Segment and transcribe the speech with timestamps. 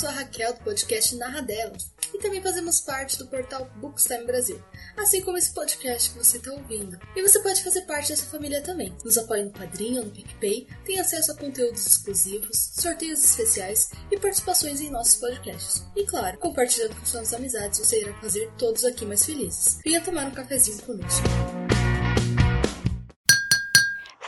[0.00, 4.58] sou a Raquel do podcast Narra Delas e também fazemos parte do portal Bookstime Brasil,
[4.96, 6.98] assim como esse podcast que você está ouvindo.
[7.14, 8.96] E você pode fazer parte dessa família também.
[9.04, 14.18] Nos apoie no Padrinho ou no PicPay, tem acesso a conteúdos exclusivos, sorteios especiais e
[14.18, 15.84] participações em nossos podcasts.
[15.94, 19.80] E claro, compartilhando com suas amizades, você irá fazer todos aqui mais felizes.
[19.84, 21.26] Venha tomar um cafezinho conosco.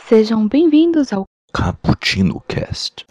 [0.07, 3.07] Sejam bem-vindos ao Cappuccino Cast.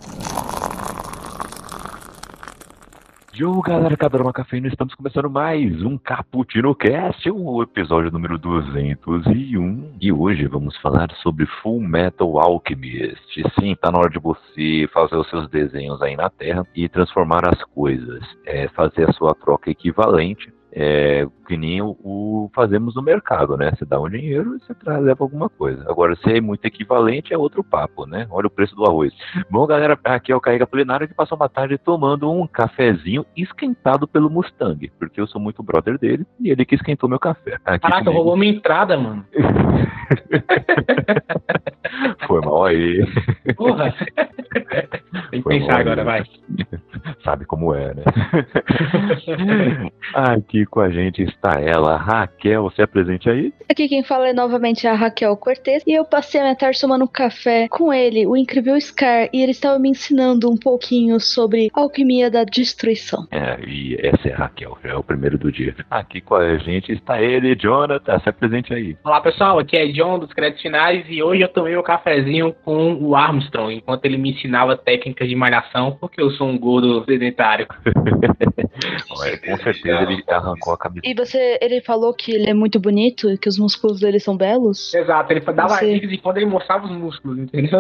[3.34, 9.96] Yo, galera, cada uma cafeína, estamos começando mais um Cappuccino Cast, o episódio número 201.
[9.98, 13.42] E hoje vamos falar sobre Full Metal Alchemist.
[13.58, 17.48] Sim, tá na hora de você fazer os seus desenhos aí na Terra e transformar
[17.48, 23.02] as coisas, é, fazer a sua troca equivalente é, que nem o, o, fazemos no
[23.02, 23.72] mercado, né?
[23.76, 25.84] Você dá um dinheiro e você traz, leva alguma coisa.
[25.88, 28.26] Agora, se é muito equivalente, é outro papo, né?
[28.30, 29.12] Olha o preço do arroz.
[29.50, 34.08] Bom, galera, aqui é o Carrega Plenário que passou uma tarde tomando um cafezinho esquentado
[34.08, 37.58] pelo Mustang, porque eu sou muito brother dele e ele que esquentou meu café.
[37.64, 38.16] Aqui Caraca, comigo...
[38.16, 39.26] roubou minha entrada, mano.
[42.32, 43.04] Foi mal aí.
[43.56, 43.94] Porra.
[45.30, 46.22] Tem que Foi pensar agora, vai.
[47.22, 48.02] Sabe como é, né?
[50.14, 52.62] Aqui com a gente está ela, Raquel.
[52.62, 53.52] Você apresente aí?
[53.70, 55.82] Aqui quem fala é novamente a Raquel Cortez.
[55.86, 59.28] E eu passei a minha tarde tomando café com ele, o incrível Scar.
[59.32, 63.26] E ele estava me ensinando um pouquinho sobre alquimia da destruição.
[63.30, 65.74] É, e essa é a Raquel, já é o primeiro do dia.
[65.90, 68.18] Aqui com a gente está ele, Jonathan.
[68.20, 68.96] Se apresente aí.
[69.04, 69.58] Olá, pessoal.
[69.58, 71.04] Aqui é John dos Créditos Finais.
[71.08, 71.82] E hoje eu tomei o um
[72.22, 76.58] cafezinho com o Armstrong, enquanto ele me ensinava técnicas de malhação, porque eu sou um
[76.58, 77.66] gordo sedentário.
[79.08, 81.06] com certeza ele arrancou a cabeça.
[81.06, 84.36] E você, ele falou que ele é muito bonito e que os músculos dele são
[84.36, 84.92] belos?
[84.94, 85.94] Exato, ele dava você...
[85.94, 87.78] dicas e quando ele mostrava os músculos, entendeu?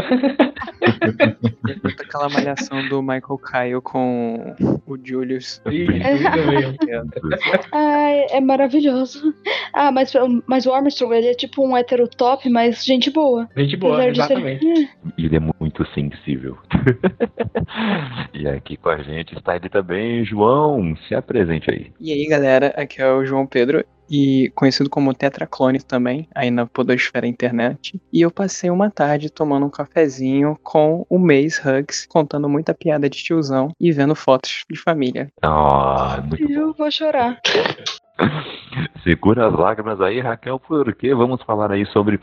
[2.00, 4.54] Aquela malhação do Michael Kyle com
[4.86, 5.60] o Julius.
[7.72, 9.34] Ai, é maravilhoso.
[9.72, 10.12] Ah, mas,
[10.46, 13.48] mas o Armstrong, ele é tipo um hétero top, mas gente boa.
[13.56, 14.90] Gente boa, exatamente.
[15.18, 16.58] Ele é muito sensível.
[18.34, 20.96] e aqui com a gente está ele também, João.
[21.08, 21.92] Se apresente aí.
[22.00, 26.66] E aí, galera, aqui é o João Pedro e conhecido como Tetraclone também, aí na
[26.66, 27.98] podosfera internet.
[28.12, 33.08] E eu passei uma tarde tomando um cafezinho com o Mace Hugs, contando muita piada
[33.08, 35.28] de tiozão e vendo fotos de família.
[35.42, 37.40] Ah, eu vou chorar.
[39.02, 42.20] Segura as lágrimas aí, Raquel, porque vamos falar aí sobre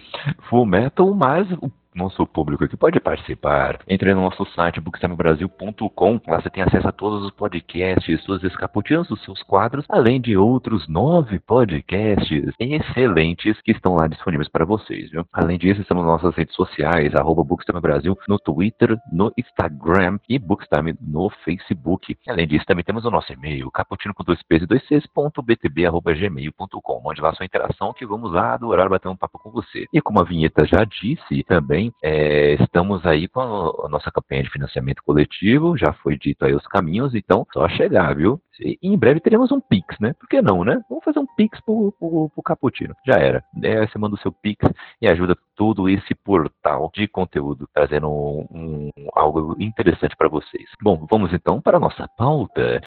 [0.50, 3.80] Full Metal, mas o nosso público que pode participar.
[3.88, 6.22] Entre no nosso site bookstamebrasil.com.
[6.28, 10.38] Lá você tem acesso a todos os podcasts, suas escaputinas dos seus quadros, além de
[10.38, 15.10] outros nove podcasts excelentes que estão lá disponíveis para vocês.
[15.12, 15.26] Viu?
[15.34, 20.38] Além disso, estamos nas nossas redes sociais, arroba Bookstime Brasil, no Twitter, no Instagram e
[20.38, 22.18] Bookstime no Facebook.
[22.28, 25.42] Além disso, também temos o nosso e-mail, caputino com dois p's e dois c's, ponto
[25.42, 27.02] btb, arroba gmail.com.
[27.04, 29.86] Mande lá sua interação que vamos adorar bater um papo com você.
[29.94, 34.44] E como a vinheta já disse, também também é, estamos aí com a, nossa campanha
[34.44, 38.42] de financiamento coletivo, já foi dito aí os caminhos, então só chegar, viu?
[38.60, 40.14] E em breve teremos um Pix, né?
[40.20, 40.82] Por que não, né?
[40.90, 42.94] Vamos fazer um Pix pro, pro, pro Caputino.
[43.06, 43.42] Já era.
[43.64, 44.70] É, você manda o seu Pix
[45.02, 50.70] e ajuda todo esse portal de conteúdo, trazendo um, um, algo interessante para vocês.
[50.82, 52.82] Bom, vamos então para a nossa pauta.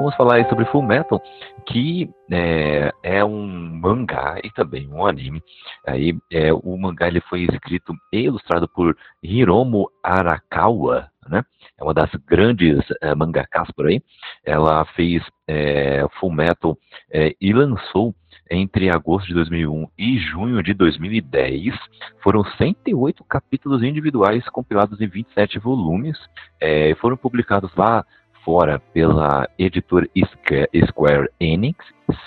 [0.00, 1.22] Vamos falar aí sobre Full Metal,
[1.66, 5.42] que é, é, um mangá e também um anime.
[5.86, 11.44] Aí, é, o mangá ele foi escrito e ilustrado por Hiromo Arakawa, né?
[11.78, 14.02] É uma das grandes é, mangakas por aí.
[14.42, 16.78] Ela fez é, Full Metal
[17.12, 18.14] é, e lançou
[18.50, 21.74] entre agosto de 2001 e junho de 2010.
[22.22, 26.18] Foram 108 capítulos individuais compilados em 27 volumes.
[26.58, 28.02] É, foram publicados lá
[28.44, 30.08] fora pela editora
[30.88, 31.76] Square Enix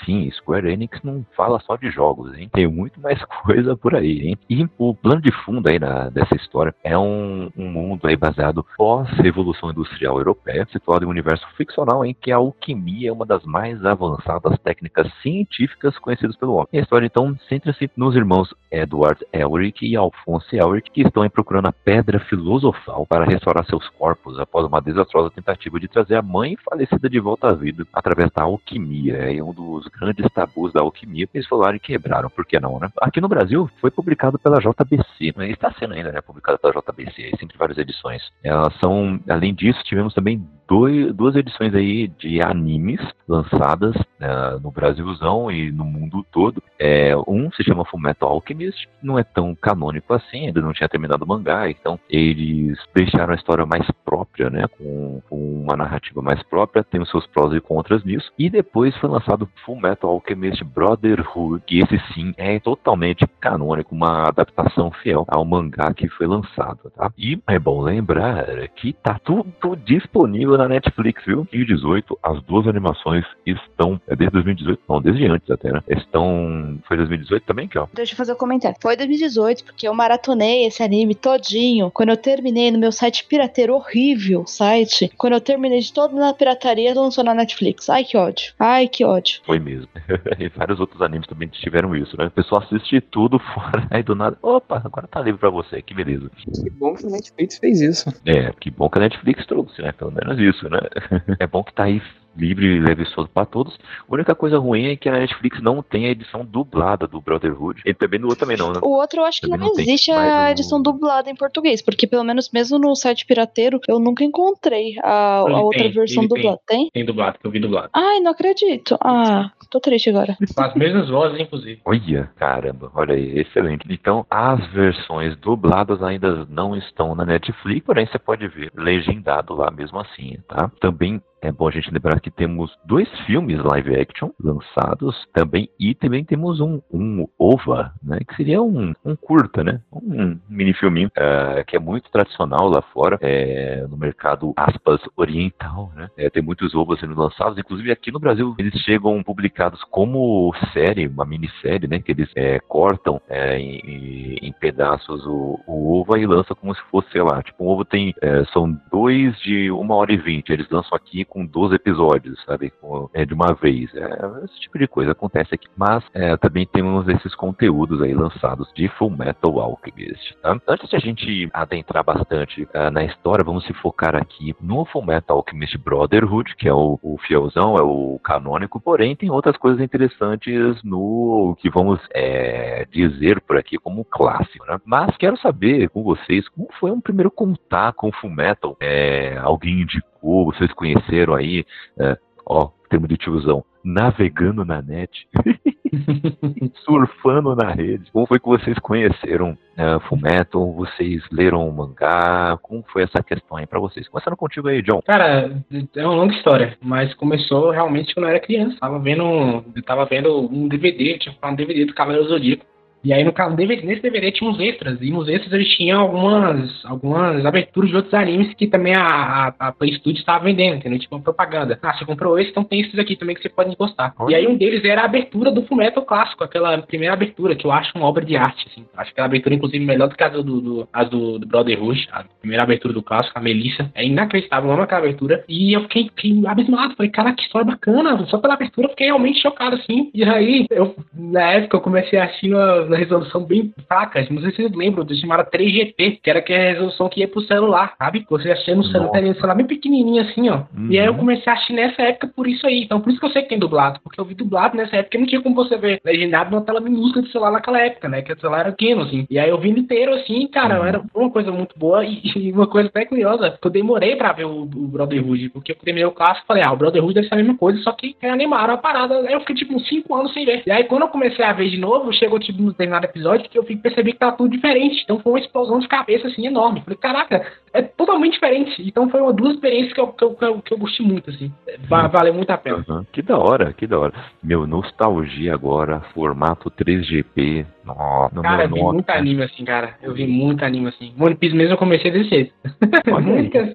[0.06, 2.50] Sim, Square Enix não fala só de jogos, hein?
[2.52, 4.38] Tem muito mais coisa por aí, hein?
[4.50, 8.66] E o plano de fundo aí na, dessa história é um, um mundo aí baseado
[8.78, 13.44] pós-revolução industrial europeia, situado em um universo ficcional em que a alquimia é uma das
[13.44, 16.68] mais avançadas técnicas científicas conhecidas pelo homem.
[16.74, 21.68] E a história então centra-se nos irmãos Edward Elric e Alphonse Elric, que estão procurando
[21.68, 26.56] a pedra filosofal para restaurar seus corpos após uma desastrosa tentativa de trazer a mãe
[26.58, 29.14] falecida de volta à vida através da alquimia.
[29.14, 32.80] É um dos os grandes tabus da alquimia, eles falaram e quebraram, por que não,
[32.80, 32.90] né?
[33.02, 37.32] Aqui no Brasil foi publicado pela JBC, mas está sendo ainda, né, publicado pela JBC,
[37.40, 38.22] sempre várias edições.
[38.44, 44.72] Elas são, além disso, tivemos também dois, duas edições aí de animes lançadas uh, no
[44.72, 46.62] Brasilzão e no mundo todo.
[46.80, 51.24] É, um se chama Fullmetal Alchemist, não é tão canônico assim, ainda não tinha terminado
[51.24, 56.42] o mangá, então eles deixaram a história mais própria, né, com, com uma narrativa mais
[56.44, 58.32] própria, tem os seus prós e contras nisso.
[58.38, 64.92] E depois foi lançado Fullmetal Alchemist Brotherhood, que esse sim é totalmente canônico, uma adaptação
[64.92, 67.12] fiel ao mangá que foi lançado, tá?
[67.18, 68.46] E é bom lembrar
[68.76, 71.48] que tá tudo disponível na Netflix, viu?
[71.52, 75.82] 2018, as duas animações estão, é desde 2018, não, desde antes até, né?
[75.88, 77.88] Estão, foi 2018 também, que ó.
[77.94, 78.78] Deixa eu fazer um comentário.
[78.82, 81.92] Foi 2018, porque eu maratonei esse anime todinho.
[81.92, 86.34] Quando eu terminei no meu site pirateiro horrível, site, quando eu terminei de toda na
[86.34, 87.90] pirataria, lançou na Netflix.
[87.90, 88.54] Ai, que ódio.
[88.60, 89.42] Ai, que ódio.
[89.46, 89.90] Foi mesmo.
[90.40, 92.26] e vários outros animes também tiveram isso, né?
[92.28, 95.94] O pessoal assiste tudo fora, aí do nada, opa, agora tá livre pra você, que
[95.94, 96.30] beleza.
[96.62, 98.10] Que bom que a Netflix fez isso.
[98.26, 99.92] É, que bom que a Netflix trouxe, né?
[99.92, 100.80] Pelo menos isso, né?
[101.40, 102.02] é bom que tá aí
[102.36, 103.78] livre, leve e solto para todos.
[104.08, 107.82] A única coisa ruim é que a Netflix não tem a edição dublada do Brotherhood.
[107.86, 108.80] E também no outro também não, né?
[108.84, 111.30] O outro eu acho Também que não, não tem, existe mas a o- edição dublada
[111.30, 115.84] em português, porque pelo menos mesmo no site pirateiro eu nunca encontrei a, a outra
[115.84, 116.28] tem, versão tem.
[116.28, 116.60] dublada.
[116.68, 116.90] Tem?
[116.94, 117.90] Tem dublado, que eu vi dublado.
[117.94, 118.98] Ai, não acredito.
[119.02, 120.36] Ah, tô triste agora.
[120.56, 121.80] Com as mesmas vozes, inclusive.
[121.86, 123.86] Olha, caramba, olha aí, excelente.
[123.90, 129.70] Então, as versões dubladas ainda não estão na Netflix, porém você pode ver legendado lá
[129.72, 130.70] mesmo assim, tá?
[130.80, 135.94] Também é bom a gente lembrar que temos dois filmes live action lançados também, e
[135.94, 138.20] também temos um, um OVA, né?
[138.28, 139.82] Que seria um, um curta, né?
[139.92, 145.92] Um mini filminho eh, que é muito tradicional lá fora, eh, no mercado, aspas, oriental,
[145.96, 146.10] né?
[146.18, 151.08] Eh, tem muitos OVAs sendo lançados, inclusive aqui no Brasil eles chegam publicados como série,
[151.08, 152.00] uma minissérie, né?
[152.00, 156.82] Que eles eh, cortam eh, em, em- pedaços o, o OVA e lançam como se
[156.90, 160.52] fosse, sei lá, tipo, um OVA tem, eh, são dois de uma hora e vinte,
[160.52, 162.72] eles lançam aqui com 12 episódios, sabe?
[163.14, 163.94] É, de uma vez.
[163.96, 165.68] É, esse tipo de coisa acontece aqui.
[165.76, 170.38] Mas é, também temos esses conteúdos aí lançados de Full Metal Alchemist.
[170.42, 170.56] Tá?
[170.68, 175.06] Antes de a gente adentrar bastante ah, na história, vamos se focar aqui no Full
[175.06, 179.82] Metal Alchemist Brotherhood, que é o, o fielzão, é o canônico, porém tem outras coisas
[179.82, 184.66] interessantes no que vamos é, dizer por aqui como clássico.
[184.68, 184.78] Né?
[184.86, 188.78] Mas quero saber com vocês como foi um primeiro contato com Full Metal.
[188.80, 191.66] É, alguém indicou, vocês conheceram aí,
[192.00, 195.28] é, ó, termo de tiozão, navegando na net,
[196.86, 198.10] surfando na rede.
[198.12, 200.72] Como foi que vocês conheceram é, Fullmetal?
[200.74, 202.58] Vocês leram o mangá?
[202.62, 204.08] Como foi essa questão aí pra vocês?
[204.08, 205.02] Começando contigo aí, John.
[205.06, 205.52] Cara,
[205.96, 208.78] é uma longa história, mas começou realmente quando eu era criança.
[208.80, 212.66] Tava vendo, eu tava vendo um DVD, tinha um DVD do Cavaleiro Zodíaco.
[213.04, 216.86] E aí no caso, nesse DVD tinha uns extras, e nos extras eles tinham algumas,
[216.86, 221.00] algumas aberturas de outros animes que também a, a, a Play Studio estava vendendo, entendeu?
[221.00, 221.78] Tipo uma propaganda.
[221.82, 224.14] Ah, você comprou esse, então tem esses aqui também que você pode encostar.
[224.30, 227.72] E aí um deles era a abertura do Fullmetal clássico, aquela primeira abertura, que eu
[227.72, 228.86] acho uma obra de arte, assim.
[228.96, 232.24] Acho aquela abertura, inclusive, melhor do que a do, do, as do, do Brotherhood, a
[232.40, 233.92] primeira abertura do clássico, a Melissa.
[233.96, 235.44] É inacreditável, eu amo aquela abertura.
[235.48, 238.26] E eu fiquei, fiquei abismado, falei, cara, que história bacana.
[238.28, 240.10] Só pela abertura eu fiquei realmente chocado, assim.
[240.14, 244.26] E aí, eu, na época, eu comecei a assistir uma, resolução bem fraca.
[244.30, 247.42] Não sei se vocês lembram, do chamado 3GP, que era aquela resolução que ia pro
[247.42, 248.26] celular, sabe?
[248.30, 250.64] Você assistia no celular, no celular bem pequenininho assim, ó.
[250.76, 250.88] Uhum.
[250.90, 252.84] E aí eu comecei a assistir nessa época por isso aí.
[252.84, 254.00] Então por isso que eu sei que tem dublado.
[254.04, 256.80] Porque eu vi dublado nessa época e não tinha como você ver legendado numa tela
[256.80, 258.22] minúscula de celular naquela época, né?
[258.22, 259.26] Que o celular era pequeno, assim.
[259.30, 260.86] E aí eu vi inteiro, assim, cara, Uhum.
[260.86, 264.32] era uma coisa muito boa e, e uma coisa até curiosa, que eu demorei pra
[264.34, 267.28] ver o, o Brotherhood, porque eu terminei o clássico e falei, ah, o Brotherhood deve
[267.28, 269.20] ser a mesma coisa, só que reanimaram a parada.
[269.20, 270.64] Aí eu fiquei, tipo, uns 5 anos sem ver.
[270.66, 273.58] E aí quando eu comecei a ver de novo, chegou, tipo, no determinado episódio, que
[273.58, 275.02] eu fui perceber que tava tudo diferente.
[275.04, 276.82] Então foi uma explosão de cabeça, assim, enorme.
[276.82, 278.82] Falei, caraca, é totalmente diferente.
[278.86, 281.30] Então foi uma duas experiências que eu, que eu, que eu, que eu gostei muito,
[281.30, 281.52] assim.
[281.88, 282.84] Va- valeu muito a pena.
[282.88, 283.06] Uhum.
[283.12, 284.14] Que da hora, que da hora.
[284.44, 287.66] Meu, nostalgia agora, formato 3GP.
[287.86, 288.94] Nossa, Cara, eu vi nossa.
[288.94, 289.96] muito anime assim, cara.
[290.02, 291.14] Eu vi muito anime assim.
[291.20, 292.54] One Piece mesmo eu comecei desse jeito.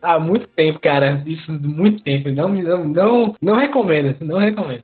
[0.02, 1.22] Há muito tempo, cara.
[1.26, 2.30] Isso, muito tempo.
[2.30, 4.16] Não, não, não, não recomendo.
[4.24, 4.82] Não recomendo.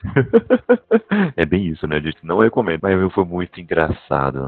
[1.36, 1.96] é É bem isso, né?
[1.96, 2.80] A gente não recomenda.
[2.82, 3.94] Mas foi muito engraçado.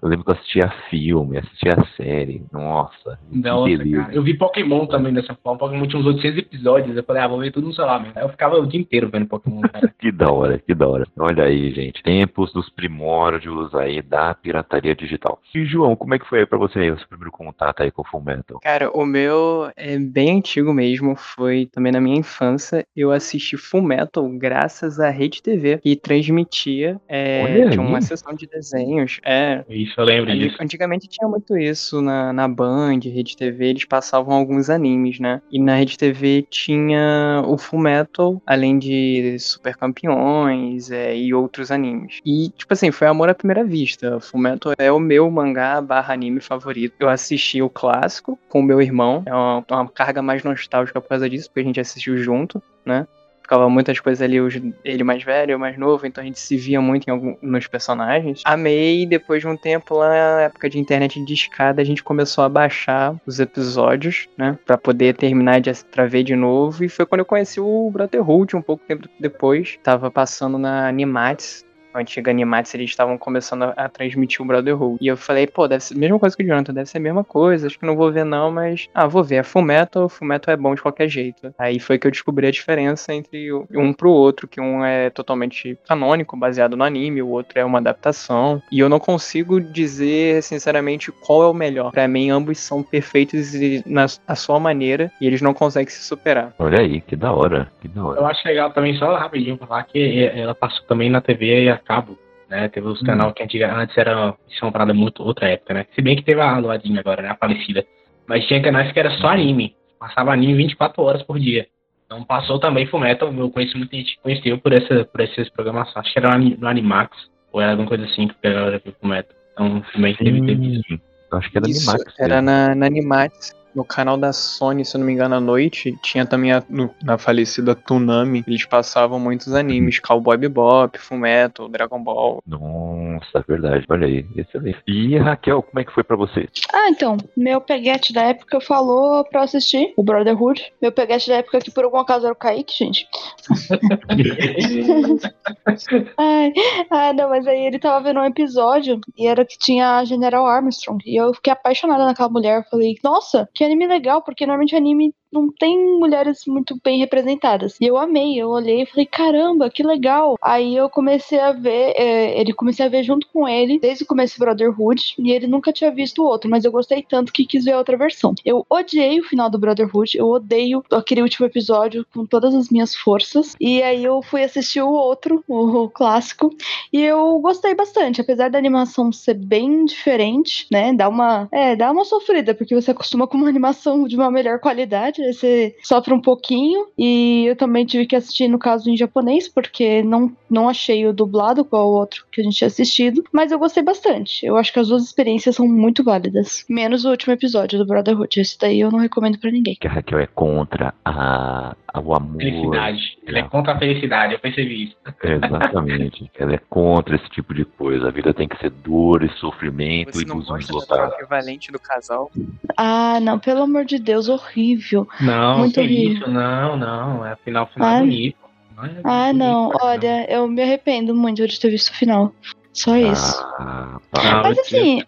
[0.03, 2.45] Eu lembro que eu assistia filme, assistia série.
[2.53, 4.15] Nossa, Nossa, cara.
[4.15, 5.59] Eu vi Pokémon também dessa forma.
[5.59, 6.97] Pokémon tinha uns 800 episódios.
[6.97, 8.15] Eu falei, ah, vou ver tudo no celular mesmo.
[8.17, 9.93] Aí eu ficava o dia inteiro vendo Pokémon, cara.
[9.99, 11.07] que da hora, que da hora.
[11.19, 12.03] Olha aí, gente.
[12.03, 15.41] Tempos dos primórdios aí da pirataria digital.
[15.55, 17.91] E, João, como é que foi aí pra você aí, o seu primeiro contato aí
[17.91, 18.61] com o Full Metal?
[18.61, 21.17] Cara, o meu é bem antigo mesmo.
[21.17, 22.87] Foi também na minha infância.
[22.95, 28.47] Eu assisti Full Metal graças à Rede TV, que transmitia é, tinha uma sessão de
[28.47, 29.21] desenhos.
[29.25, 30.57] É, isso, eu lembro disso.
[30.61, 35.41] Antigamente tinha muito isso na, na Band, Rede TV, eles passavam alguns animes, né?
[35.51, 41.71] E na Rede TV tinha o Full Metal, além de Super Campeões é, e outros
[41.71, 42.21] animes.
[42.25, 44.21] E, tipo assim, foi amor à primeira vista.
[44.21, 46.95] Full Metal é o meu mangá barra anime favorito.
[46.99, 51.09] Eu assisti o clássico com o meu irmão, é uma, uma carga mais nostálgica por
[51.09, 53.07] causa disso, porque a gente assistiu junto, né?
[53.47, 54.37] Ficava muitas coisas ali,
[54.85, 58.43] ele mais velho, eu mais novo, então a gente se via muito em personagens.
[58.45, 62.45] Amei, depois de um tempo lá, na época de internet de escada, a gente começou
[62.45, 67.07] a baixar os episódios, né, para poder terminar de pra ver de novo, e foi
[67.07, 71.65] quando eu conheci o Brotherhood um pouco tempo depois, tava passando na Animatis,
[72.01, 74.99] antiga Animatis, eles estavam começando a, a, transmitir o Brotherhood.
[75.01, 77.01] E eu falei, pô, deve ser a mesma coisa que o Jonathan, deve ser a
[77.01, 80.09] mesma coisa, acho que não vou ver não, mas, ah, vou ver, é Full Metal,
[80.09, 81.55] Full Metal é bom de qualquer jeito.
[81.59, 85.79] Aí foi que eu descobri a diferença entre um pro outro, que um é totalmente
[85.87, 88.63] canônico, baseado no anime, o outro é uma adaptação.
[88.71, 91.93] E eu não consigo dizer, sinceramente, qual é o melhor.
[91.93, 93.53] Para mim, ambos são perfeitos
[93.87, 96.53] na, na sua maneira, e eles não conseguem se superar.
[96.59, 98.21] Olha aí, que da hora, que da hora.
[98.21, 101.79] Eu acho legal também, só rapidinho, falar que ela passou também na TV e a
[101.87, 102.69] cabo, né?
[102.69, 105.87] Teve os canais que antiga, antes era isso é uma parada muito outra época, né?
[105.95, 107.29] Se bem que teve a Luadinha agora, né?
[107.31, 107.85] A falecida.
[108.27, 109.75] Mas tinha canais que era só anime.
[109.99, 111.67] Passava anime 24 horas por dia.
[112.05, 115.97] Então passou também Fullmetal, eu conheço muita gente que conheceu por, essa, por essas programações.
[115.97, 117.17] Acho que era no Animax,
[117.53, 119.37] ou era alguma coisa assim que pegava Fullmetal.
[119.53, 121.01] Então também teve, teve isso.
[121.33, 122.15] Acho que era Isso, Animax.
[122.19, 123.55] Era na, na Animax.
[123.77, 126.89] No canal da Sony, se eu não me engano, à noite, tinha também a, no,
[127.05, 132.43] na falecida Toonami, eles passavam muitos animes, Cowboy Bebop, Fullmetal, Dragon Ball.
[132.47, 134.83] Nossa, verdade, olha aí, excelente.
[134.87, 136.49] E Raquel, como é que foi pra você?
[136.73, 140.73] Ah, então, meu peguete da época falou pra assistir o Brotherhood.
[140.81, 143.07] Meu peguete da época que por algum acaso era o Kaique, gente.
[146.17, 146.53] Ai,
[146.91, 150.47] ah, não, mas aí ele tava vendo um episódio e era que tinha a General
[150.47, 150.99] Armstrong.
[151.05, 152.59] E eu fiquei apaixonada naquela mulher.
[152.59, 157.77] Eu falei, nossa, que anime legal, porque normalmente anime não tem mulheres muito bem representadas.
[157.81, 160.37] E eu amei, eu olhei e falei, caramba, que legal.
[160.43, 164.07] Aí eu comecei a ver, é, ele comecei a ver junto com ele, desde o
[164.07, 167.45] começo do Brotherhood, e ele nunca tinha visto o outro, mas eu gostei tanto que
[167.45, 168.35] quis ver a outra versão.
[168.45, 172.95] Eu odiei o final do Brotherhood, eu odeio aquele último episódio com todas as minhas
[172.95, 176.55] forças, e aí eu fui assistir o outro, o, clássico,
[176.93, 181.91] e eu gostei bastante, apesar da animação ser bem diferente, né, dá uma, é, dá
[181.91, 186.21] uma sofrida, porque você acostuma com uma animação de uma melhor qualidade, você sofre um
[186.21, 186.87] pouquinho.
[186.99, 191.13] E eu também tive que assistir, no caso, em japonês, porque não, não achei o
[191.13, 193.25] dublado qual o outro que a gente tinha assistido.
[193.33, 194.45] Mas eu gostei bastante.
[194.45, 196.65] Eu acho que as duas experiências são muito válidas.
[196.69, 198.41] Menos o último episódio do Brotherhood.
[198.41, 199.77] Esse daí eu não recomendo para ninguém.
[199.81, 202.37] Que a Raquel é contra a, o amor.
[202.39, 203.19] Felicidade.
[203.27, 204.97] Ela é contra a felicidade, eu percebi isso.
[205.23, 206.31] Exatamente.
[206.39, 208.09] Ela é contra esse tipo de coisa.
[208.09, 211.15] A vida tem que ser dor e sofrimento Você e não busões gosta do lotados.
[211.19, 212.31] equivalente do casal?
[212.77, 215.09] Ah, não, pelo amor de Deus, horrível.
[215.21, 216.13] Não, Muito que horrível.
[216.19, 217.27] isso, não, não.
[217.27, 218.37] É final, final Ah, bonito.
[218.77, 222.33] Não é Ah, bonito, não, olha, eu me arrependo muito de ter visto o final.
[222.73, 223.43] Só isso.
[223.59, 224.43] Ah, pá.
[224.43, 225.03] Mas assim-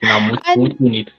[0.00, 1.12] final muito, Ah, muito bonito.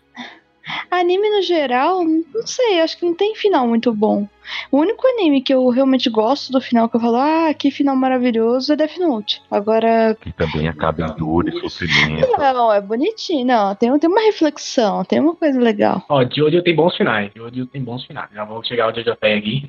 [0.91, 4.27] Anime no geral, não sei, acho que não tem final muito bom.
[4.71, 7.95] O único anime que eu realmente gosto do final, que eu falo, ah, que final
[7.95, 9.41] maravilhoso, é Death Note.
[9.51, 12.27] Agora, que também acaba em dor e sofrimento.
[12.37, 16.03] não, é bonitinho, não, tem, tem uma reflexão, tem uma coisa legal.
[16.09, 17.31] Ó, Jojo tem bons finais.
[17.35, 18.29] Jojo tem bons finais.
[18.33, 19.65] Já vou chegar ao Jojo Pé aqui.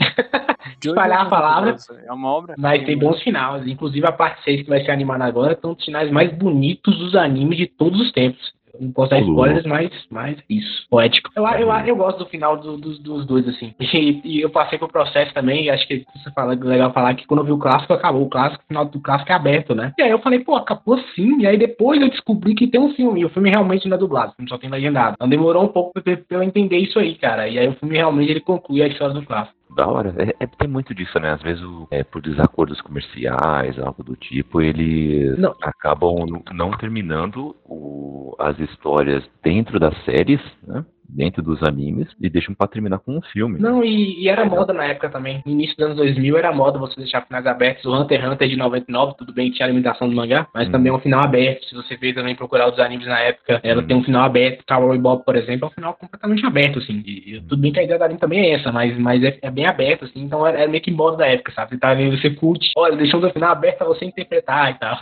[0.85, 1.77] Espalhar a palavra.
[2.07, 2.55] É uma obra.
[2.59, 3.67] Mas tem bons finais.
[3.67, 7.15] Inclusive a parte 6 que vai ser animada agora estão os finais mais bonitos dos
[7.15, 8.58] animes de todos os tempos.
[8.81, 10.87] Não posso dar spoilers, mas, mas isso.
[10.91, 11.31] Poético.
[11.37, 13.75] Eu, eu, eu gosto do final do- dos, dos dois, assim.
[13.99, 17.27] E, e eu passei pro processo também, e acho que você fala, legal falar que
[17.27, 18.23] quando eu vi o clássico, acabou.
[18.23, 19.93] O clássico, o final do clássico é aberto, né?
[19.99, 21.41] E aí eu falei, pô, acabou assim.
[21.41, 23.21] E aí depois eu descobri que tem um filme.
[23.21, 25.15] E o filme realmente não é dublado, o filme só tem legendado.
[25.15, 27.49] Então demorou um pouco pra, pra eu entender isso aí, cara.
[27.49, 29.58] E aí o filme realmente ele conclui a história do clássico.
[29.75, 30.15] Da hora.
[30.19, 31.33] É, é- tem muito disso, né?
[31.33, 35.55] Às vezes, o- é, por desacordos comerciais, algo do tipo, eles Não.
[35.63, 40.85] acabam não- terminando o- as histórias dentro das séries, né?
[41.09, 43.59] Dentro dos animes e deixam pra terminar com um filme.
[43.59, 45.43] Não, e, e era moda na época também.
[45.47, 47.85] No início dos anos 2000 era moda você deixar finais abertos.
[47.87, 50.73] O Hunter x Hunter de 99, tudo bem, tinha a limitação do mangá, mas Hum.
[50.73, 51.65] também é um final aberto.
[51.67, 53.87] Se você ver também procurar os animes na época, ela Hum.
[53.87, 54.65] tem um final aberto.
[54.67, 57.03] Cowboy Bob, por exemplo, é um final completamente aberto, assim.
[57.07, 59.39] E, e tudo bem que a ideia do anime também é essa, mas, mas é,
[59.43, 60.23] é bem aberto, assim.
[60.23, 61.71] Então era, era meio que moda da época, sabe?
[61.71, 64.99] Você tá vendo, você curte, olha, deixamos o final aberto pra você interpretar e tal.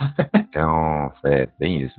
[0.49, 1.95] Então, é bem isso.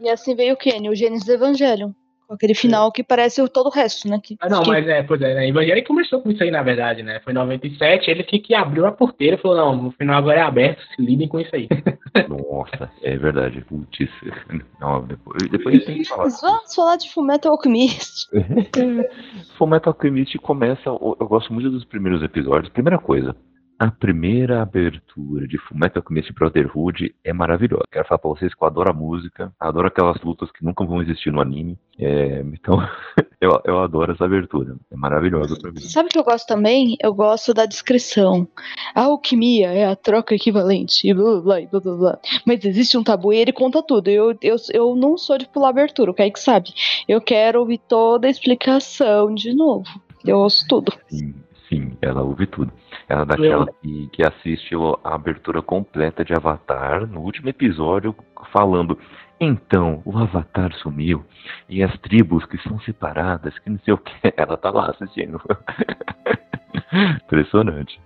[0.00, 1.90] E assim veio o Kenny, o Gênesis do Evangelion.
[2.30, 4.20] Com aquele final que parece o todo o resto, né?
[4.22, 5.48] Que, Ah, não, que- mas é, pois é, né?
[5.48, 7.18] Evangelho começou com isso aí, na verdade, né?
[7.24, 10.38] Foi em 97, ele que, que abriu a porteira e falou, não, o final agora
[10.38, 11.66] é aberto, se lidem com isso aí.
[12.28, 13.60] Nossa, é verdade.
[13.62, 14.08] Putz.
[14.80, 16.22] Não, depois, depois tem que falar.
[16.24, 18.28] Mas vamos falar de Fullmetal Alchemist.
[19.58, 20.82] Fullmetal Alchemist começa.
[20.88, 22.72] Eu gosto muito dos primeiros episódios.
[22.72, 23.34] Primeira coisa,
[23.80, 27.84] a primeira abertura de Fullmetal Alchemist Brotherhood é maravilhosa.
[27.90, 31.00] Quero falar pra vocês que eu adoro a música, adoro aquelas lutas que nunca vão
[31.00, 31.78] existir no anime.
[31.98, 32.78] É, então,
[33.40, 34.76] eu, eu adoro essa abertura.
[34.92, 35.80] É maravilhosa pra mim.
[35.80, 36.94] Sabe o que eu gosto também?
[37.02, 38.46] Eu gosto da descrição.
[38.94, 42.18] A alquimia é a troca equivalente, e blá blá blá blá blá.
[42.46, 44.08] Mas existe um tabu e ele conta tudo.
[44.08, 46.70] Eu, eu, eu não sou de pular abertura, o Kaique sabe.
[47.08, 49.88] Eu quero ouvir toda a explicação de novo.
[50.22, 50.92] Eu ouço tudo.
[51.08, 51.34] Sim,
[51.70, 52.70] sim, ela ouve tudo.
[53.08, 54.74] Ela é daquela que, que assiste
[55.04, 58.14] a abertura completa de Avatar no último episódio,
[58.52, 58.98] falando.
[59.40, 61.24] Então, o Avatar sumiu
[61.66, 65.40] e as tribos que são separadas, que não sei o que, ela tá lá assistindo.
[67.24, 68.00] Impressionante.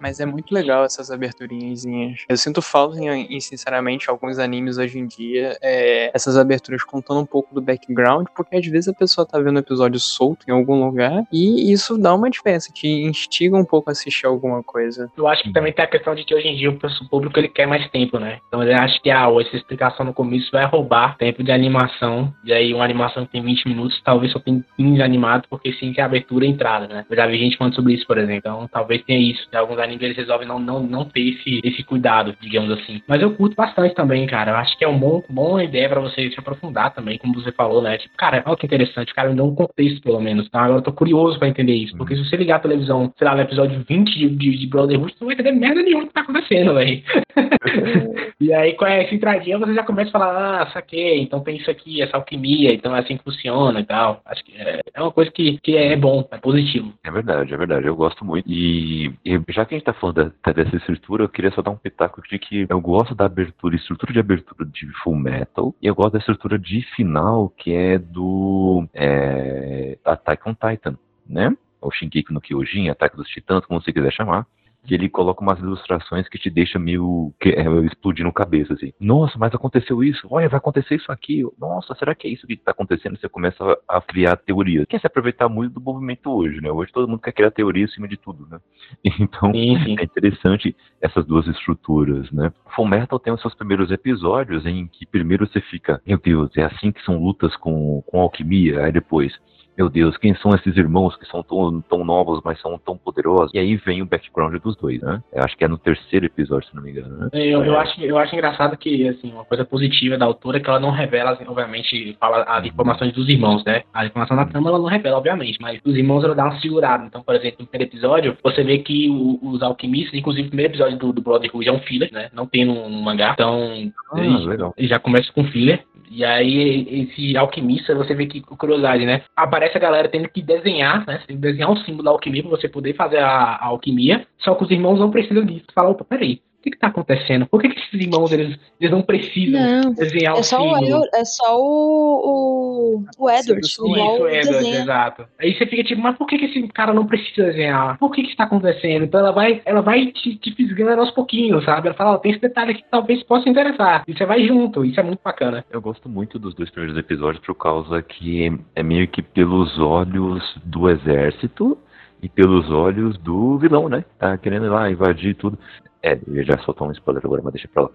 [0.00, 2.24] Mas é muito legal essas aberturinhazinhas.
[2.28, 7.20] Eu sinto falta em, em, sinceramente, alguns animes hoje em dia, é, essas aberturas contando
[7.20, 10.52] um pouco do background, porque às vezes a pessoa tá vendo o episódio solto em
[10.52, 15.10] algum lugar e isso dá uma diferença, te instiga um pouco a assistir alguma coisa.
[15.16, 17.48] Eu acho que também tem a questão de que hoje em dia o público ele
[17.48, 18.38] quer mais tempo, né?
[18.48, 22.32] Então ele acha que ah, essa explicação no começo vai roubar tempo de animação.
[22.44, 25.92] E aí uma animação que tem 20 minutos, talvez só tem 15 animado, porque sim
[25.92, 27.04] que é a abertura e a entrada, né?
[27.08, 28.38] Eu já vi gente falando sobre isso, por exemplo.
[28.38, 29.46] Então talvez tenha isso.
[29.52, 33.02] Em alguns animes eles resolvem não, não, não ter esse, esse cuidado, digamos assim.
[33.06, 34.52] Mas eu curto bastante também, cara.
[34.52, 37.52] Eu acho que é uma bom, boa ideia pra você se aprofundar também, como você
[37.52, 37.98] falou, né?
[37.98, 39.12] Tipo, cara, olha que interessante.
[39.12, 40.46] O cara me deu um contexto, pelo menos.
[40.46, 41.96] Então agora eu tô curioso pra entender isso.
[41.96, 45.12] Porque se você ligar a televisão, sei lá, no episódio 20 de, de, de Brotherhood,
[45.12, 47.02] você não vai entender merda nenhuma que tá acontecendo, velho.
[48.40, 51.70] e aí, com essa entradinha, você já começa a falar, ah, saquei, então tem isso
[51.70, 54.20] aqui, essa alquimia, então é assim que funciona e tal.
[54.24, 56.92] Acho que é, é uma coisa que, que é bom, é positivo.
[57.04, 57.86] É verdade, é verdade.
[57.86, 58.48] Eu gosto muito.
[58.48, 61.72] E, e já que a gente tá falando da- dessa estrutura, eu queria só dar
[61.72, 65.86] um pitaco de que eu gosto da abertura, estrutura de abertura de Full Metal, e
[65.86, 70.96] eu gosto da estrutura de final, que é do é, Attack on Titan,
[71.28, 71.54] né?
[71.80, 74.46] Ou Shingeki no Kyojin, Ataque dos Titãs, como você quiser chamar.
[74.88, 78.90] Que ele coloca umas ilustrações que te deixa meio que, é, explodindo cabeça, assim.
[78.98, 80.26] Nossa, mas aconteceu isso.
[80.30, 81.42] Olha, vai acontecer isso aqui.
[81.58, 83.18] Nossa, será que é isso que tá acontecendo?
[83.18, 84.86] Você começa a, a criar teorias.
[84.88, 86.70] Quer se aproveitar muito do movimento hoje, né?
[86.70, 88.58] Hoje todo mundo quer criar teoria em cima de tudo, né?
[89.20, 89.96] Então, Sim, sim.
[89.98, 92.50] é interessante essas duas estruturas, né?
[92.74, 96.62] Full Metal tem os seus primeiros episódios em que primeiro você fica, meu Deus, é
[96.64, 99.32] assim que são lutas com, com alquimia, aí depois,
[99.78, 103.52] meu Deus, quem são esses irmãos que são tão, tão novos, mas são tão poderosos?
[103.54, 105.22] E aí vem o background dos dois, né?
[105.32, 107.28] Eu acho que é no terceiro episódio, se não me engano, né?
[107.32, 110.68] Eu, eu, acho, eu acho engraçado que, assim, uma coisa positiva da autora é que
[110.68, 113.82] ela não revela, assim, obviamente, fala as informações dos irmãos, né?
[113.94, 117.04] A informação da trama ela não revela, obviamente, mas os irmãos ela dá uma segurada.
[117.06, 120.72] Então, por exemplo, no primeiro episódio, você vê que o- os alquimistas, inclusive o primeiro
[120.72, 122.28] episódio do, do Brotherhood é um filler, né?
[122.32, 123.30] Não tem no, no mangá.
[123.34, 124.74] Então, Ah, ele- legal.
[124.76, 125.84] ele já começa com filler.
[126.10, 129.22] E aí, esse alquimista, você vê que, curiosidade, né?
[129.36, 131.18] Aparece a galera tendo que desenhar, né?
[131.18, 134.26] Você tem que desenhar um símbolo da alquimia pra você poder fazer a, a alquimia.
[134.38, 135.66] Só que os irmãos não precisam disso.
[135.74, 137.46] Fala, opa, peraí, o que que tá acontecendo?
[137.46, 139.92] Por que, que esses irmãos, eles, eles não precisam Não.
[139.94, 141.04] desenhar o É só, o, símbolo?
[141.04, 143.60] El- é só o, o, o Edward.
[143.66, 144.82] Isso, o Edward, desenho.
[144.82, 145.24] exato.
[145.40, 147.98] Aí você fica tipo, mas por que, que esse cara não precisa desenhar?
[147.98, 149.04] Por que que está acontecendo?
[149.04, 151.88] Então ela vai, ela vai te, te fisgando aos pouquinhos, sabe?
[151.88, 154.04] Ela fala, ó, tem esse detalhe aqui que talvez possa interessar.
[154.06, 155.64] E você vai junto, isso é muito bacana.
[155.70, 160.42] Eu gosto muito dos dois primeiros episódios por causa que é meio que pelos olhos
[160.64, 161.78] do exército
[162.22, 164.04] e pelos olhos do vilão, né?
[164.18, 165.58] Tá querendo ir lá invadir tudo.
[166.02, 167.90] É, eu já soltar um spoiler agora, mas deixa pra lá.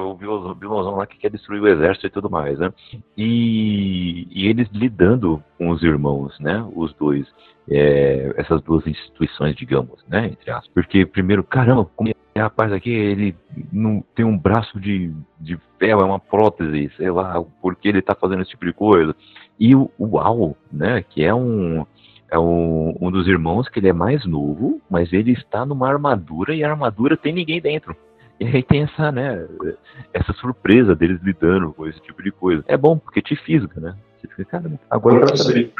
[0.00, 2.72] ouvi o vilãozão lá que quer destruir o exército e tudo mais, né?
[3.16, 6.66] E, e eles lidando com os irmãos, né?
[6.74, 7.26] Os dois.
[7.70, 10.26] É, essas duas instituições, digamos, né?
[10.26, 10.68] Entre aspas.
[10.72, 13.36] Porque, primeiro, caramba, como é rapaz aqui, ele
[13.70, 18.00] não tem um braço de, de ferro, é uma prótese, sei lá, por que ele
[18.00, 19.14] tá fazendo esse tipo de coisa.
[19.60, 21.84] E o, o Al, né, que é um
[22.32, 26.54] é um, um dos irmãos que ele é mais novo, mas ele está numa armadura
[26.54, 27.94] e a armadura tem ninguém dentro.
[28.40, 29.46] E aí tem essa, né,
[30.14, 32.64] essa surpresa deles lidando com esse tipo de coisa.
[32.66, 33.94] É bom porque te fisga, né?
[34.22, 35.72] Você fica, cara, agora eu quero saber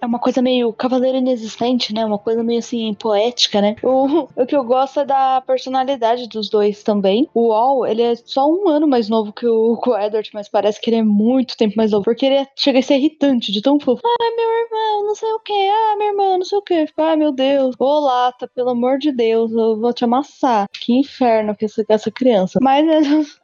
[0.00, 2.04] É uma coisa meio cavaleiro inexistente, né?
[2.04, 3.74] Uma coisa meio assim, poética, né?
[3.82, 7.28] O, o que eu gosto é da personalidade dos dois também.
[7.34, 10.48] O Wall, ele é só um ano mais novo que o, que o Edward, mas
[10.48, 12.04] parece que ele é muito tempo mais novo.
[12.04, 14.00] Porque ele é- chega a ser irritante de tão fofo.
[14.04, 15.52] Ah, meu irmão, não sei o que.
[15.68, 16.86] Ah, meu irmão, não sei o que.
[16.96, 17.74] Ah, meu Deus.
[17.78, 20.68] Ô, Lata, pelo amor de Deus, eu vou te amassar.
[20.72, 22.58] Que inferno que essa, essa criança.
[22.62, 22.86] Mas,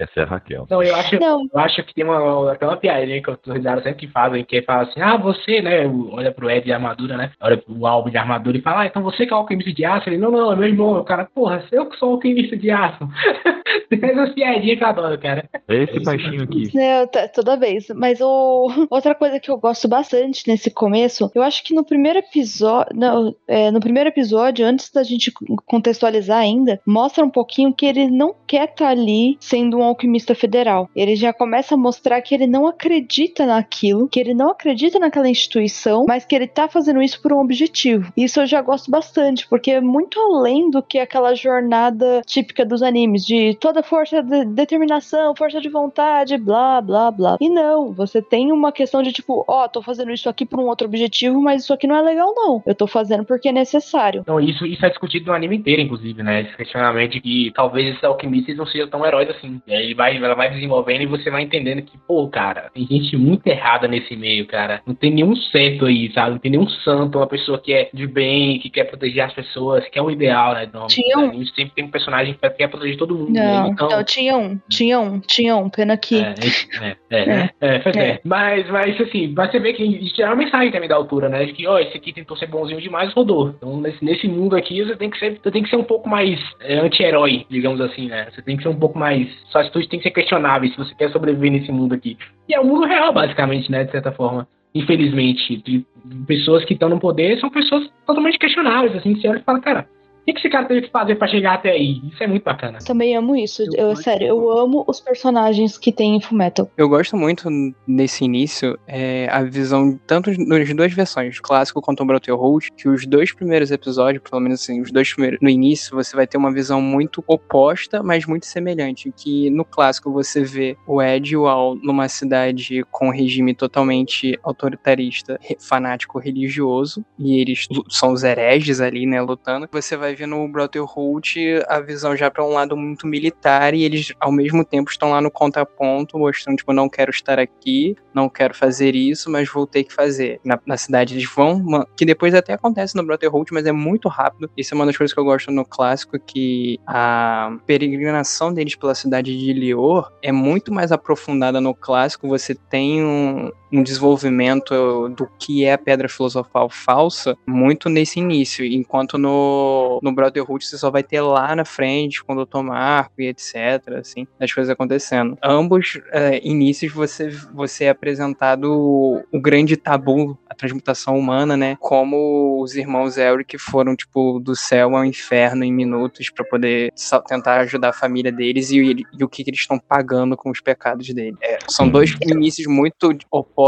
[0.00, 0.66] Essa é a Raquel.
[0.70, 3.52] Não, eu acho, não, eu acho que tem uma, até uma piadinha que eu tô
[3.60, 7.16] risada sempre que fazem, que fala assim, ah, você, né, olha pro Ed de armadura,
[7.16, 9.72] né, olha pro álbum de armadura e fala, ah, então você que é o alquimista
[9.72, 10.08] de aço?
[10.08, 11.00] Ele, não, não, é meu irmão.
[11.00, 13.08] O cara, porra, eu que sou o alquimista de aço.
[13.88, 15.48] tem essas piadinhas que eu adoro, cara.
[15.68, 16.70] É esse baixinho aqui.
[16.74, 17.88] Não, tá- toda vez.
[17.94, 18.68] Mas o...
[18.90, 22.96] outra coisa que eu gosto bastante nesse começo, eu acho que no primeiro episódio.
[22.96, 25.32] Não, é, no primeiro episódio, antes da gente
[25.66, 30.88] contextualizar ainda, mostra um pouquinho que ele não quer estar ali sendo um alquimista federal.
[30.94, 35.28] Ele já começa a mostrar que ele não acredita naquilo, que ele não acredita naquela
[35.28, 38.12] instituição, mas que ele tá fazendo isso por um objetivo.
[38.16, 42.82] Isso eu já gosto bastante, porque é muito além do que aquela jornada típica dos
[42.82, 47.36] animes, de toda força de determinação, força de vontade, blá, blá, blá.
[47.40, 50.66] E não, você tem uma questão de tipo, ó, tô fazendo isso aqui por um
[50.66, 52.62] outro objetivo, mas isso aqui não é legal, não.
[52.66, 54.20] Eu tô fazendo porque é necessário.
[54.20, 56.42] Então, isso, isso é discutido no anime inteiro, inclusive, né?
[56.42, 59.60] Esse questionamento de que talvez esses alquimistas não sejam tão heróis assim.
[59.66, 63.16] E aí vai, ela vai desenvolvendo e você vai entendendo que, pô, cara, tem gente
[63.16, 64.80] muito errada nesse meio, cara.
[64.86, 66.32] Não tem nenhum certo aí, sabe?
[66.32, 69.86] Não tem nenhum santo, uma pessoa que é de bem, que quer proteger as pessoas,
[69.88, 70.68] que é o ideal, né?
[70.72, 73.32] Não, Tinha um- Animes sempre tem um personagem que quer proteger todo mundo.
[73.32, 73.42] né?
[73.60, 76.20] Não, Então, não, tinha um, tinha um, tinha um, pena que.
[76.20, 76.34] É,
[76.80, 77.50] é, é, né?
[77.60, 78.10] é, é.
[78.10, 78.20] É.
[78.24, 81.44] Mas, mas assim, você ver que isso é uma mensagem também da altura, né?
[81.44, 83.50] De que, ó, esse aqui tentou ser bonzinho demais, rodou.
[83.56, 86.08] Então, nesse, nesse mundo aqui, você tem que ser, você tem que ser um pouco
[86.08, 88.28] mais anti-herói, digamos assim, né?
[88.30, 89.28] Você tem que ser um pouco mais.
[89.50, 92.16] Suas atitudes têm que ser questionáveis se você quer sobreviver nesse mundo aqui.
[92.48, 93.29] E é o mundo real, basicamente,
[93.70, 93.84] né?
[93.84, 94.46] De certa forma.
[94.72, 95.84] Infelizmente,
[96.28, 99.60] pessoas que estão no poder são pessoas totalmente questionáveis, assim, que você olha e fala,
[99.60, 99.88] cara,
[100.32, 102.00] que que esse cara teve que fazer pra chegar até aí?
[102.10, 102.78] Isso é muito bacana.
[102.78, 103.62] Também amo isso.
[103.74, 106.70] Eu Eu, sério, eu amo os personagens que tem em Fullmetal.
[106.76, 107.48] Eu gosto muito
[107.86, 113.06] nesse início é, a visão, tanto nas duas versões, clássico quanto o Brotherhood, que os
[113.06, 116.52] dois primeiros episódios, pelo menos assim, os dois primeiros, no início você vai ter uma
[116.52, 119.12] visão muito oposta, mas muito semelhante.
[119.16, 123.54] Que no clássico você vê o Ed e o Al numa cidade com um regime
[123.54, 129.68] totalmente autoritarista, fanático religioso, e eles são os hereges ali, né, lutando.
[129.72, 134.12] Você vai ver no Brotherhood a visão já para um lado muito militar e eles
[134.20, 138.54] ao mesmo tempo estão lá no contraponto, mostrando tipo não quero estar aqui, não quero
[138.54, 140.40] fazer isso, mas vou ter que fazer.
[140.44, 144.50] Na, na cidade eles vão, que depois até acontece no Brotherhood, mas é muito rápido.
[144.56, 148.94] Isso é uma das coisas que eu gosto no clássico que a peregrinação deles pela
[148.94, 152.28] cidade de Lior é muito mais aprofundada no clássico.
[152.28, 158.64] Você tem um, um desenvolvimento do que é a pedra filosofal falsa muito nesse início,
[158.64, 162.60] enquanto no, no Brotherhood você só vai ter lá na frente com o Dr.
[162.60, 163.54] Marco e etc,
[163.98, 165.36] assim, as coisas acontecendo.
[165.42, 171.76] Ambos é, inícios você, você é apresentado o, o grande tabu, a transmutação humana, né,
[171.80, 176.92] como os irmãos Elric foram, tipo, do céu ao inferno em minutos para poder
[177.26, 180.60] tentar ajudar a família deles e, e o que, que eles estão pagando com os
[180.60, 181.36] pecados dele.
[181.42, 183.59] É, são dois inícios muito opostos,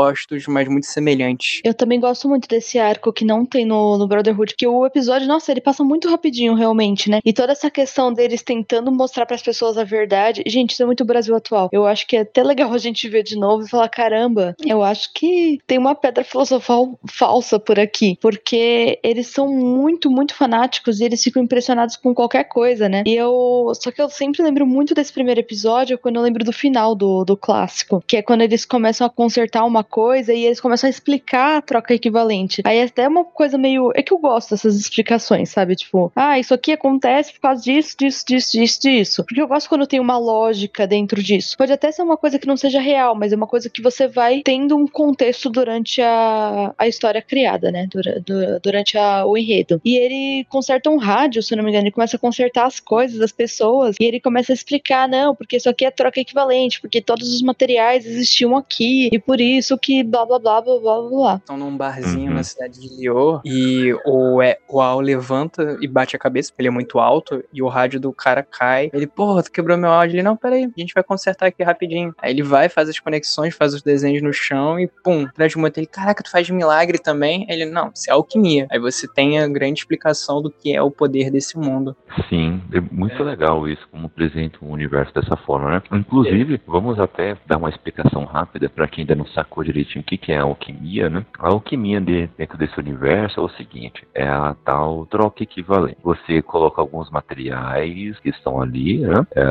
[0.49, 1.61] mas muito semelhantes.
[1.65, 5.29] Eu também gosto muito desse arco que não tem no, no Brotherhood, que o episódio,
[5.29, 7.21] nossa, ele passa muito rapidinho, realmente, né?
[7.25, 10.43] E toda essa questão deles tentando mostrar pras pessoas a verdade.
[10.47, 11.69] Gente, isso é muito Brasil atual.
[11.73, 14.83] Eu acho que é até legal a gente ver de novo e falar: caramba, eu
[14.83, 18.17] acho que tem uma pedra filosofal falsa por aqui.
[18.21, 23.03] Porque eles são muito, muito fanáticos e eles ficam impressionados com qualquer coisa, né?
[23.07, 23.73] E eu.
[23.75, 27.25] Só que eu sempre lembro muito desse primeiro episódio quando eu lembro do final do,
[27.25, 28.03] do clássico.
[28.07, 31.63] Que é quando eles começam a consertar uma coisa e eles começam a explicar a
[31.63, 32.63] troca equivalente.
[32.65, 33.91] Aí é até uma coisa meio.
[33.95, 35.75] É que eu gosto dessas explicações, sabe?
[35.77, 39.25] Tipo, ah, isso aqui acontece por causa disso, disso, disso, disso, disso.
[39.25, 41.57] Porque eu gosto quando tem uma lógica dentro disso.
[41.57, 44.07] Pode até ser uma coisa que não seja real, mas é uma coisa que você
[44.09, 47.87] vai tendo um contexto durante a, a história criada, né?
[47.91, 49.81] Dura- du- durante a- o enredo.
[49.85, 53.19] E ele conserta um rádio, se não me engano, ele começa a consertar as coisas
[53.19, 57.01] das pessoas e ele começa a explicar, não, porque isso aqui é troca equivalente, porque
[57.01, 61.09] todos os materiais existiam aqui e por isso que blá blá blá blá blá blá.
[61.11, 61.35] blá.
[61.37, 62.35] Estão num barzinho Uhum.
[62.37, 66.63] na cidade de Lior e o, é, o Al levanta e bate a cabeça, porque
[66.63, 68.91] ele é muito alto, e o rádio do cara cai.
[68.93, 70.15] Ele, porra, tu quebrou meu áudio.
[70.17, 72.15] Ele, não, peraí, a gente vai consertar aqui rapidinho.
[72.19, 75.87] Aí ele vai, faz as conexões, faz os desenhos no chão e pum, transmuta ele.
[75.87, 77.47] Caraca, tu faz milagre também?
[77.49, 78.67] Ele, não, isso é alquimia.
[78.71, 81.97] Aí você tem a grande explicação do que é o poder desse mundo.
[82.29, 85.83] Sim, é muito legal isso, como apresenta o universo dessa forma, né?
[85.93, 90.05] Inclusive, vamos até dar uma explicação rápida para quem ainda não sacou explicou direitinho o
[90.05, 91.25] que, que é a alquimia, né?
[91.39, 95.99] A alquimia de, dentro desse universo é o seguinte: é a tal troca equivalente.
[96.03, 99.27] Você coloca alguns materiais que estão ali, né?
[99.35, 99.43] É,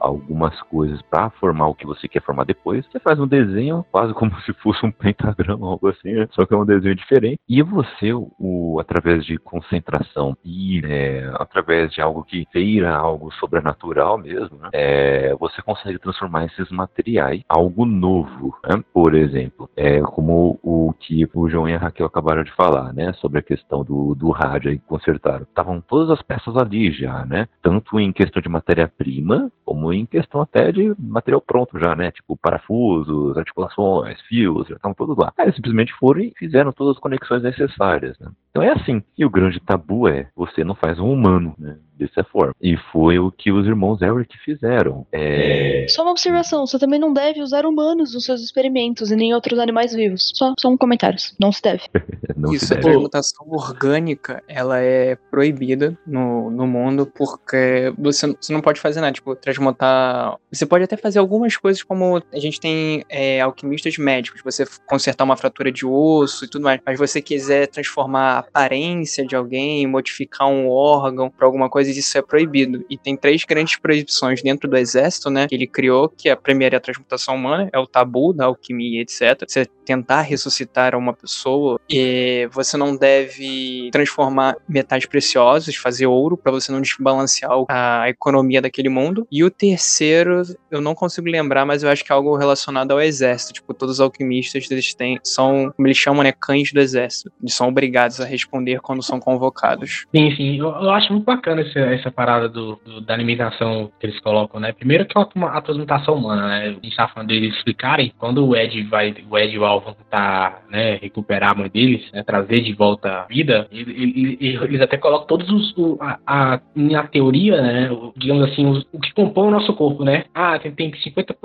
[0.00, 2.84] algumas coisas para formar o que você quer formar depois.
[2.86, 6.28] Você faz um desenho quase como se fosse um pentagrama, algo assim, né?
[6.32, 7.38] só que é um desenho diferente.
[7.48, 14.18] E você, o, através de concentração e é, através de algo que feira algo sobrenatural
[14.18, 14.70] mesmo, né?
[14.72, 18.56] é, você consegue transformar esses materiais algo novo.
[18.68, 18.82] Né?
[18.92, 23.12] Por exemplo, é como o que o João e a Raquel acabaram de falar, né?
[23.14, 25.42] Sobre a questão do, do rádio aí que consertaram.
[25.42, 27.48] Estavam todas as peças ali já, né?
[27.62, 32.10] Tanto em questão de matéria-prima, como em questão até de material pronto já, né?
[32.10, 35.32] Tipo parafusos, articulações, fios, já estavam todos lá.
[35.38, 38.30] Aí eles simplesmente foram e fizeram todas as conexões necessárias, né?
[38.50, 39.02] Então é assim.
[39.16, 41.78] E o grande tabu é, você não faz um humano, né?
[42.02, 42.54] Dessa forma.
[42.60, 45.06] E foi o que os irmãos Elric fizeram.
[45.12, 45.86] É...
[45.88, 49.58] Só uma observação, você também não deve usar humanos nos seus experimentos e nem outros
[49.58, 50.32] animais vivos.
[50.34, 51.82] Só, só um comentário, não se deve.
[52.36, 52.88] não Isso, se deve.
[52.88, 59.00] a transmutação orgânica, ela é proibida no, no mundo porque você, você não pode fazer
[59.00, 60.36] nada, tipo, transmutar...
[60.50, 65.24] Você pode até fazer algumas coisas como a gente tem é, alquimistas médicos, você consertar
[65.24, 69.86] uma fratura de osso e tudo mais, mas você quiser transformar a aparência de alguém,
[69.86, 72.84] modificar um órgão para alguma coisa isso é proibido.
[72.88, 75.46] E tem três grandes proibições dentro do exército, né?
[75.48, 79.02] Que ele criou, que a primeira é a transmutação humana, é o tabu da alquimia,
[79.02, 79.44] etc.
[79.46, 86.52] Você tentar ressuscitar uma pessoa, e você não deve transformar metais preciosos, fazer ouro, para
[86.52, 89.26] você não desbalancear a economia daquele mundo.
[89.30, 93.00] E o terceiro, eu não consigo lembrar, mas eu acho que é algo relacionado ao
[93.00, 93.52] exército.
[93.52, 97.30] Tipo, todos os alquimistas, eles têm, são, como eles chamam, né, cães do exército.
[97.40, 100.06] Eles são obrigados a responder quando são convocados.
[100.14, 100.58] Sim, sim.
[100.58, 104.60] Eu, eu acho muito bacana esse essa parada do, do, da alimentação que eles colocam,
[104.60, 104.72] né?
[104.72, 106.68] Primeiro que é uma, a transmutação humana, né?
[106.68, 109.80] A gente tá falando deles explicarem, quando o Ed vai, o Ed e o Al
[109.80, 114.80] vão tentar, né, recuperar a mãe deles, né, trazer de volta a vida, eles, eles
[114.80, 119.12] até colocam todos os, o, a, a, na teoria, né, digamos assim, os, o que
[119.14, 120.24] compõe o nosso corpo, né?
[120.34, 121.36] Ah, tem, tem 50%,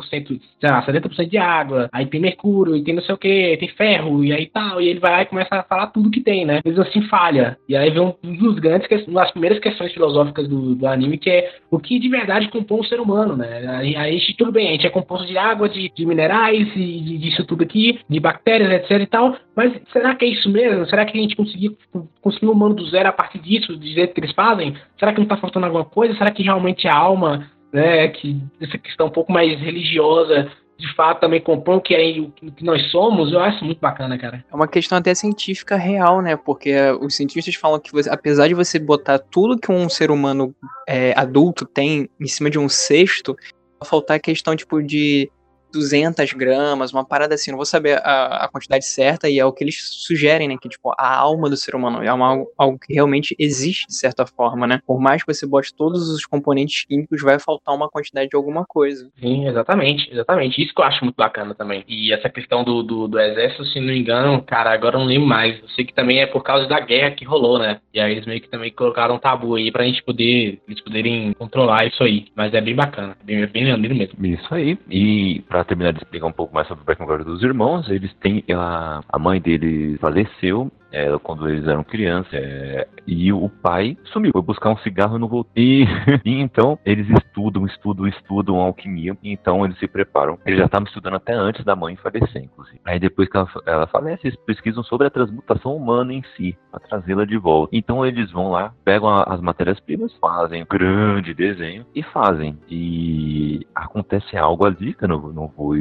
[0.59, 3.69] sei lá, 70% de água, aí tem mercúrio, e tem não sei o que, tem
[3.69, 6.45] ferro, e aí tal, e ele vai lá e começa a falar tudo que tem,
[6.45, 6.59] né?
[6.65, 7.57] Eles assim falha.
[7.67, 11.17] E aí vem um, dos grandes, uma das primeiras questões filosóficas filosóficas do, do, anime,
[11.17, 13.67] que é o que de verdade compõe o ser humano, né?
[13.77, 17.17] Aí, aí tudo bem, a gente é composto de água, de, de minerais, e de,
[17.17, 20.85] disso tudo aqui, de bactérias, etc e tal, mas será que é isso mesmo?
[20.87, 21.77] Será que a gente conseguiu
[22.21, 24.75] construir um humano do zero a partir disso, do jeito que eles fazem?
[24.97, 26.15] Será que não está faltando alguma coisa?
[26.15, 31.21] Será que realmente a alma, né, que essa questão um pouco mais religiosa de fato
[31.21, 34.45] também compõem o que, é, o que nós somos, eu acho muito bacana, cara.
[34.51, 36.35] É uma questão até científica real, né?
[36.35, 40.53] Porque os cientistas falam que você, apesar de você botar tudo que um ser humano
[40.87, 43.35] é, adulto tem em cima de um cesto,
[43.83, 45.31] faltar a questão tipo de
[45.71, 49.51] 200 gramas, uma parada assim, não vou saber a, a, quantidade certa, e é o
[49.51, 52.93] que eles sugerem, né, que, tipo, a alma do ser humano é uma, algo que
[52.93, 57.21] realmente existe, de certa forma, né, por mais que você bote todos os componentes químicos,
[57.21, 59.09] vai faltar uma quantidade de alguma coisa.
[59.19, 63.07] Sim, exatamente, exatamente, isso que eu acho muito bacana também, e essa questão do, do,
[63.07, 65.93] do exército, se não me engano, cara, agora eu não lembro mais, eu sei que
[65.93, 68.71] também é por causa da guerra que rolou, né, e aí eles meio que também
[68.71, 72.75] colocaram um tabu aí pra gente poder, eles poderem controlar isso aí, mas é bem
[72.75, 74.25] bacana, bem, bem maneiro mesmo.
[74.25, 77.89] Isso aí, e pra terminar de explicar um pouco mais sobre o background dos irmãos,
[77.89, 78.43] eles têm.
[78.53, 82.33] A, a mãe dele faleceu é, quando eles eram crianças.
[82.33, 85.51] É, e o pai sumiu, foi buscar um cigarro e não voltou.
[85.55, 85.85] E,
[86.25, 89.17] e, então eles estudam, estudam, estudam alquimia.
[89.23, 90.37] E então eles se preparam.
[90.45, 92.79] Eles já estavam estudando até antes da mãe falecer, inclusive.
[92.85, 96.79] Aí depois que ela, ela falece, eles pesquisam sobre a transmutação humana em si, para
[96.79, 97.75] trazê-la de volta.
[97.75, 102.57] Então eles vão lá, pegam a, as matérias-primas, fazem um grande desenho e fazem.
[102.69, 105.75] E acontece algo ali, que eu não, não vou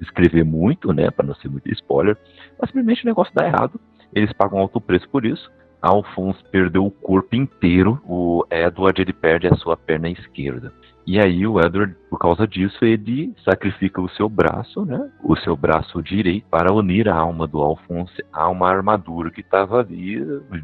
[0.00, 2.16] escrever muito, né, para não ser muito spoiler,
[2.60, 3.80] mas simplesmente o negócio dá errado
[4.14, 5.50] eles pagam alto preço por isso.
[5.80, 10.72] Alphonse perdeu o corpo inteiro, o Edward ele perde a sua perna esquerda.
[11.06, 15.08] E aí o Edward, por causa disso, ele sacrifica o seu braço, né?
[15.22, 19.80] O seu braço direito para unir a alma do Alphonse a uma armadura que estava
[19.80, 20.20] ali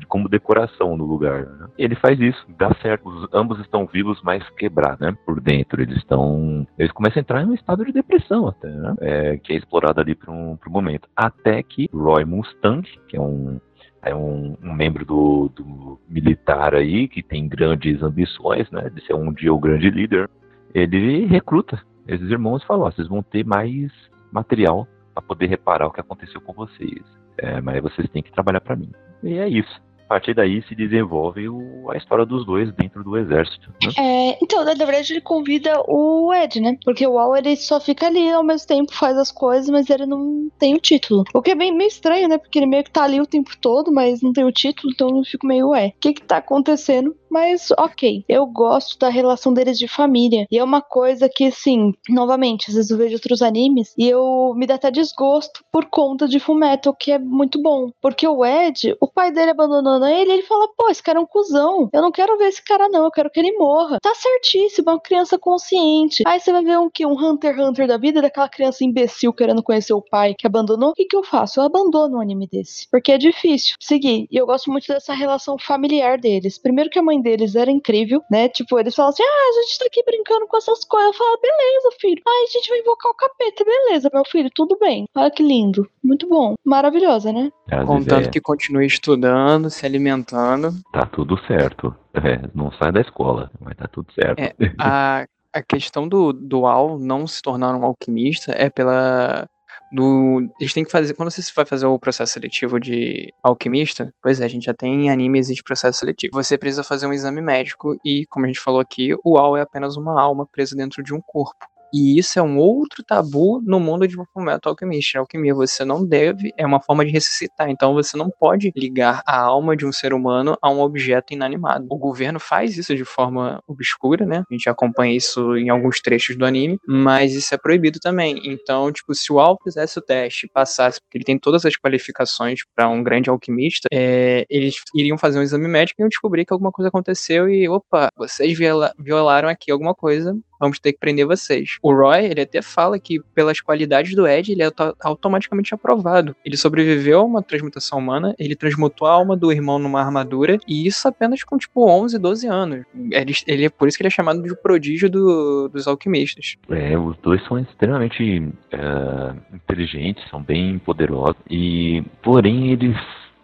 [0.08, 1.46] como decoração no lugar.
[1.46, 1.68] Né?
[1.78, 3.08] Ele faz isso, dá certo.
[3.08, 5.16] Os, ambos estão vivos, mas quebrados, né?
[5.24, 5.80] Por dentro.
[5.80, 6.66] Eles estão.
[6.76, 8.94] Eles começam a entrar em um estado de depressão até, né?
[9.00, 11.08] É, que é explorado ali por um, por um momento.
[11.16, 13.60] Até que Roy Mustang, que é um
[14.02, 19.14] é um, um membro do, do, militar aí que tem grandes ambições, né, de ser
[19.14, 20.28] um dia o grande líder.
[20.74, 23.92] Ele recruta esses irmãos e fala: ó, vocês vão ter mais
[24.32, 27.02] material para poder reparar o que aconteceu com vocês,
[27.38, 28.90] é, mas vocês têm que trabalhar para mim.
[29.22, 29.80] E é isso.
[30.12, 33.72] Partir daí se desenvolve o, a história dos dois dentro do exército.
[33.82, 33.92] Né?
[33.98, 36.76] É, então, na verdade, ele convida o Ed, né?
[36.84, 40.04] Porque o Al ele só fica ali ao mesmo tempo, faz as coisas, mas ele
[40.04, 41.24] não tem o título.
[41.32, 42.36] O que é bem meio estranho, né?
[42.36, 45.16] Porque ele meio que tá ali o tempo todo, mas não tem o título, então
[45.16, 47.16] eu fico meio, ué, o que que tá acontecendo?
[47.32, 50.46] Mas ok, eu gosto da relação deles de família.
[50.50, 54.52] E é uma coisa que, assim, novamente, às vezes eu vejo outros animes e eu
[54.54, 57.90] me dá até desgosto por conta de Fullmetal, que é muito bom.
[58.02, 61.26] Porque o Ed, o pai dele abandonando ele, ele fala, pô, esse cara é um
[61.26, 61.88] cuzão.
[61.90, 63.04] Eu não quero ver esse cara, não.
[63.04, 63.98] Eu quero que ele morra.
[64.02, 66.22] Tá certíssimo, é uma criança consciente.
[66.26, 67.06] Aí você vai ver um que?
[67.06, 70.90] Um Hunter x Hunter da vida, daquela criança imbecil querendo conhecer o pai que abandonou.
[70.90, 71.60] O que, que eu faço?
[71.60, 72.86] Eu abandono um anime desse.
[72.90, 74.28] Porque é difícil seguir.
[74.30, 76.58] E eu gosto muito dessa relação familiar deles.
[76.58, 78.48] Primeiro que a mãe deles era incrível, né?
[78.48, 81.12] Tipo, eles falam assim: ah, a gente tá aqui brincando com essas coisas.
[81.12, 82.22] Eu falo, beleza, filho.
[82.26, 83.64] Ah, a gente vai invocar o capeta.
[83.64, 85.06] Beleza, meu filho, tudo bem.
[85.14, 85.88] Olha que lindo.
[86.02, 86.54] Muito bom.
[86.64, 87.50] Maravilhosa, né?
[87.70, 90.72] Às Contanto vezes é, que continue estudando, se alimentando.
[90.92, 91.94] tá tudo certo.
[92.14, 94.38] É, não sai da escola, mas tá tudo certo.
[94.38, 99.46] É, a, a questão do, do Al não se tornar um alquimista é pela.
[99.92, 101.14] Do, eles têm que fazer.
[101.14, 105.06] Quando você vai fazer o processo seletivo de alquimista, pois é, a gente já tem
[105.06, 106.32] em anime, existe processo seletivo.
[106.34, 109.60] Você precisa fazer um exame médico e, como a gente falou aqui, o Al é
[109.60, 111.71] apenas uma alma presa dentro de um corpo.
[111.92, 115.16] E isso é um outro tabu no mundo de Fullmetal Alchemist.
[115.16, 117.68] A alquimia você não deve, é uma forma de ressuscitar.
[117.70, 121.86] Então você não pode ligar a alma de um ser humano a um objeto inanimado.
[121.90, 124.42] O governo faz isso de forma obscura, né?
[124.50, 128.40] A gente acompanha isso em alguns trechos do anime, mas isso é proibido também.
[128.44, 132.60] Então, tipo, se o Al fizesse o teste passasse, porque ele tem todas as qualificações
[132.74, 136.52] para um grande alquimista, é, eles iriam fazer um exame médico e iam descobrir que
[136.52, 141.26] alguma coisa aconteceu e, opa, vocês viola- violaram aqui alguma coisa, vamos ter que prender
[141.26, 141.76] vocês.
[141.82, 146.36] O Roy, ele até fala que pelas qualidades do Ed, ele é auto- automaticamente aprovado.
[146.44, 150.86] Ele sobreviveu a uma transmutação humana, ele transmutou a alma do irmão numa armadura, e
[150.86, 152.84] isso apenas com, tipo, 11, 12 anos.
[153.10, 156.56] Ele, ele é por isso que ele é chamado de prodígio do- dos alquimistas.
[156.70, 158.22] É, os dois são extremamente
[158.70, 162.96] é, inteligentes, são bem poderosos e, porém, eles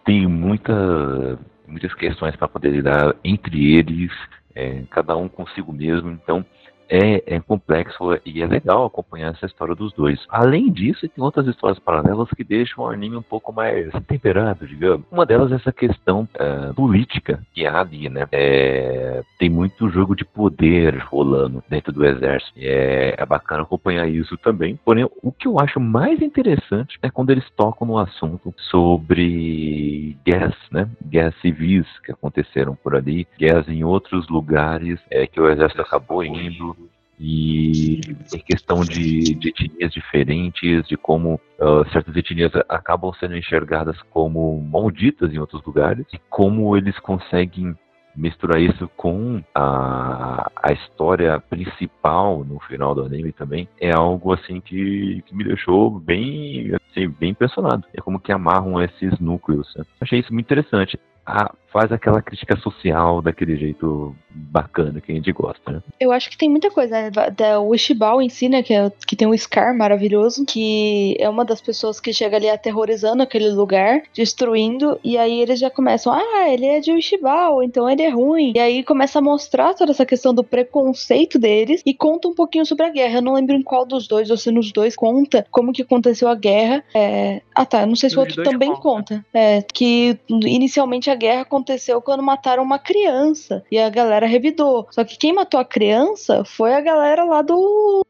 [0.05, 4.11] têm muita, muitas questões para poder lidar entre eles,
[4.55, 6.09] é, cada um consigo mesmo.
[6.11, 6.45] Então,
[6.89, 10.19] é, é complexo e é legal acompanhar essa história dos dois.
[10.29, 15.05] Além disso, tem outras histórias paralelas que deixam o anime um pouco mais temperado, digamos.
[15.11, 18.27] Uma delas é essa questão é, política que há ali, né?
[18.31, 22.53] É, tem muito jogo de poder rolando dentro do exército.
[22.57, 24.79] É, é bacana acompanhar isso também.
[24.83, 30.55] Porém, o que eu acho mais interessante é quando eles tocam no assunto sobre guerras,
[30.71, 30.89] né?
[31.05, 36.23] Guerras civis que aconteceram por ali, guerras em outros lugares é, que o exército acabou
[36.23, 36.75] indo
[37.19, 37.99] e
[38.33, 44.61] em questão de, de etnias diferentes, de como ah, certas etnias acabam sendo enxergadas como
[44.61, 47.75] malditas em outros lugares, e como eles conseguem
[48.15, 54.59] misturar isso com a, a história principal no final do anime também, é algo assim
[54.59, 57.85] que, que me deixou bem, assim, bem impressionado.
[57.93, 59.73] É como que amarram esses núcleos.
[59.75, 59.85] né?
[60.01, 60.99] Achei isso muito interessante.
[61.31, 65.81] Ah, faz aquela crítica social daquele jeito bacana que a gente gosta, né?
[65.99, 67.11] Eu acho que tem muita coisa, né?
[67.11, 68.63] Da- Ishibao em si, né?
[68.63, 72.49] Que, é- que tem um Scar maravilhoso, que é uma das pessoas que chega ali
[72.49, 77.87] aterrorizando aquele lugar, destruindo, e aí eles já começam, ah, ele é de Ishibao, então
[77.87, 78.53] ele é ruim.
[78.55, 82.65] E aí começa a mostrar toda essa questão do preconceito deles e conta um pouquinho
[82.65, 83.17] sobre a guerra.
[83.17, 86.27] Eu não lembro em qual dos dois, ou se nos dois conta como que aconteceu
[86.27, 86.83] a guerra.
[86.95, 87.41] É...
[87.53, 87.85] Ah, tá.
[87.85, 88.79] Não sei se o outro também conta.
[89.15, 89.25] conta.
[89.33, 94.87] É, que inicialmente a guerra aconteceu quando mataram uma criança e a galera revidou.
[94.91, 98.05] Só que quem matou a criança foi a galera lá do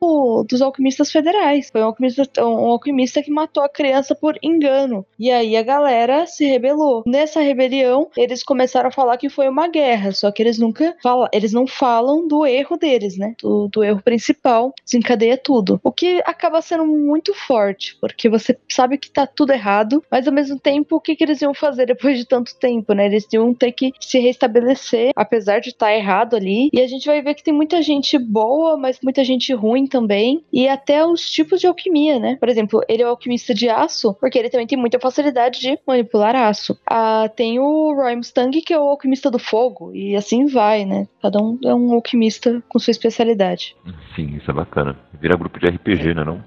[0.47, 1.69] dos alquimistas federais.
[1.71, 5.05] Foi um alquimista, um alquimista que matou a criança por engano.
[5.17, 7.03] E aí a galera se rebelou.
[7.05, 11.27] Nessa rebelião, eles começaram a falar que foi uma guerra, só que eles nunca falam,
[11.33, 13.33] eles não falam do erro deles, né?
[13.41, 15.79] Do, do erro principal, desencadeia tudo.
[15.83, 20.33] O que acaba sendo muito forte, porque você sabe que tá tudo errado, mas ao
[20.33, 23.05] mesmo tempo, o que, que eles iam fazer depois de tanto tempo, né?
[23.05, 26.69] Eles iam ter que se restabelecer, apesar de estar errado ali.
[26.73, 30.43] E a gente vai ver que tem muita gente boa, mas muita gente ruim também.
[30.51, 32.37] E até os tipos de alquimia, né?
[32.39, 35.79] Por exemplo, ele é o alquimista de aço, porque ele também tem muita facilidade de
[35.85, 36.77] manipular aço.
[36.85, 41.07] Ah, tem o Roy Mustang, que é o alquimista do fogo, e assim vai, né?
[41.21, 43.75] Cada um é um alquimista com sua especialidade.
[44.15, 44.97] Sim, isso é bacana.
[45.19, 46.43] Vira grupo de RPG, né não?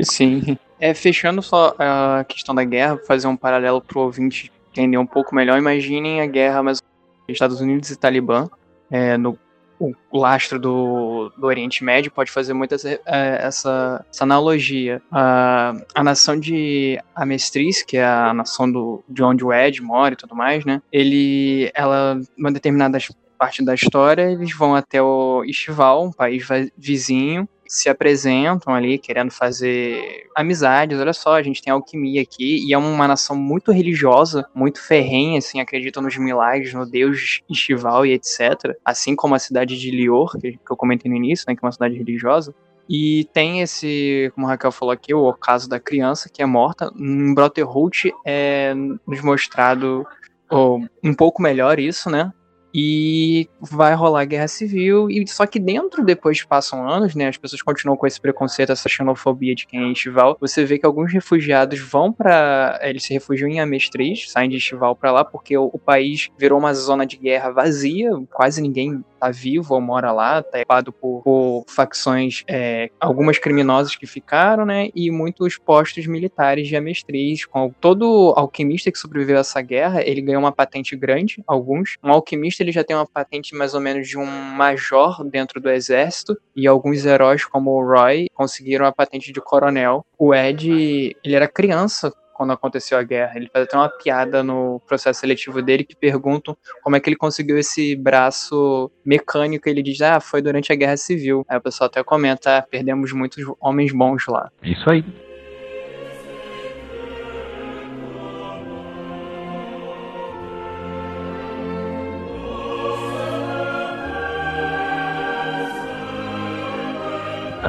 [0.00, 0.56] Sim.
[0.80, 5.34] É, fechando só a questão da guerra, fazer um paralelo pro ouvinte entender um pouco
[5.34, 5.58] melhor.
[5.58, 6.80] Imaginem a guerra mais
[7.28, 8.48] Estados Unidos e Talibã,
[8.90, 9.38] é, no
[9.80, 15.00] o lastro do, do Oriente Médio pode fazer muito essa, essa, essa analogia.
[15.10, 20.12] A, a nação de Amestriz, que é a nação do, de onde o Ed mora
[20.12, 20.82] e tudo mais, né?
[20.92, 22.98] Ele, ela, uma determinada
[23.38, 29.30] parte da história, eles vão até o Estival, um país vizinho, se apresentam ali querendo
[29.30, 30.98] fazer amizades.
[30.98, 35.38] Olha só, a gente tem alquimia aqui e é uma nação muito religiosa, muito ferrenha,
[35.38, 38.76] assim, acreditam nos milagres, no deus estival e etc.
[38.84, 41.70] Assim como a cidade de Lior, que eu comentei no início, né, que é uma
[41.70, 42.52] cidade religiosa.
[42.88, 46.92] E tem esse, como a Raquel falou aqui, o caso da criança que é morta.
[46.98, 50.04] Em Brotherhood é nos mostrado
[50.50, 52.32] oh, um pouco melhor isso, né?
[52.72, 57.62] E vai rolar guerra civil e só que dentro depois passam anos, né, as pessoas
[57.62, 60.36] continuam com esse preconceito, essa xenofobia de quem é estival.
[60.40, 64.94] Você vê que alguns refugiados vão para eles se refugiam em Amestriz, saem de estival
[64.94, 69.30] para lá porque o, o, país virou uma zona de guerra vazia, quase ninguém tá
[69.30, 74.88] vivo ou mora lá, tá ocupado por, por facções, é, algumas criminosas que ficaram, né,
[74.94, 77.44] e muitos postos militares de Amestriz.
[77.44, 81.96] Com todo alquimista que sobreviveu a essa guerra, ele ganhou uma patente grande, alguns.
[82.02, 85.70] Um alquimista ele já tem uma patente mais ou menos de um major dentro do
[85.70, 90.04] exército, e alguns heróis como o Roy conseguiram a patente de coronel.
[90.18, 93.32] O Ed, ele era criança quando aconteceu a guerra.
[93.36, 97.16] Ele faz até uma piada no processo seletivo dele que perguntam como é que ele
[97.16, 99.68] conseguiu esse braço mecânico.
[99.68, 101.44] Ele diz, ah, foi durante a guerra civil.
[101.46, 104.50] Aí o pessoal até comenta, ah, perdemos muitos homens bons lá.
[104.62, 105.04] Isso aí.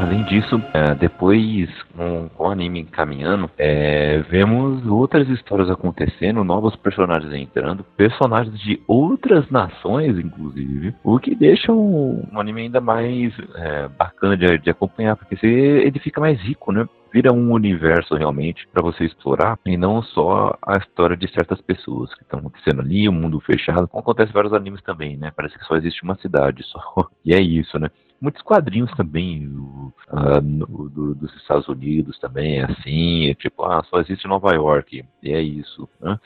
[0.01, 7.31] Além disso, é, depois, com, o anime caminhando, é, vemos outras histórias acontecendo, novos personagens
[7.31, 13.87] entrando, personagens de outras nações, inclusive, o que deixa um, um anime ainda mais é,
[13.89, 16.89] bacana de, de, acompanhar, porque você, ele fica mais rico, né?
[17.13, 22.11] Vira um universo realmente para você explorar e não só a história de certas pessoas
[22.15, 25.31] que estão acontecendo ali, o um mundo fechado, como acontece em vários animes também, né?
[25.35, 26.81] Parece que só existe uma cidade só.
[27.23, 27.91] E é isso, né?
[28.21, 34.27] Muitos quadrinhos também uh, no, do, dos Estados Unidos também assim, tipo, ah, só existe
[34.27, 35.89] Nova York, e é isso.
[35.99, 36.19] Né?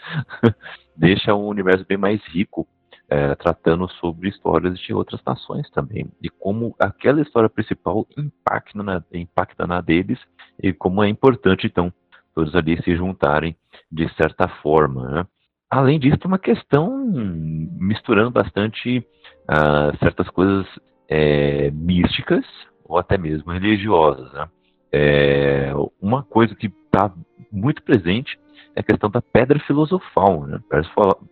[0.95, 2.67] Deixa um universo bem mais rico,
[3.07, 9.03] é, tratando sobre histórias de outras nações também, e como aquela história principal impacta na,
[9.13, 10.19] impacta na deles,
[10.61, 11.93] e como é importante, então,
[12.33, 13.55] todos ali se juntarem
[13.91, 15.09] de certa forma.
[15.09, 15.27] Né?
[15.69, 16.89] Além disso, tem uma questão
[17.77, 18.99] misturando bastante
[19.49, 20.67] uh, certas coisas
[21.07, 22.45] é, místicas
[22.83, 24.31] ou até mesmo religiosas.
[24.33, 24.47] Né?
[24.91, 27.11] É, uma coisa que está
[27.51, 28.39] muito presente
[28.75, 30.45] é a questão da pedra filosofal.
[30.45, 30.59] Né?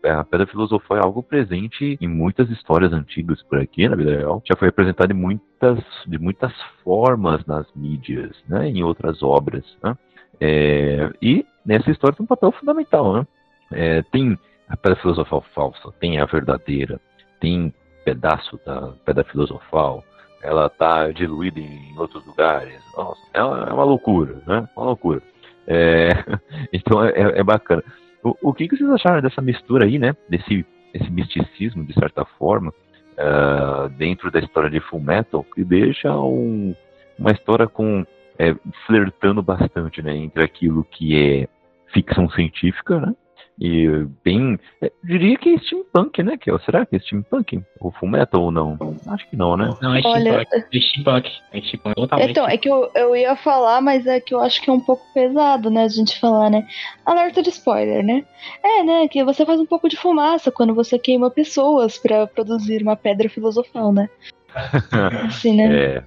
[0.03, 4.41] A pedra filosofal é algo presente em muitas histórias antigas por aqui na vida real.
[4.45, 6.53] Já foi representada em muitas, de muitas
[6.83, 8.69] formas nas mídias, né?
[8.69, 9.65] em outras obras.
[9.83, 9.97] Né?
[10.39, 13.13] É, e nessa história tem um papel fundamental.
[13.13, 13.27] Né?
[13.71, 16.99] É, tem a pedra filosofal falsa, tem a verdadeira,
[17.39, 17.73] tem
[18.03, 20.03] pedaço da pedra filosofal,
[20.41, 22.81] ela está diluída em outros lugares.
[22.95, 24.67] Nossa, é uma, é uma loucura, né?
[24.75, 25.21] Uma loucura.
[25.65, 26.09] É,
[26.73, 27.83] então é, é, bacana.
[28.23, 30.15] O, o que, que, vocês acharam dessa mistura aí, né?
[30.29, 32.71] Desse esse misticismo, de certa forma,
[33.17, 36.75] uh, dentro da história de Full Metal, que deixa um,
[37.17, 38.05] uma história com
[38.37, 40.15] é, flertando bastante, né?
[40.15, 41.47] Entre aquilo que é
[41.91, 43.15] ficção científica, né?
[43.59, 43.87] E
[44.23, 44.59] bem.
[44.81, 46.59] É, diria que é steampunk, né, Kel?
[46.59, 47.61] Será que é steampunk?
[47.79, 48.77] Ou full metal ou não?
[49.07, 49.69] Acho que não, né?
[49.81, 50.47] Não, é steampunk.
[50.53, 51.31] É steampunk.
[51.51, 51.95] É steampunk.
[52.29, 54.79] Então, é que eu, eu ia falar, mas é que eu acho que é um
[54.79, 56.67] pouco pesado, né, a gente falar, né?
[57.05, 58.25] Alerta de spoiler, né?
[58.63, 62.81] É, né, que você faz um pouco de fumaça quando você queima pessoas para produzir
[62.81, 64.09] uma pedra filosofal, né?
[65.27, 65.75] Assim, né?
[65.75, 66.03] É.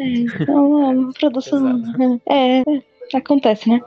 [0.00, 1.82] É, então, é uma produção.
[2.28, 2.62] é,
[3.14, 3.80] Acontece, né?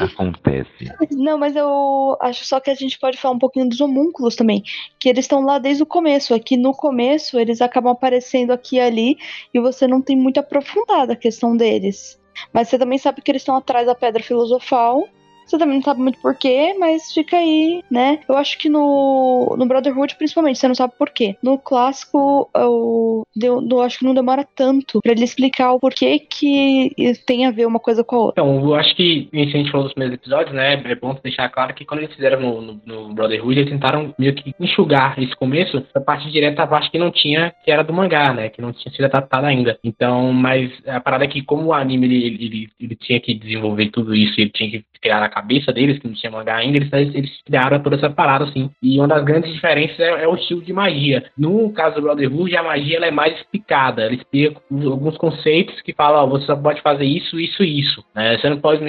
[0.00, 0.70] Acontece.
[1.12, 4.62] Não, mas eu acho só que a gente pode falar um pouquinho dos homúnculos também.
[4.98, 6.34] Que eles estão lá desde o começo.
[6.34, 9.18] Aqui no começo eles acabam aparecendo aqui e ali
[9.52, 12.20] e você não tem muito aprofundada a questão deles.
[12.52, 15.08] Mas você também sabe que eles estão atrás da pedra filosofal
[15.48, 18.20] você também não sabe muito porquê, mas fica aí, né?
[18.28, 21.36] Eu acho que no, no Brotherhood, principalmente, você não sabe porquê.
[21.42, 26.18] No clássico, eu, eu, eu acho que não demora tanto para ele explicar o porquê
[26.18, 26.92] que
[27.26, 28.42] tem a ver uma coisa com a outra.
[28.42, 30.74] Então, eu acho que, a gente falou dos primeiros episódios, né?
[30.74, 34.34] É bom deixar claro que quando eles fizeram no, no, no Brotherhood, eles tentaram meio
[34.34, 37.92] que enxugar esse começo pra parte direta a parte que não tinha, que era do
[37.92, 38.48] mangá, né?
[38.48, 39.78] Que não tinha sido adaptada ainda.
[39.82, 43.90] Então, mas a parada é que, como o anime ele, ele, ele tinha que desenvolver
[43.90, 47.14] tudo isso, ele tinha que criaram a cabeça deles, que não tinha mangá ainda, eles,
[47.14, 48.70] eles criaram toda essa parada, assim.
[48.82, 51.24] E uma das grandes diferenças é, é o estilo de magia.
[51.36, 54.02] No caso do Brotherhood, a magia ela é mais explicada.
[54.02, 58.04] Ela explica alguns conceitos que falam, ó, você só pode fazer isso, isso e isso.
[58.14, 58.36] Né?
[58.36, 58.82] Você não pode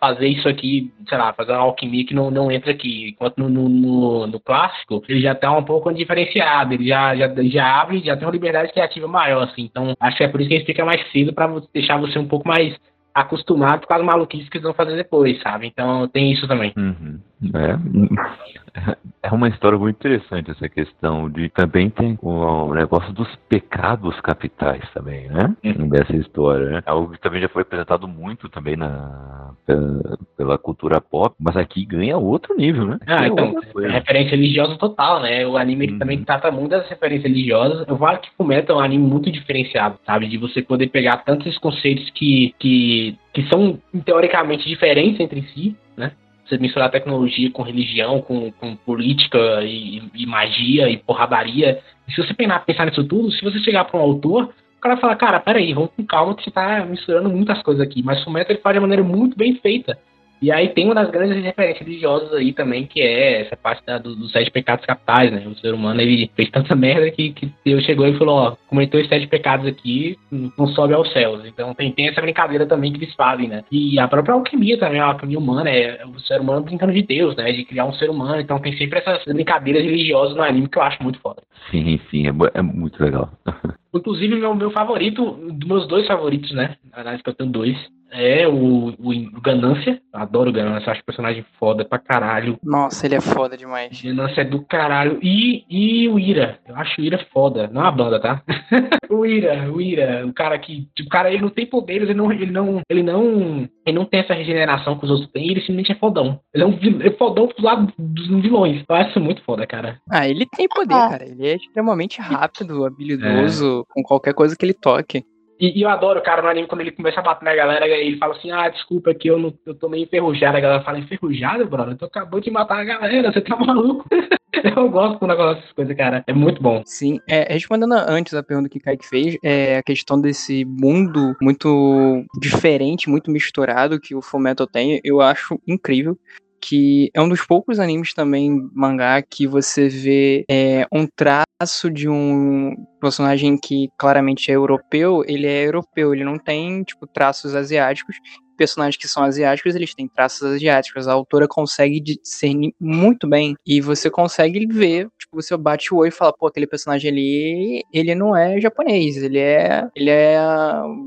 [0.00, 3.10] fazer isso aqui, sei lá, fazer uma alquimia que não, não entra aqui.
[3.10, 7.34] Enquanto no, no, no, no clássico, ele já tá um pouco diferenciado, ele já, já,
[7.44, 9.62] já abre, já tem uma liberdade criativa maior, assim.
[9.62, 12.28] Então, acho que é por isso que ele explica mais cedo para deixar você um
[12.28, 12.74] pouco mais
[13.16, 15.66] acostumado com as maluquices que eles vão fazer depois, sabe?
[15.66, 16.72] Então tem isso também.
[16.76, 17.18] Uhum.
[17.54, 24.18] É, é uma história muito interessante essa questão de também tem o, negócio dos pecados
[24.20, 25.54] capitais também, né?
[25.64, 25.88] Uhum.
[25.88, 26.82] Dessa história, né?
[26.84, 31.84] Algo que também já foi apresentado muito também na pela, pela cultura pop, mas aqui
[31.84, 32.98] ganha outro nível, né?
[33.06, 35.46] Ah, então, é referência religiosa total, né?
[35.46, 35.98] O anime uhum.
[35.98, 37.86] também trata muito das referências religiosas.
[37.86, 40.28] Eu falo que Fullmetal é um anime muito diferenciado, sabe?
[40.28, 46.12] De você poder pegar tantos conceitos que, que, que são teoricamente diferentes entre si, né?
[46.46, 51.80] você misturar tecnologia com religião, com, com política e, e, magia e porradaria.
[52.08, 55.16] E se você pensar, nisso tudo, se você chegar para um autor, o cara fala,
[55.16, 58.02] cara, peraí, vamos com calma que você está misturando muitas coisas aqui.
[58.02, 59.98] Mas o método ele faz de maneira muito bem feita.
[60.40, 63.98] E aí tem uma das grandes referências religiosas aí também, que é essa parte da,
[63.98, 65.46] do, dos sete pecados capitais, né?
[65.46, 69.00] O ser humano, ele fez tanta merda que, que Deus chegou e falou, ó, cometeu
[69.00, 71.44] os sete pecados aqui, não sobe aos céus.
[71.46, 73.64] Então tem, tem essa brincadeira também que eles fazem, né?
[73.70, 77.34] E a própria alquimia também, a alquimia humana, é o ser humano brincando de Deus,
[77.36, 77.52] né?
[77.52, 78.40] De criar um ser humano.
[78.40, 81.42] Então tem sempre essas brincadeiras religiosas no anime que eu acho muito foda.
[81.70, 83.30] Sim, sim, é, é muito legal.
[83.94, 86.76] Inclusive, meu, meu favorito, dos meus dois favoritos, né?
[86.90, 87.76] Na verdade, que eu tenho dois,
[88.10, 90.00] é o, o, Ganância.
[90.12, 92.58] Adoro o Ganância, acho o personagem foda pra caralho.
[92.62, 94.00] Nossa, ele é foda demais.
[94.00, 95.18] Ganância é do caralho.
[95.22, 96.58] E, e o Ira.
[96.66, 97.68] Eu acho o Ira foda.
[97.72, 98.42] Não a banda, tá?
[99.10, 100.88] o Ira, o Ira, o cara que.
[100.94, 102.32] Tipo, o cara, ele não tem poderes, ele não.
[102.32, 102.80] Ele não.
[102.88, 103.68] Ele não.
[103.86, 106.40] Ele não tem essa regeneração que os outros têm, ele simplesmente é fodão.
[106.52, 108.82] Ele é um é fodão do lado dos vilões.
[108.88, 110.00] Eu acho isso muito foda, cara.
[110.10, 111.08] Ah, ele tem poder, ah.
[111.08, 111.28] cara.
[111.28, 113.94] Ele é extremamente rápido, habilidoso, é.
[113.94, 115.24] com qualquer coisa que ele toque.
[115.58, 118.18] E, e, eu adoro cara no anime quando ele começa a bater na galera ele
[118.18, 120.56] fala assim: Ah, desculpa que eu, não, eu tô meio enferrujado.
[120.56, 121.96] A galera fala: Enferrujado, brother?
[121.96, 124.04] Tu acabou de matar a galera, você tá maluco?
[124.76, 126.22] eu gosto do negócio dessas coisas, cara.
[126.26, 126.82] É muito bom.
[126.84, 131.34] Sim, é, respondendo antes a pergunta que o Kaique fez, é a questão desse mundo
[131.40, 136.18] muito diferente, muito misturado que o Fullmetal tem, eu acho incrível
[136.60, 142.08] que é um dos poucos animes também mangá que você vê é, um traço de
[142.08, 142.74] um
[143.06, 148.16] personagem que claramente é europeu, ele é europeu, ele não tem tipo traços asiáticos
[148.56, 151.06] personagens que são asiáticos, eles têm traços asiáticos.
[151.06, 156.08] A autora consegue discernir muito bem e você consegue ver, tipo, você bate o olho
[156.08, 160.38] e fala, pô, aquele personagem ali, ele não é japonês, ele é, ele é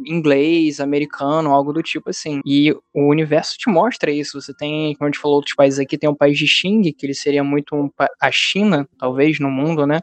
[0.05, 2.39] inglês, americano, algo do tipo assim.
[2.45, 4.39] E o universo te mostra isso.
[4.39, 7.05] Você tem, como a gente falou, outros países aqui, tem um país de Xing, que
[7.05, 7.89] ele seria muito um,
[8.21, 9.99] a China, talvez, no mundo, né?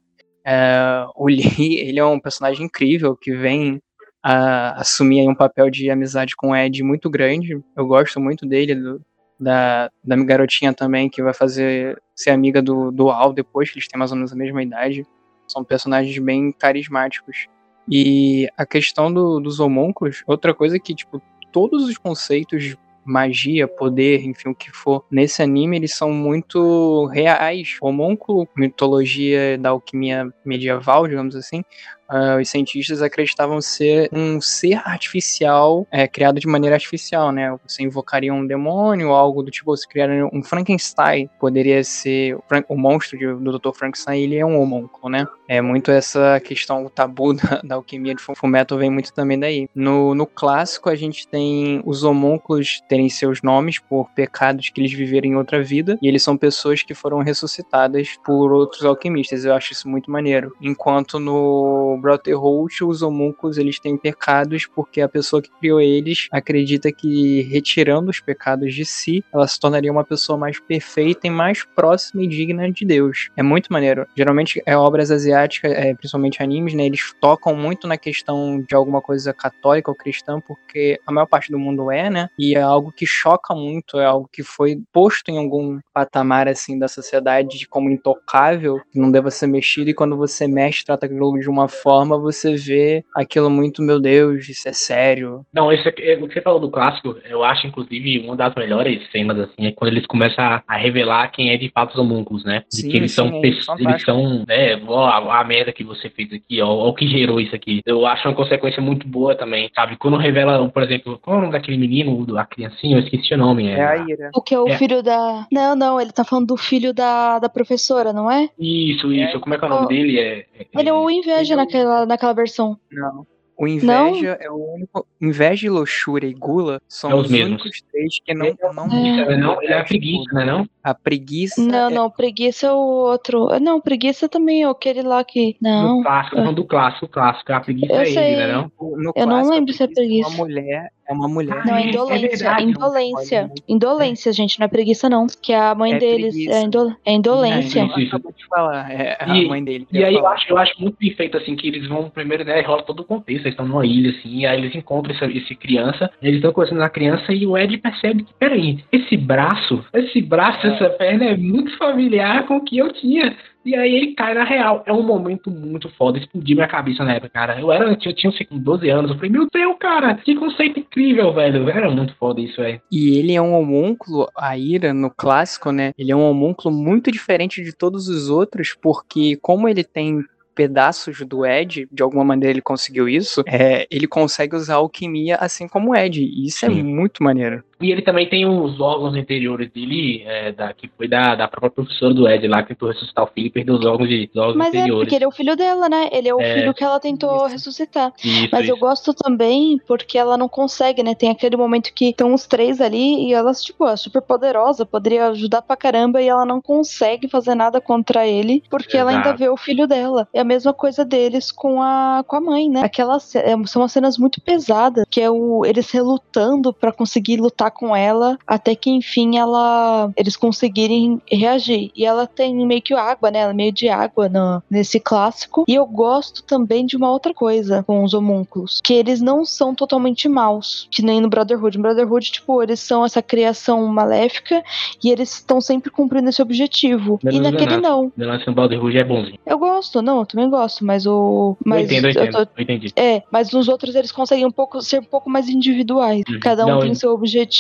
[0.47, 1.43] É, o Lee,
[1.83, 3.83] ele é um personagem incrível que vem
[4.23, 7.61] a, assumir um papel de amizade com o Ed muito grande.
[7.77, 9.03] Eu gosto muito dele, do,
[9.41, 13.89] da, da garotinha também, que vai fazer ser amiga do, do Al depois, que eles
[13.89, 15.05] têm mais ou menos a mesma idade.
[15.49, 17.49] São personagens bem carismáticos.
[17.89, 21.21] E a questão do, dos homúnculos, outra coisa que, tipo,
[21.53, 22.77] todos os conceitos
[23.07, 27.77] magia, poder, enfim, o que for, nesse anime eles são muito reais.
[27.81, 31.65] Homúnculo, mitologia da alquimia medieval, digamos assim,
[32.11, 37.57] uh, os cientistas acreditavam ser um ser artificial, é, criado de maneira artificial, né?
[37.67, 42.77] Você invocaria um demônio algo do tipo, você criaria um Frankenstein, poderia ser o, o
[42.77, 43.73] monstro de, do Dr.
[43.75, 45.27] Frankenstein, ele é um homúnculo, né?
[45.49, 49.69] É muito essa questão, o tabu da, da alquimia de Fullmetal vem muito também daí.
[49.75, 54.93] No, no clássico, a gente tem os homúnculos terem seus nomes por pecados que eles
[54.93, 59.45] viveram em outra vida, e eles são pessoas que foram ressuscitadas por outros alquimistas.
[59.45, 60.55] Eu acho isso muito maneiro.
[60.61, 66.93] Enquanto no Brotherhood, os homúnculos eles têm pecados porque a pessoa que criou eles acredita
[66.93, 71.65] que retirando os pecados de si, ela se tornaria uma pessoa mais perfeita e mais
[71.65, 73.29] próxima e digna de Deus.
[73.37, 74.07] É muito maneiro.
[74.17, 76.87] Geralmente é obras asiáticas, é, principalmente animes, né?
[76.87, 81.51] Eles tocam muito na questão de alguma coisa católica ou cristã, porque a maior parte
[81.51, 82.29] do mundo é, né?
[82.39, 86.79] E é algo que choca muito, é algo que foi posto em algum patamar assim
[86.79, 91.39] da sociedade como intocável, que não deva ser mexido, e quando você mexe, trata aquilo
[91.39, 95.43] de uma forma forma, você vê aquilo muito, meu Deus, isso é sério.
[95.55, 99.09] Não, esse aqui, o que você falou do clássico, eu acho, inclusive, uma das melhores
[99.13, 102.45] cenas, assim, é quando eles começam a, a revelar quem é de fato os homúnculos,
[102.45, 102.65] né?
[102.69, 104.11] De Sim, que eles sim, são, é eles fantástico.
[104.11, 107.41] são, né, ó, a, a merda que você fez aqui, ó, ó, o que gerou
[107.41, 107.81] isso aqui.
[107.87, 109.97] Eu acho uma consequência muito boa também, sabe?
[109.97, 113.39] Quando revela, por exemplo, qual é o nome daquele menino, a criancinha, eu esqueci o
[113.39, 113.69] nome.
[113.69, 114.31] É a Ira.
[114.35, 114.77] O que é o É.
[114.77, 115.47] filho da.
[115.53, 118.49] Não, não, ele tá falando do filho da, da professora, não é?
[118.59, 119.39] Isso, isso.
[119.41, 119.89] Como é que é o nome Oh.
[119.89, 120.19] dele?
[120.19, 122.79] É, é- Ele é o inveja é o- naquela, naquela versão.
[122.91, 123.27] Não.
[123.59, 125.07] O Inveja é o único.
[125.19, 127.53] Inveja, Luxúria e Gula são É os os, mesmos.
[127.63, 128.45] únicos três que não.
[128.47, 129.59] É não preguiça, né, não?
[129.63, 130.69] É a preguiça, né, não?
[130.85, 131.63] A preguiça.
[131.63, 133.49] Não, é- não, preguiça é o outro.
[133.59, 135.57] Não, preguiça também é aquele lá que.
[135.59, 135.97] Não.
[135.97, 137.51] No clássico, não do clássico, o clássico.
[137.51, 138.25] A preguiça Eu é sei.
[138.35, 138.71] ele, né, não?
[138.79, 140.29] no Eu não clássico, a lembro se é É preguiça.
[140.29, 140.93] uma mulher.
[141.09, 141.65] É uma mulher.
[141.65, 142.29] Não, é é indolência.
[142.29, 143.41] verdade, indolência.
[143.43, 143.63] não pode.
[143.69, 145.27] Indolência, gente, não é preguiça, não.
[145.41, 146.59] Que a mãe É deles preguiça.
[146.59, 147.85] é, indo- é indolência.
[147.85, 148.91] Acabou de falar.
[148.91, 149.87] É a E- mãe dele.
[149.89, 152.45] que E aí eu acho, eu acho muito bem feito, assim, que eles vão primeiro,
[152.45, 155.27] né, rola todo o contexto, eles estão numa ilha, assim, e aí eles encontram essa,
[155.27, 159.85] esse criança, eles estão conversando na criança e o Ed percebe que, peraí, esse braço,
[159.95, 163.37] esse braço, essa perna é muito familiar com o que eu tinha.
[163.67, 164.85] E aí ele cai na real.
[164.87, 166.19] É um momento muito foda.
[166.19, 167.61] Explodiu minha cabeça na época, cara.
[167.61, 169.11] Eu era, eu tinha, tinha assim, 12 anos.
[169.11, 171.69] Eu falei, meu Deus, cara, que conceito incrível, velho.
[171.69, 172.81] Era muito foda isso, velho.
[172.93, 175.93] E ele é um homúnculo, a Ira, no clássico, né?
[175.99, 180.25] Ele é um homúnculo muito diferente de todos os outros, porque como ele tem
[180.57, 185.69] pedaços do Ed, de alguma maneira ele conseguiu isso, é, ele consegue usar alquimia assim
[185.69, 186.23] como o Ed.
[186.23, 186.83] E isso é Sim.
[186.83, 187.63] muito maneiro.
[187.81, 191.71] E ele também tem os órgãos interiores dele, é, da, que foi da, da própria
[191.71, 194.41] professora do Ed lá, que tentou ressuscitar o filho e perdeu os órgãos, de, os
[194.41, 195.05] órgãos Mas é interiores.
[195.05, 196.09] porque ele é o filho dela, né?
[196.11, 196.55] Ele é o É.
[196.55, 197.47] filho que ela tentou Isso.
[197.49, 198.13] ressuscitar.
[198.25, 198.81] Isso, Mas eu isso.
[198.85, 201.15] gosto também porque ela não consegue, né?
[201.15, 205.27] Tem aquele momento que estão os três ali e ela, tipo, é super poderosa, poderia
[205.29, 209.39] ajudar pra caramba e ela não consegue fazer nada contra ele porque ela ainda Exato.
[209.39, 210.27] vê o filho dela.
[210.33, 212.81] É a mesma coisa deles com a, com a mãe, né?
[212.83, 217.66] Aquelas é, são umas cenas muito pesadas, que é o, eles relutando pra conseguir lutar
[217.71, 221.91] com ela até que enfim ela eles conseguirem reagir.
[221.95, 223.41] E ela tem meio que água, né?
[223.41, 225.65] Ela é meio de água no, nesse clássico.
[225.69, 229.75] E eu gosto também de uma outra coisa com os homúnculos, que eles não são
[229.75, 231.77] totalmente maus, que nem no Brotherhood.
[231.77, 234.63] No Brotherhood, tipo, eles são essa criação maléfica
[235.03, 237.19] e eles estão sempre cumprindo esse objetivo.
[237.23, 238.11] Menos e naquele não.
[238.11, 239.39] The Last Brotherhood é bonzinho.
[239.47, 241.57] Eu gosto, não, eu também gosto, mas o.
[241.65, 242.33] Mas eu entendo, eu entendo.
[242.47, 242.93] tô- Eu entendi.
[242.97, 246.23] é, mas nos outros eles conseguem um pouco ser um pouco mais individuais.
[246.29, 246.41] Uhum.
[246.41, 247.56] Cada um Não, tem eu- seu objetivo.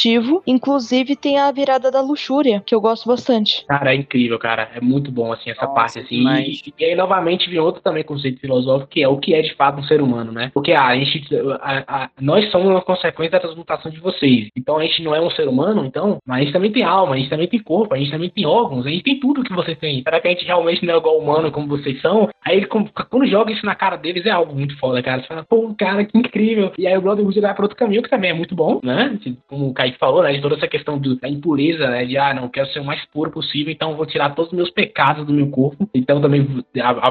[0.47, 3.65] Inclusive tem a virada da luxúria, que eu gosto bastante.
[3.67, 4.69] Cara, é incrível, cara.
[4.75, 6.17] É muito bom, assim, essa Nossa, parte, assim.
[6.19, 6.63] demais.
[6.67, 9.55] E, e aí, novamente, vem outro também conceito filosófico, que é o que é de
[9.55, 10.51] fato um ser humano, né?
[10.55, 11.25] Porque ah, a gente,
[11.61, 14.49] a- a- nós somos uma consequência da transmutação de vocês.
[14.57, 17.15] Então a gente não é um ser humano, então, mas a gente também tem alma,
[17.15, 19.53] a gente também tem corpo, a gente também tem órgãos, a gente tem tudo que
[19.55, 20.03] vocês têm.
[20.03, 22.29] Será que a gente realmente não é igual humano como vocês são?
[22.45, 25.21] Aí ele, quando quando joga isso na cara deles, é algo muito foda, cara.
[25.23, 26.73] Você fala, pô, cara, que incrível.
[26.79, 29.19] E aí o Brotherhood vai para outro caminho, que também é muito bom, né?
[29.49, 30.33] Como o Kaique falou, né?
[30.33, 32.05] De toda essa questão do- da impureza, né?
[32.05, 34.51] De, ah, não, eu quero ser o mais puro possível, então eu vou tirar todos
[34.51, 35.89] os meus pecados do meu corpo.
[35.95, 36.65] Então também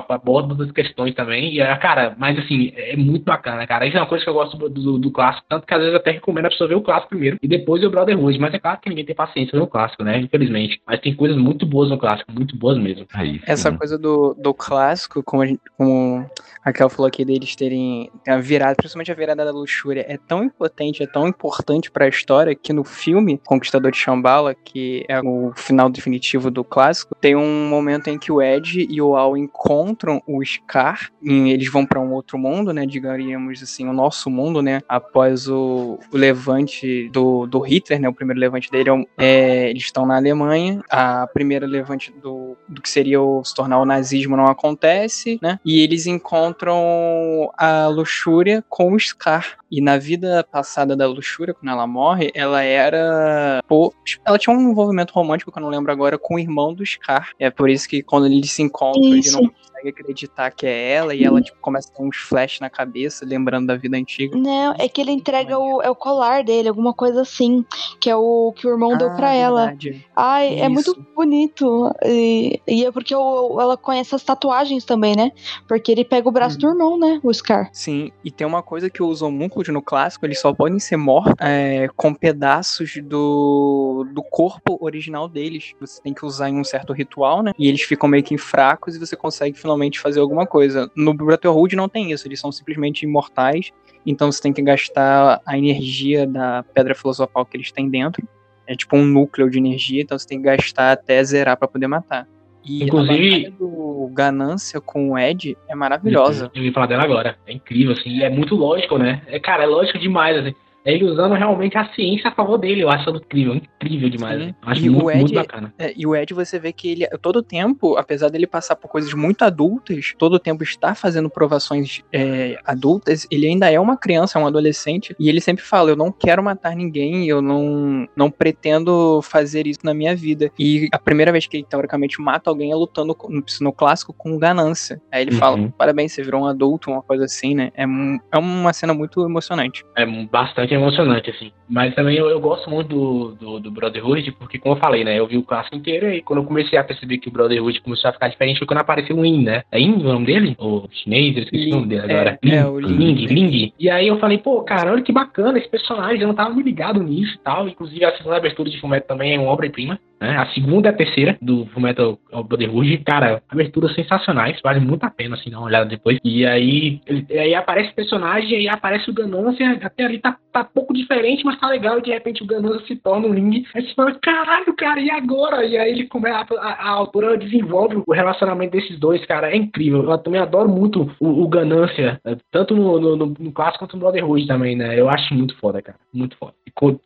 [0.09, 1.53] aborda outras questões também.
[1.53, 3.85] E, ah, cara, mas assim, é muito bacana, cara.
[3.85, 5.95] Isso é uma coisa que eu gosto do, do, do clássico, tanto que às vezes
[5.95, 8.37] até recomendo a pessoa ver o clássico primeiro e depois ver o Brotherhood.
[8.39, 10.19] Mas é claro que ninguém tem paciência pra ver o clássico, né?
[10.19, 10.81] Infelizmente.
[10.85, 13.05] Mas tem coisas muito boas no clássico, muito boas mesmo.
[13.13, 13.77] Aí, Essa sim.
[13.77, 16.25] coisa do, do clássico, como a, gente, como
[16.65, 20.43] a Kel falou aqui, deles terem a virada, principalmente a virada da luxúria, é tão
[20.43, 25.51] impotente, é tão importante pra história que no filme Conquistador de Shambhala, que é o
[25.55, 30.21] final definitivo do clássico, tem um momento em que o Ed e o Al encontram
[30.27, 34.61] o Scar, e eles vão pra um outro mundo, né, digaríamos assim, o nosso mundo,
[34.61, 39.69] né, após o, o levante do, do Hitler, né, o primeiro levante dele, é é,
[39.69, 43.85] eles estão na Alemanha, a primeira levante do, do que seria o, se tornar o
[43.85, 45.59] nazismo não acontece, né?
[45.63, 49.57] E eles encontram a luxúria com o Scar.
[49.69, 53.61] E na vida passada da luxúria, quando ela morre, ela era.
[53.67, 53.93] Pô,
[54.23, 57.31] ela tinha um envolvimento romântico, que eu não lembro agora, com o irmão do Scar.
[57.39, 59.51] É por isso que quando eles se encontram, ele não
[59.85, 63.25] consegue acreditar que é ela, e ela tipo, começa a ter uns flash na cabeça,
[63.25, 64.37] lembrando da vida antiga.
[64.37, 67.63] Não, é que ele entrega o, é o colar dele, alguma coisa assim,
[67.99, 69.59] que é o que o irmão deu Ah, pra ela.
[69.67, 70.05] verdade.
[70.15, 71.91] Ai, é muito bonito.
[72.03, 75.31] E, e é porque o- ela conhece as tatuagens também, né?
[75.67, 76.61] Porque ele pega o braço Uhum.
[76.61, 77.19] do irmão, né?
[77.23, 77.69] O Scar.
[77.73, 81.33] Sim, e tem uma coisa que os homúnculos no clássico, eles só podem ser mortos
[81.39, 85.73] é, com pedaços do, do corpo original deles.
[85.79, 87.51] Você tem que usar em um certo ritual, né?
[87.57, 90.89] E eles ficam meio que fracos e você consegue finalmente fazer alguma coisa.
[90.95, 93.71] No Brotherhood não tem isso, eles são simplesmente imortais.
[94.05, 98.27] Então você tem que gastar a energia da pedra filosofal que eles têm dentro.
[98.67, 101.87] É tipo um núcleo de energia, então você tem que gastar até zerar pra poder
[101.87, 102.27] matar.
[102.63, 106.49] E Inclusive- a do Ganância com o Ed é maravilhosa.
[106.55, 107.37] Eu ia falar dela agora.
[107.45, 108.09] É incrível, assim.
[108.09, 109.21] E é muito lógico, né?
[109.27, 110.55] É, cara, é lógico demais, assim.
[110.85, 112.81] É ele usando realmente a ciência a favor dele.
[112.81, 114.41] Eu acho incrível, incrível demais.
[114.43, 114.55] Sim.
[114.61, 115.73] acho E o muito, Ed- muito bacana.
[115.79, 119.11] É, e o Ed, você vê que ele, todo tempo, apesar dele passar por coisas
[119.13, 124.41] muito adultas, todo tempo está fazendo provações é, adultas, ele ainda é uma criança, é
[124.41, 129.21] um adolescente, e ele sempre fala: Eu não quero matar ninguém, eu não, não pretendo
[129.23, 130.51] fazer isso na minha vida.
[130.59, 134.37] E a primeira vez que ele, teoricamente, mata alguém é lutando no, no clássico com
[134.37, 135.01] ganância.
[135.11, 135.37] Aí ele Uhum.
[135.39, 137.71] fala: Parabéns, você virou um adulto, uma coisa assim, né?
[137.75, 139.83] É, é uma cena muito emocionante.
[139.97, 141.51] É bastante emocionante, assim.
[141.69, 145.17] Mas também eu, eu gosto muito do, do, do Brotherhood, porque, como eu falei, né?
[145.17, 148.09] Eu vi o clássico inteiro e quando eu comecei a perceber que o Brotherhood começou
[148.09, 149.63] a ficar diferente foi quando apareceu o In, né?
[149.71, 150.55] É In o nome dele?
[150.59, 151.35] O chinês?
[151.35, 152.39] Eu esqueci o nome dele agora.
[152.41, 153.73] É, Ling, é, o Ling, Ling.
[153.79, 156.63] E aí eu falei, pô, cara, olha que bacana esse personagem, eu não tava me
[156.63, 157.67] ligado nisso e tal.
[157.67, 160.37] Inclusive a segunda abertura de Fullmetal também é uma obra-prima, né?
[160.37, 162.17] A segunda e a terceira do Fullmetal
[162.47, 166.19] Brotherhood, cara, aberturas sensacionais, vale muito a pena, assim, dar uma olhada depois.
[166.23, 170.63] E aí, ele- aí aparece o personagem, aí aparece o Ganância, até ali tá, tá
[170.63, 173.65] pouco diferente, mas tá legal, e de repente o Ganância se torna um Ling.
[173.75, 175.65] Aí você fala, caralho, cara, e agora?
[175.65, 180.03] E aí ele começa, a, a autora desenvolve o relacionamento desses dois, cara, é incrível.
[180.09, 183.95] Eu também adoro muito o, o Ganância, eh, tanto no, no, no, no clássico quanto
[183.95, 184.99] no Brotherhood também, né?
[184.99, 186.53] Eu acho muito foda, cara, muito foda.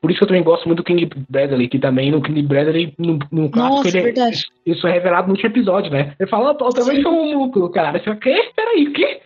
[0.01, 2.93] Por isso que eu também gosto muito do King Bradley, que também no King Bradley,
[3.09, 4.45] no, no clássico, Nossa, ele, é- verdade.
[4.65, 6.13] isso é revelado no último episódio, né?
[6.19, 7.03] Ele fala, "Opa, eu também Sim.
[7.03, 7.97] sou um músculo, cara.
[7.97, 8.51] Você fala, quê?
[8.55, 9.21] Peraí, o quê?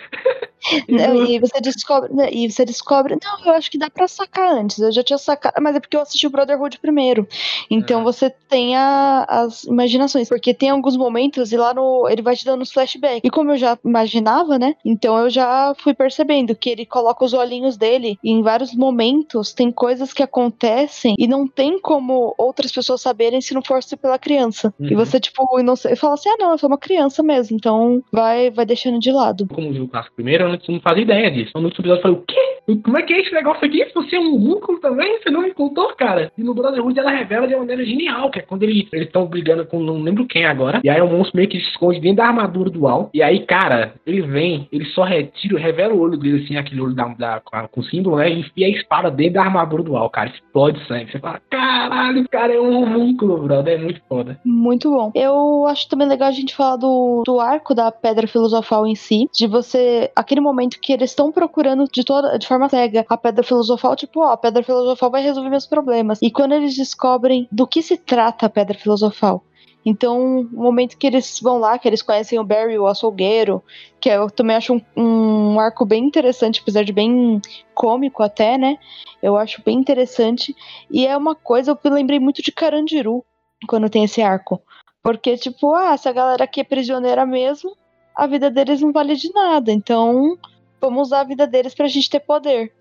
[0.89, 4.53] Não, e você descobre, né, e você descobre, não, eu acho que dá pra sacar
[4.53, 4.79] antes.
[4.79, 7.27] Eu já tinha sacado, mas é porque eu assisti o Brotherhood primeiro.
[7.69, 8.03] Então Ah.
[8.03, 12.45] você tem a- as imaginações, porque tem alguns momentos e lá no ele vai te
[12.45, 13.21] dando os flashbacks.
[13.23, 14.75] E como eu já imaginava, né?
[14.85, 19.53] Então eu já fui percebendo que ele coloca os olhinhos dele e em vários momentos
[19.53, 24.17] tem coisas que acontecem e não tem como outras pessoas saberem se não fosse pela
[24.19, 24.73] criança.
[24.79, 25.05] E Uhum.
[25.05, 27.55] você tipo, inocente, fala assim: "Ah, não, eu sou uma criança mesmo".
[27.55, 29.47] Então vai vai deixando de lado.
[29.53, 31.51] Como viu o primeiro, eu não, não fazia ideia disso.
[31.55, 32.79] No último episódio eu falei, o quê?
[32.83, 33.85] Como é que é esse negócio aqui?
[33.93, 35.19] Você é um músculo também?
[35.21, 36.31] Você não me contou, cara?
[36.37, 39.25] E no Brotherhood ela revela de uma maneira genial, que é quando ele- eles estão
[39.25, 40.79] brigando com não lembro quem agora.
[40.83, 43.09] E aí o monstro meio que se esconde dentro da armadura do Al.
[43.13, 46.95] E aí, cara, ele vem, ele só retira, revela o olho dele, assim, aquele olho
[46.95, 48.31] da, da- com, o símbolo, né?
[48.31, 50.29] E enfia a espada dentro da armadura do Al, cara.
[50.29, 51.11] Explode sangue.
[51.11, 53.73] Você fala, caralho, o cara é um homúnculo, brother.
[53.77, 54.39] É muito foda.
[54.45, 55.11] Muito bom.
[55.15, 59.27] Eu acho também legal a gente falar do, do arco da Pedra Filosofal em si,
[59.33, 60.09] de você.
[60.15, 64.19] aquele momento que eles estão procurando de toda de forma cega a Pedra Filosofal, tipo,
[64.21, 66.19] ó, a Pedra Filosofal vai resolver meus problemas.
[66.21, 69.43] E quando eles descobrem do que se trata a Pedra Filosofal.
[69.85, 73.61] Então, o momento que eles vão lá, que eles conhecem o Barry, o açougueiro,
[73.99, 77.41] que eu também acho um, um arco bem interessante, apesar de bem
[77.73, 78.77] cômico até, né?
[79.21, 80.55] Eu acho bem interessante.
[80.89, 83.25] E é uma coisa, eu lembrei muito de Carandiru
[83.67, 84.61] quando tem esse arco.
[85.01, 87.75] Porque, tipo, ah, essa galera aqui é prisioneira mesmo,
[88.15, 89.71] a vida deles não vale de nada.
[89.71, 90.37] Então,
[90.79, 92.71] vamos usar a vida deles pra gente ter poder.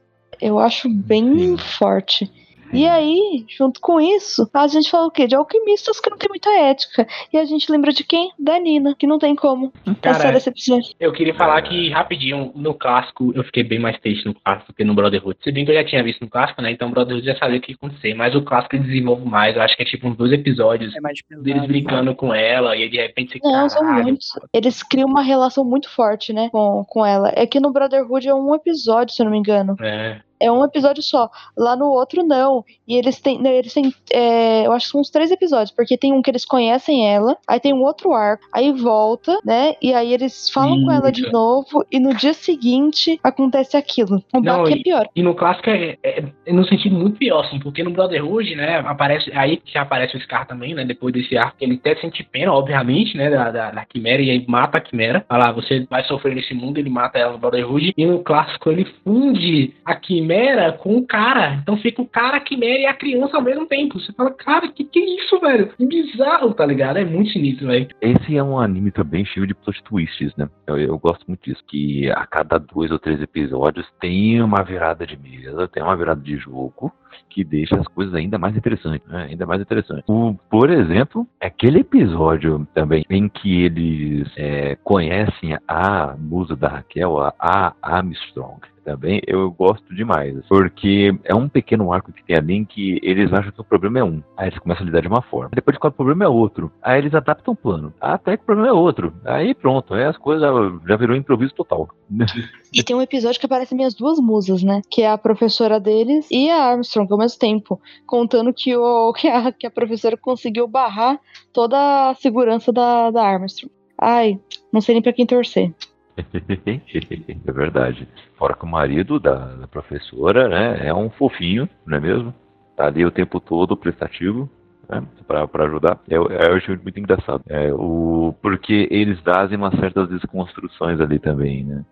[0.41, 2.31] Eu acho bem forte.
[2.73, 5.27] E aí, junto com isso, a gente fala o quê?
[5.27, 7.07] De alquimistas que não tem muita ética.
[7.33, 8.31] E a gente lembra de quem?
[8.39, 10.95] Da Nina, que não tem como passar Cara, desse episódio.
[10.99, 14.75] Eu queria falar que, rapidinho, no clássico, eu fiquei bem mais triste no clássico do
[14.77, 15.39] que no Brotherhood.
[15.43, 16.71] Se bem que eu já tinha visto no clássico, né?
[16.71, 18.15] Então o Brotherhood já sabia o que ia acontecer.
[18.15, 19.55] Mas o clássico ele desenvolve mais.
[19.57, 21.45] Eu acho que é tipo uns dois episódios É mais pesado.
[21.45, 22.77] deles brincando com ela.
[22.77, 24.29] E aí, de repente você Não, são muitos.
[24.53, 26.49] Eles criam uma relação muito forte, né?
[26.51, 27.33] Com, com ela.
[27.35, 29.77] É que no Brotherhood é um episódio, se eu não me engano.
[29.81, 30.21] É.
[30.43, 31.31] É um episódio só.
[31.57, 32.65] Lá no outro, não.
[32.87, 33.47] E eles têm.
[33.47, 33.95] Eles têm.
[34.13, 35.71] é, eu acho que são uns três episódios.
[35.71, 37.37] Porque tem um que eles conhecem ela.
[37.49, 38.45] Aí tem um outro arco.
[38.53, 39.75] Aí volta, né?
[39.81, 41.33] E aí eles falam com ela de Isso.
[41.33, 41.85] novo.
[41.91, 44.23] E no dia seguinte acontece aquilo.
[44.33, 45.09] O Não, baque é pior.
[45.15, 48.79] E no clássico é, é, é no sentido muito pior, assim, porque no Brotherhood, né,
[48.85, 52.53] aparece, aí que aparece o Scar também, né, depois desse arco, ele até sente pena,
[52.53, 56.35] obviamente, né, da, da, da Quimera, e aí mata a Quimera, fala, você vai sofrer
[56.35, 60.32] nesse mundo, ele mata ela no Brotherhood, e no clássico ele funde a Quimera
[60.73, 63.99] com o cara, então fica o cara, a Quimera e a criança ao mesmo tempo,
[63.99, 65.69] você fala, cara, que que é isso, velho?
[65.77, 66.99] Que bizarro, tá ligado?
[66.99, 67.89] É muito sinistro, velho.
[68.01, 70.49] Esse é um anime também cheio de plot twists, né?
[70.67, 75.07] Eu, eu gosto muito disso, que a cada dois ou três episódios tem uma virada
[75.07, 76.93] de mesa, tem uma virada de jogo
[77.29, 79.27] que deixa as coisas ainda mais interessantes, né?
[79.31, 80.05] Ainda mais interessantes.
[80.09, 87.21] O, por exemplo, aquele episódio também em que eles é, conhecem a musa da Raquel,
[87.21, 88.61] a, a Armstrong.
[88.85, 90.35] também, eu gosto demais.
[90.49, 94.01] Porque é um pequeno arco que tem ali em que eles acham que o problema
[94.01, 94.23] é um.
[94.37, 95.51] Aí eles começam a lidar de uma forma.
[95.55, 96.73] Depois de quando o problema é outro.
[96.83, 97.93] Aí eles adaptam o plano.
[98.01, 99.13] Até que o problema é outro.
[99.25, 99.95] Aí pronto.
[99.95, 100.43] Aí as coisas
[100.87, 101.89] já virou improviso total.
[102.75, 104.81] E tem um episódio que aparecem minhas duas musas, né?
[104.91, 107.81] Que é a professora deles e a Armstrong ao mesmo tempo.
[108.07, 111.21] Contando que, o, que, a, que a professora conseguiu barrar
[111.53, 113.73] toda a segurança da, da Armstrong.
[114.01, 114.41] Ai,
[114.73, 115.73] não sei nem pra quem torcer.
[116.17, 118.09] é verdade.
[118.37, 122.35] Fora que o marido da, da, professora, né, é um fofinho, não é mesmo?
[122.77, 124.49] Tá ali o tempo todo prestativo,
[124.89, 126.01] né, para ajudar.
[126.09, 127.43] Eu, eu acho muito engraçado.
[127.49, 131.85] É, o, porque eles fazem umas certas desconstruções ali também, né?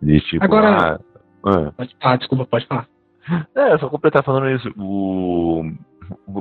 [0.00, 1.00] De tipo, Agora, ah,
[1.44, 1.72] ah.
[1.76, 2.88] pode falar, desculpa, pode falar.
[3.54, 4.72] É, só completar falando isso.
[4.76, 5.62] O,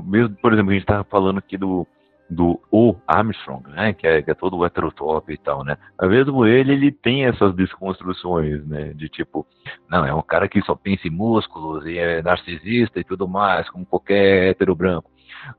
[0.04, 1.88] mesmo, por exemplo, a gente tava falando aqui do
[2.32, 6.72] do O Armstrong, né, que é, que é todo heterotop e tal, né, mesmo ele,
[6.72, 9.45] ele tem essas desconstruções, né, de tipo,
[9.89, 13.70] não, é um cara que só pensa em músculos e é narcisista e tudo mais,
[13.70, 15.12] como qualquer hétero branco,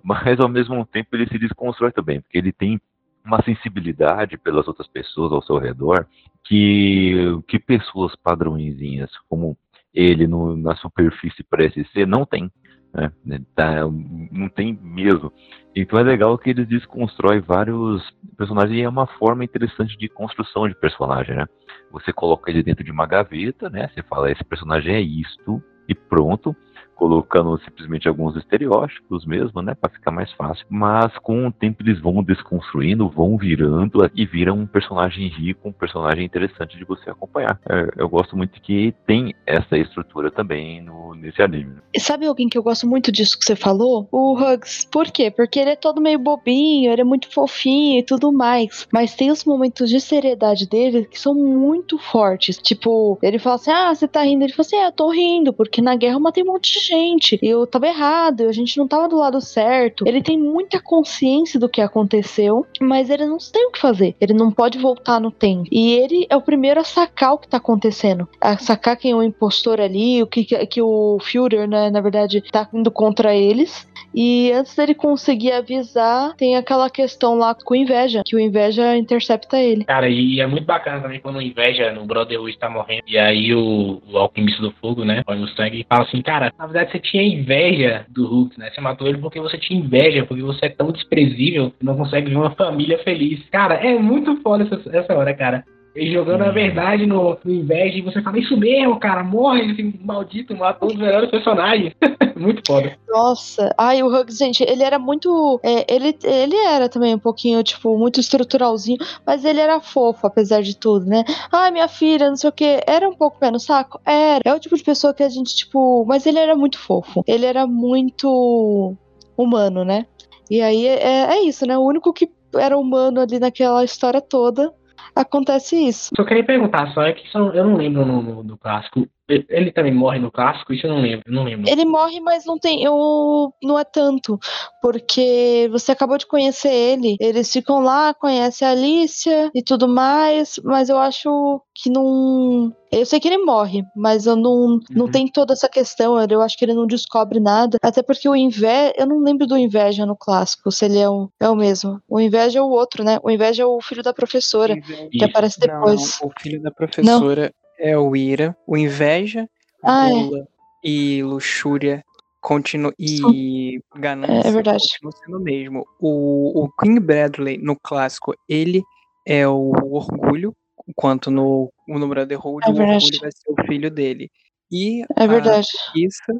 [0.03, 2.81] mas ao mesmo tempo ele se desconstrói também, porque ele tem
[3.25, 6.07] uma sensibilidade pelas outras pessoas ao seu redor
[6.45, 9.57] que, que pessoas padrõezinhas como
[9.95, 12.51] ele no, na superfície parece ser, não tem.
[12.95, 13.11] Né?
[13.55, 13.85] Tá,
[14.31, 15.33] não tem mesmo.
[15.75, 18.03] Então é legal que eles desconstroem vários
[18.37, 21.47] personagens e é uma forma interessante de construção de personagem, né?
[21.91, 23.89] Você coloca ele dentro de uma gaveta, né?
[23.89, 26.55] Você fala, esse personagem é isto, e pronto
[26.95, 30.65] colocando simplesmente alguns estereótipos mesmo, né, para ficar mais fácil.
[30.69, 35.73] Mas com o tempo eles vão desconstruindo, vão virando e viram um personagem rico, um
[35.73, 37.59] personagem interessante de você acompanhar.
[37.69, 41.77] É, eu gosto muito que tem essa estrutura também no, nesse anime.
[41.99, 44.09] Sabe alguém que eu gosto muito disso que você falou?
[44.11, 44.87] O Hugs.
[44.91, 45.31] Por quê?
[45.31, 48.87] Porque ele é todo meio bobinho, ele é muito fofinho e tudo mais.
[48.93, 52.57] Mas tem os momentos de seriedade dele que são muito fortes.
[52.59, 54.45] Tipo, ele fala assim: Ah, você tá rindo?
[54.45, 56.81] Ele fala assim: Ah, eu tô rindo, porque na guerra eu matei um monte de
[56.83, 60.07] gente, eu tava errado, a gente não tava do lado certo.
[60.07, 64.15] Ele tem muita consciência do que aconteceu, mas ele não tem o que fazer.
[64.21, 65.69] Ele não pode voltar no tempo.
[65.71, 69.17] E ele é o primeiro a sacar o que tá acontecendo, a sacar quem é
[69.17, 73.87] o impostor ali, o que, que o Führer, né, na verdade, tá indo contra eles.
[74.15, 79.59] E antes dele conseguir avisar, tem aquela questão lá com inveja, que o inveja intercepta
[79.59, 79.85] ele.
[79.85, 83.05] Cara, e é muito bacana também quando o inveja no Brotherhood tá morrendo.
[83.07, 85.23] E aí o, o alquimista do fogo, né?
[85.27, 88.71] O Mustang, fala assim, cara, na verdade você tinha inveja do Hulk, né?
[88.71, 92.31] Você matou ele porque você tinha inveja, porque você é tão desprezível que não consegue
[92.31, 93.41] ver uma família feliz.
[93.51, 95.65] Cara, é muito foda essa, essa hora, cara.
[95.95, 99.99] Ele jogando a verdade no, no inveja e você fala, isso mesmo, cara, morre, esse
[100.01, 101.93] maldito, matou um dos melhores personagens.
[102.35, 102.97] muito foda.
[103.09, 105.61] Nossa, ai, o Hugs, gente, ele era muito.
[105.63, 110.63] É, ele, ele era também um pouquinho, tipo, muito estruturalzinho, mas ele era fofo, apesar
[110.63, 111.25] de tudo, né?
[111.51, 112.81] Ai, minha filha, não sei o que.
[112.87, 114.01] Era um pouco pé no saco?
[114.05, 114.43] Era.
[114.45, 116.05] É o tipo de pessoa que a gente, tipo.
[116.07, 117.23] Mas ele era muito fofo.
[117.27, 118.97] Ele era muito
[119.37, 120.07] humano, né?
[120.51, 121.77] E aí é, é isso, né?
[121.79, 124.73] O único que era humano ali naquela história toda
[125.15, 126.11] acontece isso.
[126.17, 129.07] Só queria perguntar, só é que eu não lembro no, no, do clássico.
[129.29, 130.73] Ele também morre no clássico?
[130.73, 131.71] Isso eu não lembro, não lembro.
[131.71, 132.83] Ele morre, mas não tem.
[132.83, 134.39] Eu, não é tanto.
[134.81, 137.17] Porque você acabou de conhecer ele.
[137.21, 140.61] Eles ficam lá, conhecem a Alicia e tudo mais.
[140.65, 142.75] Mas eu acho que não.
[142.91, 144.81] Eu sei que ele morre, mas eu não, uhum.
[144.91, 146.21] não tem toda essa questão.
[146.21, 147.79] Eu acho que ele não descobre nada.
[147.81, 148.93] Até porque o Inveja.
[148.99, 152.03] Eu não lembro do Inveja no clássico, se ele é o, é o mesmo.
[152.09, 153.19] O Inveja é o outro, né?
[153.23, 155.09] O Inveja é o filho da professora, Inveja.
[155.11, 156.21] que aparece depois.
[156.21, 157.62] Não, o filho da professora não.
[157.83, 158.57] É o Ira.
[158.67, 159.49] O Inveja,
[159.83, 160.45] ah, é.
[160.85, 162.05] e Luxúria
[162.41, 164.83] continua e ganância é verdade.
[165.01, 165.87] continua sendo o mesmo.
[166.01, 168.83] O, o King Bradley no clássico, ele
[169.27, 170.55] é o orgulho,
[170.89, 174.31] enquanto no, no Brotherhood é o orgulho vai ser o filho dele.
[174.71, 175.69] E é verdade.
[175.95, 176.33] a Issa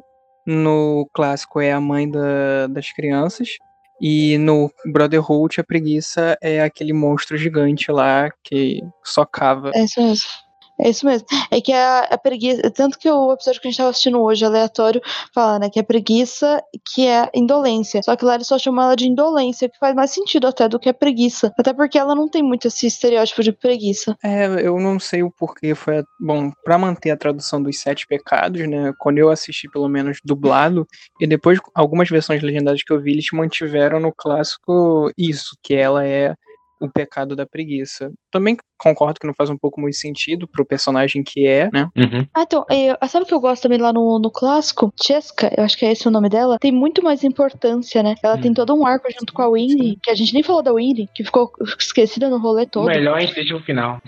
[0.45, 3.49] no clássico é a mãe da, das crianças.
[4.01, 9.71] E no Brotherhood a preguiça é aquele monstro gigante lá que só cava.
[9.73, 10.27] É isso mesmo.
[10.79, 11.27] É isso mesmo.
[11.51, 12.69] É que a, a, preguiça.
[12.71, 15.01] Tanto que o episódio que a gente tava assistindo hoje, aleatório,
[15.33, 15.69] fala, né?
[15.69, 16.63] Que é preguiça,
[16.93, 18.01] que é indolência.
[18.03, 20.79] Só que lá eles só chamam ela de indolência, que faz mais sentido até do
[20.79, 21.53] que a preguiça.
[21.57, 24.17] Até porque ela não tem muito esse estereótipo de preguiça.
[24.23, 25.75] É, eu não sei o porquê.
[25.75, 26.03] Foi.
[26.19, 28.91] Bom, pra manter a tradução dos sete pecados, né?
[28.97, 30.87] Quando eu assisti, pelo menos, dublado,
[31.19, 36.05] e depois algumas versões legendadas que eu vi, eles mantiveram no clássico isso, que ela
[36.05, 36.33] é
[36.81, 38.11] o pecado da preguiça.
[38.33, 41.87] Também concordo que não faz um pouco muito sentido pro personagem que é, né?
[41.95, 42.27] Uhum.
[42.33, 44.91] Ah, então, é, sabe o que eu gosto também lá no, no clássico?
[45.01, 48.15] Cheska, eu acho que é esse o nome dela, tem muito mais importância, né?
[48.21, 48.41] Ela Hum.
[48.41, 51.07] tem todo um arco junto com a Winnie, que a gente nem falou da Winnie,
[51.15, 52.87] que ficou esquecida no rolê O todo.
[52.87, 54.01] melhor é esse o final.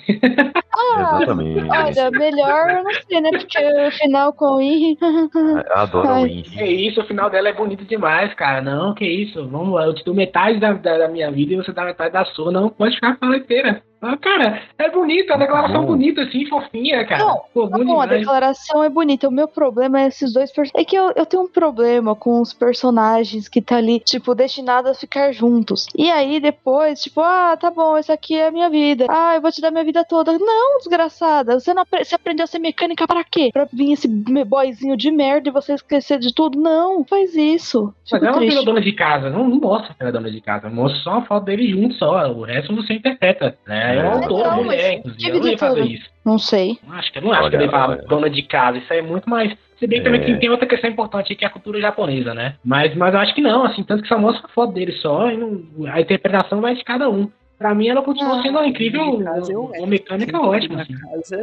[0.77, 1.69] Ah, Exatamente.
[1.69, 3.29] Olha, melhor eu não sei, né?
[3.31, 3.57] Porque
[3.87, 4.97] o final com a Winnie.
[5.01, 6.23] Eu adoro Ai.
[6.39, 6.87] o Que Henry.
[6.89, 8.61] isso, o final dela é bonito demais, cara.
[8.61, 9.47] Não, que isso.
[9.47, 12.11] Vamos lá, eu te dou metade da, da, da minha vida e você dá metade
[12.13, 12.51] da sua.
[12.51, 13.81] Não, pode ficar a fala inteira.
[14.07, 15.87] Ah, cara, é bonito, é uma declaração Bom.
[15.87, 17.23] bonita, assim, fofinha, cara.
[17.25, 19.27] Não, Pô, Tá bom a declaração é bonita.
[19.27, 20.73] O meu problema é esses dois personagens.
[20.75, 24.91] É que eu, eu tenho um problema com os personagens que tá ali, tipo, destinados
[24.91, 25.87] a ficar juntos.
[25.97, 29.05] E aí depois, tipo, ah, tá bom, essa aqui é a minha vida.
[29.09, 30.37] Ah, eu vou te dar minha vida toda.
[30.37, 31.59] Não, desgraçada.
[31.59, 33.49] Você não apre- você aprendeu a ser mecânica pra quê?
[33.51, 36.59] Pra vir esse boyzinho de merda e você esquecer de tudo?
[36.59, 37.93] Não, faz isso.
[38.11, 38.49] Mas ela triste.
[38.49, 41.11] virou dona de casa, não, não mostra que ela é dona de casa, mostra só
[41.13, 43.94] uma foto dele junto só, o resto você interpreta, né?
[43.95, 46.09] É uma autora, Não, mulher, inclusive, não ia fazer isso.
[46.25, 46.77] Não sei.
[46.87, 48.01] Não acho que eu não acho Olha, que olha.
[48.07, 49.55] dona de casa, isso aí é muito mais.
[49.79, 50.37] Se bem que também É.
[50.37, 52.55] tem, outra questão importante aí, que é a cultura japonesa, né?
[52.63, 55.29] Mas, mas eu acho que não, assim, tanto que só mostra a foto dele só,
[55.29, 57.29] e não- a interpretação vai de cada um.
[57.57, 59.79] Pra mim, ela continua Ah, sendo uma incrível, eu uma, é.
[59.79, 60.93] uma mecânica ótima, Na assim.
[60.93, 61.35] casa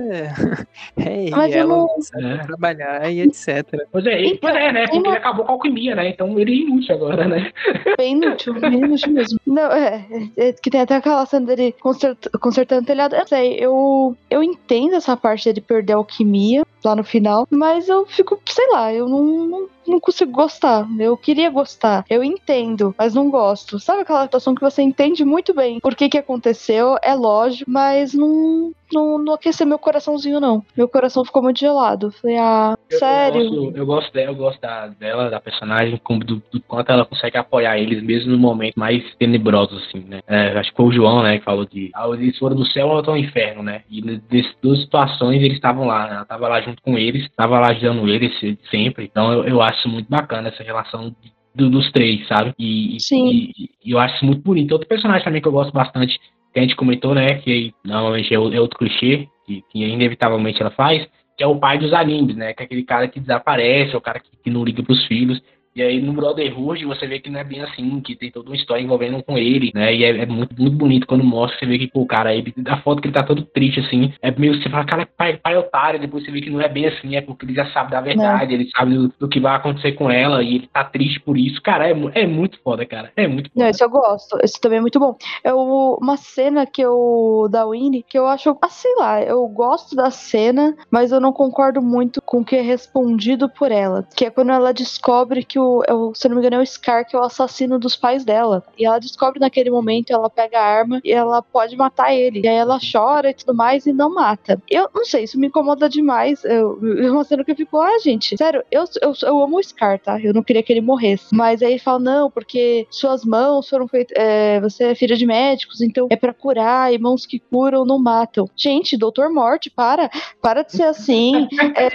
[0.98, 2.38] é, é Mas eu ela não- É.
[2.46, 3.66] trabalhar e etc.
[3.90, 4.86] Pois é, ele- Então, pois é, né?
[4.88, 6.08] Porque ele acabou com a alquimia, né?
[6.10, 7.50] Então ele é inútil agora, né?
[7.98, 9.38] Bem inútil, bem inútil mesmo.
[9.46, 10.06] Não, é,
[10.36, 13.14] é, é que tem até aquela cena dele consert- consertando o telhado.
[13.16, 17.88] Eu sei, eu, eu entendo essa parte dele perder a alquimia lá no final, mas
[17.88, 20.86] eu fico, sei lá, eu não, não, não consigo gostar.
[20.98, 23.78] Eu queria gostar, eu entendo, mas não gosto.
[23.78, 28.14] Sabe aquela situação que você entende muito bem por que que aconteceu, é lógico, mas
[28.14, 30.64] não, não, não aqueceu meu coraçãozinho, não.
[30.76, 32.10] Meu coração ficou muito gelado.
[32.12, 33.40] Falei, ah, Eu- sério?
[33.42, 37.04] Eu gosto, eu gosto dela, eu gosto da, dela, da personagem, do, do quanto ela
[37.04, 40.20] consegue apoiar eles, mesmo no momento mais tenebroso, assim, né?
[40.26, 42.90] É, acho que foi o João, né, que falou de ah, eles foram do céu
[42.92, 43.82] ao inferno, né?
[43.90, 46.14] E nessas duas situações eles estavam lá, né?
[46.16, 49.04] Ela tava lá junto com eles, tava lá ajudando eles se- sempre.
[49.04, 51.14] Então eu, eu acho muito bacana essa relação
[51.54, 52.52] do- dos três, sabe?
[52.58, 53.28] E, Sim.
[53.28, 54.72] e- e eu acho muito bonito.
[54.72, 56.18] Outro personagem também que eu gosto bastante,
[56.52, 57.34] que a gente comentou, né?
[57.36, 61.78] Que normalmente é, é outro clichê, que, que inevitavelmente ela faz, que é o pai
[61.78, 62.52] dos animes, né?
[62.52, 65.40] Que é aquele cara que desaparece, é o cara que, que não liga pros filhos.
[65.74, 68.56] E aí no Brotherhood você vê que não é bem assim, que tem toda uma
[68.56, 69.94] história envolvendo com ele, né?
[69.94, 72.44] E é, é muito, muito bonito quando mostra, você vê que, pô, o cara, aí,
[72.66, 75.36] a foto que ele tá todo triste, assim, é meio você fala, cara, é pai,
[75.36, 77.90] pai otário, depois você vê que não é bem assim, é porque ele já sabe
[77.90, 81.20] da verdade, ele sabe do, do que vai acontecer com ela, e ele tá triste
[81.20, 81.60] por isso.
[81.62, 83.12] Cara, é, é muito foda, cara.
[83.16, 83.64] É muito foda.
[83.64, 84.38] Não, esse eu gosto.
[84.42, 85.16] Esse também é muito bom.
[85.42, 87.48] É uma cena que eu.
[87.50, 88.56] da Winnie, que eu acho.
[88.60, 92.56] Ah, sei lá, eu gosto da cena, mas eu não concordo muito com o que
[92.56, 94.06] é respondido por ela.
[94.14, 95.82] Que é quando ela descobre que o.
[95.86, 98.24] é o- se não me engano, é o Scar, que é o assassino dos pais
[98.24, 98.62] dela.
[98.78, 102.40] E ela descobre naquele momento, ela pega a arma e ela pode matar ele.
[102.44, 104.60] E aí ela chora e tudo mais e não mata.
[104.70, 106.44] Eu não sei, isso me incomoda demais.
[106.44, 109.62] Eu, é uma cena que eu fico, ah, gente, sério, eu, eu, eu amo o
[109.62, 110.20] Scar, tá?
[110.20, 111.34] Eu não queria que ele morresse.
[111.34, 114.16] Mas aí ele fala, não, porque suas mãos foram feitas.
[114.16, 117.98] é, você é filha de médicos, então é pra curar, e mãos que curam não
[117.98, 118.48] matam.
[118.56, 120.10] Gente, doutor Morte, para.
[120.40, 121.48] Para de ser assim.
[121.76, 121.88] É,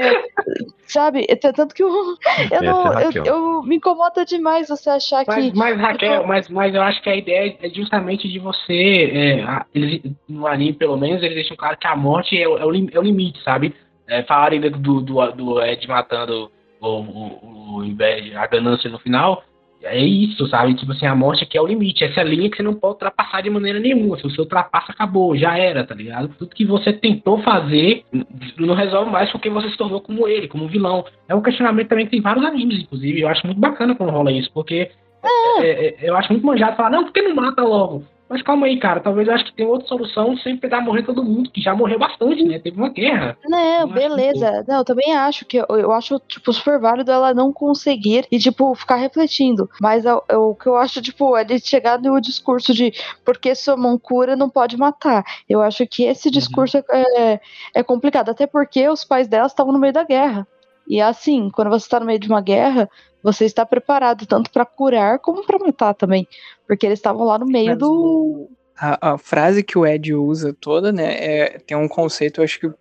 [0.91, 1.25] sabe?
[1.29, 1.89] É Tanto que eu,
[2.51, 3.25] eu, não, é eu, Raquel.
[3.25, 5.57] eu- me incomoda demais você achar Mas, que.
[5.57, 9.11] mas Raquel, mas, mas eu acho que a ideia é justamente de você.
[9.43, 12.65] é, eles, no anime, pelo menos, eles deixam claro que a morte é, o- é
[12.65, 13.73] o, lim- é o limite, sabe?
[14.07, 19.43] É, falaram ainda do, do, do Ed matando o, o, o a ganância no final.
[19.83, 20.73] É isso, sabe?
[20.73, 22.03] Tipo assim, a morte aqui é o limite.
[22.03, 24.17] Essa é a linha que você não pode ultrapassar de maneira nenhuma.
[24.17, 26.29] Se você ultrapassa, acabou, já era, tá ligado?
[26.29, 28.03] Tudo que você tentou fazer
[28.57, 31.05] não resolve mais porque você se tornou como ele, como vilão.
[31.29, 33.21] É um questionamento também que tem vários animes, inclusive.
[33.21, 34.89] Eu acho muito bacana quando rola isso, porque
[35.61, 38.03] é, é, eu acho muito manjado falar, não, por que não mata logo?
[38.29, 41.23] Mas calma aí, cara, talvez eu acho que tem outra solução sem pegar morrer todo
[41.23, 42.59] mundo, que já morreu bastante, né?
[42.59, 43.37] Teve uma guerra.
[43.45, 44.65] Não, acho beleza.
[44.67, 48.37] Não, eu também acho que eu, eu acho, tipo, super válido ela não conseguir e,
[48.37, 49.69] tipo, ficar refletindo.
[49.79, 52.91] Mas eu- eu- o que eu acho, tipo, é de chegar no discurso de
[53.23, 55.23] porque sua mão cura não pode matar.
[55.47, 57.39] Eu acho que esse discurso é,
[57.73, 60.45] é complicado, até porque os pais dela estavam no meio da guerra.
[60.85, 62.89] E assim, quando você está no meio de uma guerra,
[63.27, 66.25] você está preparado tanto para curar como para matar também.
[66.65, 68.49] Porque eles estavam lá no meio Mas do.
[68.79, 72.59] A, a frase que o Ed usa toda, né, é, tem um conceito, eu acho
[72.59, 72.71] que,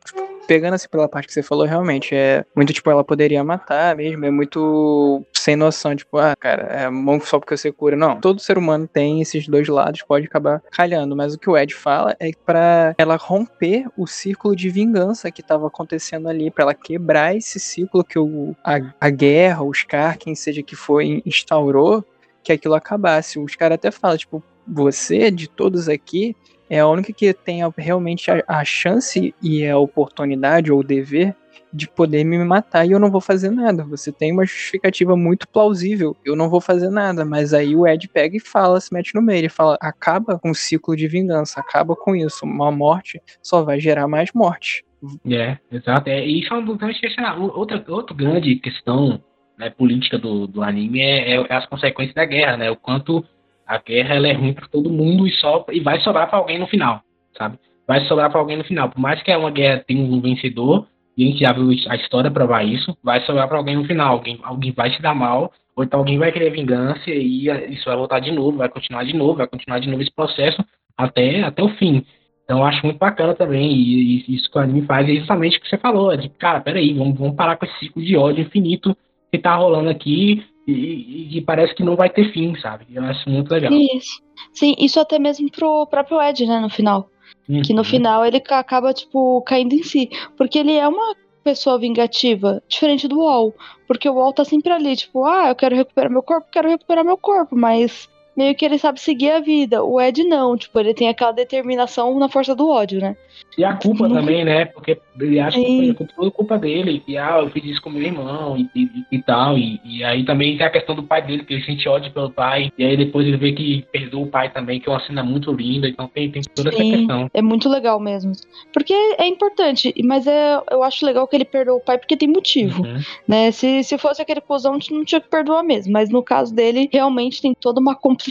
[0.47, 4.25] pegando assim pela parte que você falou, realmente, é muito, tipo, ela poderia matar mesmo,
[4.25, 7.97] é muito sem noção, tipo, ah, cara, é mão só porque você cura.
[7.97, 11.57] Não, todo ser humano tem esses dois lados, pode acabar calhando, mas o que o
[11.57, 16.65] Ed fala é pra ela romper o círculo de vingança que tava acontecendo ali, pra
[16.65, 21.23] ela quebrar esse ciclo que o, a, a guerra, o Scar, quem seja que foi,
[21.25, 22.05] instaurou,
[22.43, 23.39] que aquilo acabasse.
[23.39, 26.35] Os caras até falam, tipo, você, de todos aqui,
[26.69, 31.35] é a única que tem realmente a, a chance e a oportunidade ou o dever
[31.73, 33.85] de poder me matar e eu não vou fazer nada.
[33.85, 37.25] Você tem uma justificativa muito plausível, eu não vou fazer nada.
[37.25, 40.51] Mas aí o Ed pega e fala, se mete no meio, ele fala: acaba com
[40.51, 42.45] o ciclo de vingança, acaba com isso.
[42.45, 44.85] Uma morte só vai gerar mais morte.
[45.31, 46.09] É, exato.
[46.09, 47.43] É, e só não.
[47.55, 49.23] Outra, outra grande questão
[49.59, 52.71] né, política do, do anime é, é, as consequências da guerra, né?
[52.71, 53.25] O quanto
[53.67, 56.59] a guerra ela é ruim para todo mundo e só e vai sobrar para alguém
[56.59, 57.03] no final,
[57.37, 57.59] sabe?
[57.87, 58.89] Vai sobrar para alguém no final.
[58.89, 60.87] Por mais que é uma guerra tenha um vencedor,
[61.17, 64.13] e a gente já viu a história provar isso, vai sobrar para alguém no final.
[64.13, 67.97] Alguém, alguém vai se dar mal, ou então alguém vai querer vingança e isso vai
[67.97, 70.65] voltar de novo, vai continuar de novo, vai continuar de novo esse processo
[70.97, 72.05] até, até o fim.
[72.45, 75.59] Então eu acho muito bacana também, e, e isso que o anime faz é justamente
[75.59, 78.17] o que você falou, é de, cara, peraí, vamos, vamos parar com esse ciclo de
[78.17, 78.97] ódio infinito
[79.33, 82.87] que tá rolando aqui e, e, parece que não vai ter fim, sabe?
[82.93, 83.73] Eu acho muito legal.
[83.73, 84.21] Isso.
[84.53, 87.09] Sim, isso até mesmo pro próprio Ed, né, no final.
[87.49, 87.63] Uhum.
[87.63, 87.85] Que no uhum.
[87.85, 90.11] final ele acaba, tipo, caindo em si.
[90.37, 91.15] Porque ele é uma
[91.45, 93.55] pessoa vingativa, diferente do Wall.
[93.87, 97.05] Porque o Wall tá sempre ali, tipo, ah, eu quero recuperar meu corpo, quero recuperar
[97.05, 99.83] meu corpo, mas meio que ele sabe seguir a vida.
[99.83, 103.17] O Ed não, tipo, ele tem aquela determinação na força do ódio, né?
[103.57, 104.67] E a culpa também, né?
[104.67, 108.03] Porque ele acha que foi tudo culpa dele, que ah, eu fiz isso com meu
[108.03, 109.57] irmão e, e, e tal.
[109.57, 112.31] E, e, aí também tem a questão do pai dele, que ele sente ódio pelo
[112.31, 112.71] pai.
[112.77, 115.51] E aí depois ele vê que perdoa o pai também, que é uma cena muito
[115.53, 115.89] linda.
[115.89, 117.31] Então tem, tem toda Sim, essa questão.
[117.33, 118.33] É muito legal mesmo.
[118.73, 122.29] Porque é importante, mas é, eu acho legal que ele perdoa o pai porque tem
[122.29, 122.85] motivo.
[122.85, 123.01] Uhum.
[123.27, 123.51] Né?
[123.53, 125.93] Se, se fosse aquele cuzão, não tinha que perdoar mesmo.
[125.93, 128.26] Mas no caso dele, realmente tem toda uma complicação,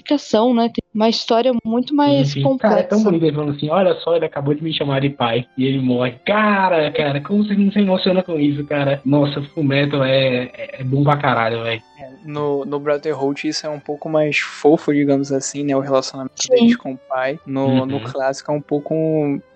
[0.54, 0.70] né?
[0.74, 2.44] Tem uma história muito mais uhum.
[2.44, 2.76] complexa.
[2.76, 5.10] Cara, é tão bonito ele falando assim: olha só, ele acabou de me chamar de
[5.10, 6.12] pai e ele morre.
[6.26, 9.02] Cara, cara, como você não se emociona com isso, cara?
[9.06, 11.82] Nossa, Fullmetal é, é, é bom pra caralho, velho.
[12.24, 15.76] No, no Brotherhood isso é um pouco mais fofo, digamos assim, né?
[15.76, 17.40] O relacionamento deles com o pai.
[17.46, 17.86] No, uhum.
[17.86, 18.94] no clássico é um pouco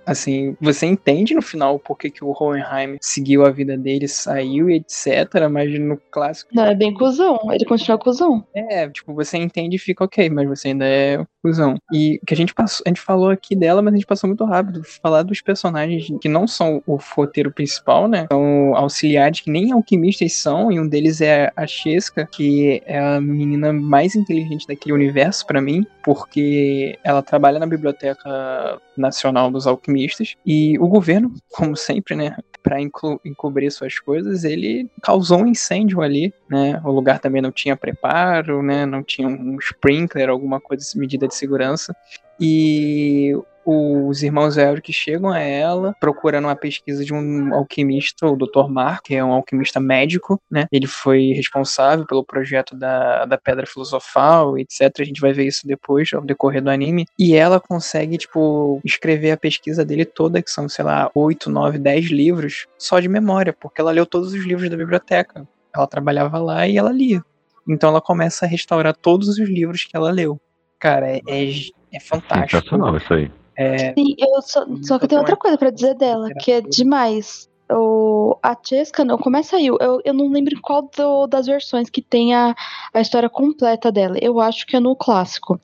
[0.09, 4.69] assim, você entende no final por que, que o Hohenheim seguiu a vida dele, saiu
[4.69, 6.49] e etc, mas no clássico...
[6.53, 8.43] Não, é bem cuzão, ele continua cuzão.
[8.53, 11.75] É, tipo, você entende e fica ok, mas você ainda é cuzão.
[11.93, 14.43] E que a gente passou, a gente falou aqui dela, mas a gente passou muito
[14.45, 19.71] rápido, falar dos personagens que não são o roteiro principal, né, são auxiliares que nem
[19.71, 24.93] alquimistas são, e um deles é a Chesca, que é a menina mais inteligente daquele
[24.93, 31.75] universo para mim, porque ela trabalha na Biblioteca Nacional dos Alquimistas e o governo, como
[31.75, 36.79] sempre, né, para encobrir suas coisas, ele causou um incêndio ali, né?
[36.83, 38.85] O lugar também não tinha preparo, né?
[38.85, 41.95] Não tinha um sprinkler, alguma coisa, medida de segurança.
[42.39, 43.33] E
[43.65, 48.69] os irmãos Elric chegam a ela procurando uma pesquisa de um alquimista, o Dr.
[48.69, 50.67] Mark, que é um alquimista médico, né?
[50.71, 54.91] Ele foi responsável pelo projeto da, da Pedra Filosofal, etc.
[54.99, 57.05] A gente vai ver isso depois, ao decorrer do anime.
[57.17, 61.77] E ela consegue, tipo, escrever a pesquisa dele toda, que são, sei lá, 8, 9,
[61.77, 65.47] 10 livros, só de memória, porque ela leu todos os livros da biblioteca.
[65.75, 67.23] Ela trabalhava lá e ela lia.
[67.67, 70.39] Então ela começa a restaurar todos os livros que ela leu.
[70.79, 71.51] Cara, é, é,
[71.91, 72.51] é fantástico.
[72.51, 73.31] Sensacional isso aí.
[73.59, 77.49] É, Sim, eu só, só que tenho outra coisa para dizer dela, que é demais.
[77.69, 79.77] O, a Chesca, não, como é saiu?
[79.81, 82.55] Eu, eu não lembro qual do, das versões que tem a,
[82.93, 84.15] a história completa dela.
[84.21, 85.59] Eu acho que é no clássico.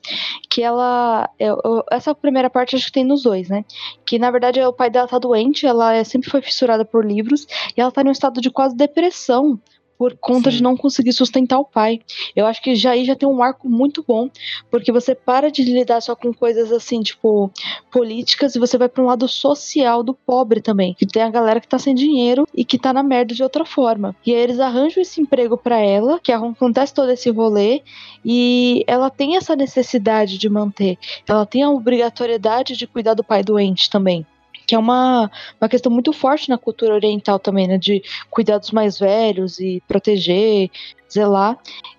[0.50, 1.28] Que ela.
[1.38, 3.64] Eu, eu, essa primeira parte acho que tem nos dois, né?
[4.04, 7.46] Que na verdade o pai dela tá doente, ela é, sempre foi fissurada por livros,
[7.74, 9.58] e ela tá num estado de quase depressão
[9.98, 10.58] por conta Sim.
[10.58, 12.00] de não conseguir sustentar o pai.
[12.34, 14.28] Eu acho que já aí já tem um arco muito bom,
[14.70, 17.50] porque você para de lidar só com coisas assim, tipo,
[17.90, 21.60] políticas e você vai para um lado social do pobre também, que tem a galera
[21.60, 24.14] que tá sem dinheiro e que tá na merda de outra forma.
[24.24, 27.82] E aí eles arranjam esse emprego para ela, que acontece todo esse rolê
[28.24, 30.98] e ela tem essa necessidade de manter.
[31.26, 34.26] Ela tem a obrigatoriedade de cuidar do pai doente também
[34.66, 37.78] que é uma, uma questão muito forte na cultura oriental também, né?
[37.78, 40.70] De cuidar dos mais velhos e proteger,
[41.12, 41.56] zelar.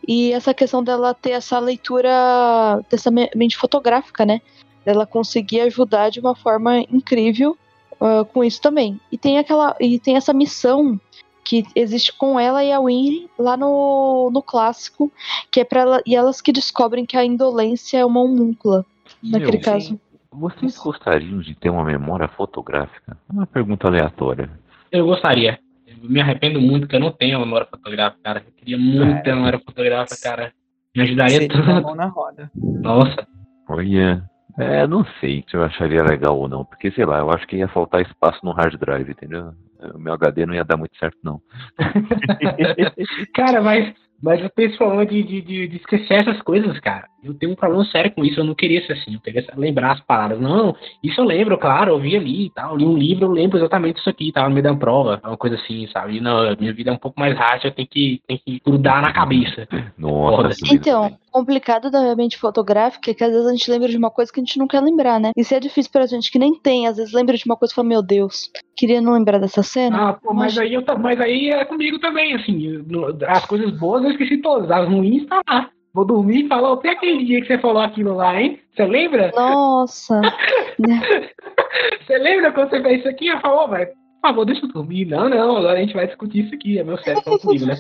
[0.08, 4.42] E essa questão dela ter essa leitura, dessa mente fotográfica, né?
[4.86, 7.58] Dela conseguir ajudar de uma forma incrível
[7.94, 9.00] uh, com isso também.
[9.12, 11.00] E tem aquela e tem essa missão
[11.44, 15.10] que existe com ela e a Winry lá no, no clássico,
[15.50, 18.86] que é para ela, e elas que descobrem que a indolência é uma homúncula,
[19.24, 19.98] naquele caso.
[20.32, 23.18] Vocês gostariam de ter uma memória fotográfica?
[23.30, 24.50] Uma pergunta aleatória.
[24.92, 25.60] Eu gostaria.
[25.86, 28.44] Eu me arrependo muito que eu não tenho memória fotográfica, cara.
[28.46, 30.54] Eu queria muito ter memória fotográfica, cara.
[30.96, 31.88] Me ajudaria Seria tanto.
[31.88, 32.52] Mão na roda.
[32.56, 33.28] Nossa.
[33.70, 34.24] Olha,
[34.58, 37.58] é, não sei se eu acharia legal ou não, porque sei lá, eu acho que
[37.58, 39.54] ia faltar espaço no hard drive, entendeu?
[39.94, 41.40] O meu HD não ia dar muito certo, não.
[43.36, 47.08] cara, mas, mas eu penso falando de, de, de, de esquecer essas coisas, cara.
[47.24, 49.94] Eu tenho um problema sério com isso, eu não queria ser assim, eu queria lembrar
[49.94, 50.40] as palavras.
[50.40, 53.58] Não, isso eu lembro, claro, eu vi ali e tal, li um livro, eu lembro
[53.58, 56.18] exatamente isso aqui, tava no meio da prova, uma coisa assim, sabe?
[56.18, 59.02] E não, minha vida é um pouco mais rápida, eu tenho que, tenho que grudar
[59.02, 59.68] na cabeça.
[59.98, 64.10] Nossa, Então, complicado da mente fotográfica é que às vezes a gente lembra de uma
[64.10, 65.32] coisa que a gente não quer lembrar, né?
[65.38, 67.76] Isso é difícil pra gente que nem tem, às vezes lembra de uma coisa e
[67.76, 70.10] fala, meu Deus, queria não lembrar dessa cena.
[70.10, 72.84] Ah, pô, mas aí, eu, mas aí é comigo também, assim,
[73.28, 75.70] as coisas boas eu esqueci todas, as ruins tá lá.
[75.94, 78.60] Vou dormir e falar, até aquele dia que você falou aquilo lá, hein?
[78.76, 79.32] Você lembra?
[79.36, 80.22] Nossa,
[82.06, 83.28] Você lembra quando você fez isso aqui?
[83.28, 83.88] Eu falo, "Ô, velho,
[84.22, 85.06] por favor, deixa eu dormir.
[85.06, 87.80] Não, não, agora a gente vai discutir isso aqui, é meu falando comigo, né?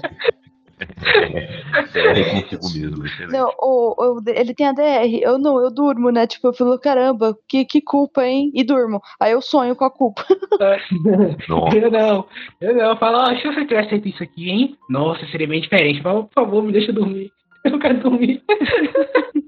[1.96, 3.06] é consigo mesmo.
[3.06, 3.32] excelente.
[3.34, 6.28] não, o, o- ele tem ADR, eu não, eu durmo, né?
[6.28, 8.52] Tipo, eu falo, caramba, que, que culpa, hein?
[8.54, 9.02] E durmo.
[9.20, 10.24] Aí eu sonho com a culpa.
[11.50, 11.78] Nossa.
[11.78, 12.26] Eu não,
[12.62, 14.78] eu não, eu falo, ó, se você tivesse feito isso aqui, hein?
[14.90, 16.02] Nossa, seria bem diferente.
[16.02, 17.32] Fala, por favor, me deixa dormir.
[17.64, 18.42] Eu não quero dormir.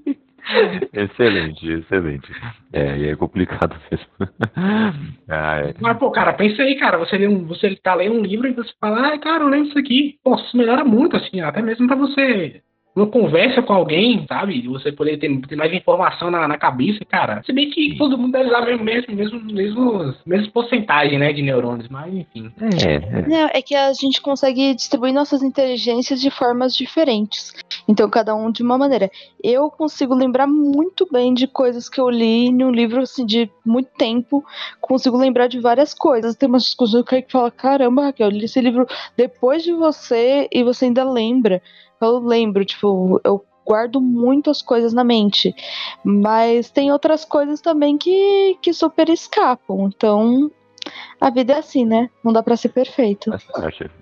[0.92, 2.32] Excelente, excelente.
[2.72, 4.06] É, e é complicado mesmo.
[5.32, 5.74] Ah, é.
[5.80, 8.72] Mas, pô, cara, pensa aí, cara, você, um, você tá lendo um livro e você
[8.80, 10.18] fala, ah, cara, eu lembro disso aqui.
[10.24, 12.62] Pô, isso melhora muito, assim, até mesmo pra você
[12.94, 14.66] uma conversa com alguém, sabe?
[14.68, 17.42] Você poder ter, ter mais informação na, na cabeça, cara.
[17.44, 21.42] Se bem que todo mundo deve usar mesmo, mesmo, mesmo, mesmo, mesmo porcentagem, né, de
[21.42, 22.50] neurônios, mas enfim.
[22.60, 23.28] É, é.
[23.28, 27.54] Não, é que a gente consegue distribuir nossas inteligências de formas diferentes.
[27.86, 29.10] Então, cada um de uma maneira.
[29.42, 33.50] Eu consigo lembrar muito bem de coisas que eu li em um livro assim, de
[33.64, 34.44] muito tempo.
[34.80, 36.36] Consigo lembrar de várias coisas.
[36.36, 38.86] Tem umas coisas que eu falo: caramba, Raquel, eu li esse livro
[39.16, 41.62] depois de você e você ainda lembra.
[42.00, 45.54] Eu lembro, tipo, eu guardo muitas coisas na mente.
[46.02, 49.88] Mas tem outras coisas também que, que super escapam.
[49.88, 50.50] Então,
[51.20, 52.08] a vida é assim, né?
[52.24, 53.30] Não dá pra ser perfeito.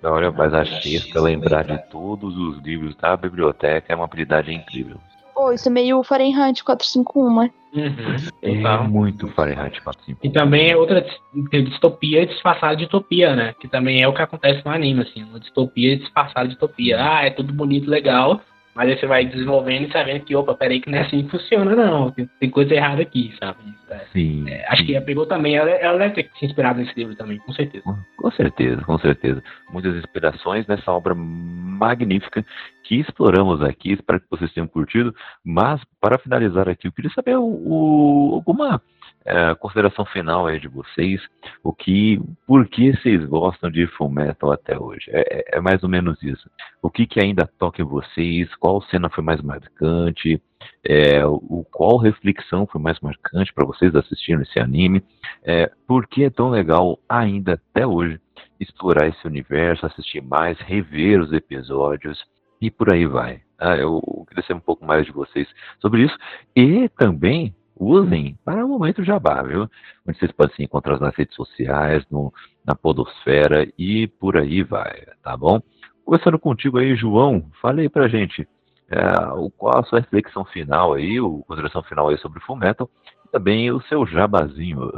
[0.03, 4.97] Hora, mas a Chesca lembrar de todos os livros da biblioteca é uma habilidade incrível.
[5.35, 7.51] Pô, isso é meio Fahrenheit 451, né?
[7.73, 8.87] Uhum, É total.
[8.89, 10.19] muito Fahrenheit 45.
[10.23, 13.53] E também é outra dis- distopia disfarçada de utopia, né?
[13.59, 15.23] Que também é o que acontece no anime, assim.
[15.23, 16.97] Uma distopia disfarçada de utopia.
[16.99, 18.41] Ah, é tudo bonito, legal.
[18.75, 21.31] Mas aí você vai desenvolvendo e sabendo que, opa, peraí, que não é assim que
[21.31, 22.11] funciona, não.
[22.11, 23.57] Tem, coisa errada aqui, sabe?
[23.89, 24.47] É, Sim.
[24.49, 27.39] é, acho que a pegou também, ela, ela deve ter se inspirado nesse livro também,
[27.39, 27.83] com certeza.
[28.15, 29.43] Com certeza, com certeza.
[29.71, 32.45] Muitas inspirações nessa obra magnífica
[32.83, 33.93] que exploramos aqui.
[33.93, 35.13] Espero que vocês tenham curtido.
[35.43, 38.81] Mas, para finalizar aqui, eu queria saber o, o- alguma
[39.29, 41.21] eh, consideração final aí de vocês.
[41.63, 45.05] O que, por que vocês gostam de Full Metal até hoje?
[45.09, 46.49] É, é- é mais ou menos isso.
[46.81, 48.53] O que, que ainda toca em vocês?
[48.55, 50.41] Qual cena foi mais marcante?
[50.83, 55.03] É, o qual reflexão foi mais marcante para vocês assistindo esse anime?
[55.43, 58.19] É, por que é tão legal ainda até hoje
[58.59, 62.23] explorar esse universo, assistir mais, rever os episódios
[62.61, 63.41] e por aí vai.
[63.57, 65.47] Ah, eu queria saber um pouco mais de vocês
[65.81, 66.17] sobre isso
[66.55, 69.69] e também usem para o momento jabá, viu?
[70.07, 72.33] Onde vocês podem se encontrar nas redes sociais, no,
[72.65, 75.61] na podosfera e por aí vai, tá bom?
[76.03, 78.47] Começando contigo aí, João, fala aí pra gente
[78.91, 82.89] é, o- qual a sua reflexão final aí, o consideração final aí sobre Fullmetal
[83.25, 84.91] e também o seu jabazinho.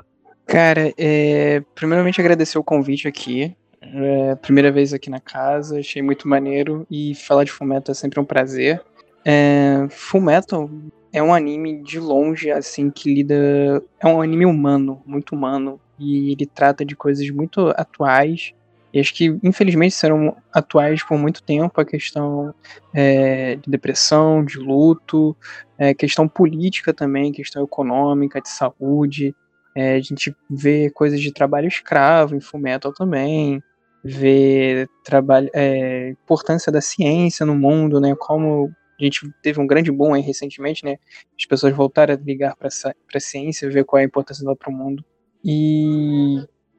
[0.48, 3.56] Cara, é, primeiramente agradecer o convite aqui.
[3.82, 8.20] É, primeira vez aqui na casa, achei muito maneiro e falar de Fullmetal é sempre
[8.20, 8.82] um prazer.
[9.26, 10.70] É, Fullmetal
[11.14, 13.84] é um anime de longe, assim, que lida.
[14.00, 18.54] É um anime humano, muito humano, e ele trata de coisas muito atuais.
[18.94, 22.54] E acho que, infelizmente, serão atuais por muito tempo a questão
[22.94, 25.36] é, de depressão, de luto,
[25.78, 29.34] é, questão política também, questão econômica, de saúde.
[29.76, 33.64] É, a gente vê coisas de trabalho escravo em Fullmetal também,
[34.04, 38.14] vê trabalho, é, importância da ciência no mundo, né?
[38.18, 38.74] Como
[39.06, 40.98] a gente teve um grande boom aí recentemente, né?
[41.40, 44.70] As pessoas voltaram a ligar para a ciência, ver qual é a importância dela para
[44.70, 45.04] o mundo.
[45.44, 46.38] E,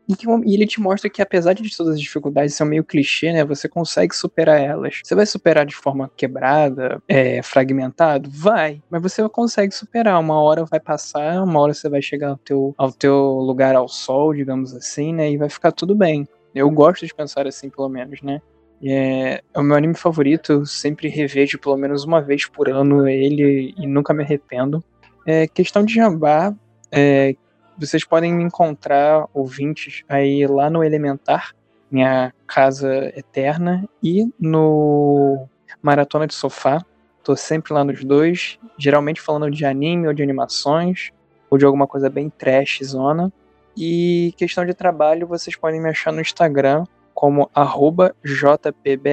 [0.08, 3.32] e, que- e ele te mostra que apesar de todas as dificuldades ser meio clichê,
[3.32, 3.44] né?
[3.44, 5.00] Você consegue superar elas.
[5.04, 8.30] Você vai superar de forma quebrada, é, fragmentado?
[8.30, 8.82] Vai.
[8.90, 10.20] Mas você consegue superar.
[10.20, 13.88] Uma hora vai passar, uma hora você vai chegar ao teu, ao teu lugar ao
[13.88, 15.30] sol, digamos assim, né?
[15.30, 16.26] E vai ficar tudo bem.
[16.54, 18.40] Eu gosto de pensar assim, pelo menos, né?
[18.84, 23.08] É, é o meu anime favorito, eu sempre revejo pelo menos uma vez por ano
[23.08, 24.82] ele e nunca me arrependo.
[25.24, 26.52] É, questão de jabá,
[26.90, 27.36] é,
[27.78, 31.54] vocês podem me encontrar, ouvintes, aí lá no Elementar,
[31.90, 35.46] minha casa eterna, e no
[35.80, 36.84] Maratona de Sofá.
[37.22, 41.10] Tô sempre lá nos dois, geralmente falando de anime ou de animações,
[41.48, 43.32] ou de alguma coisa bem trash, zona.
[43.76, 46.84] E questão de trabalho, vocês podem me achar no Instagram
[47.14, 49.10] como arroba jpbl.art.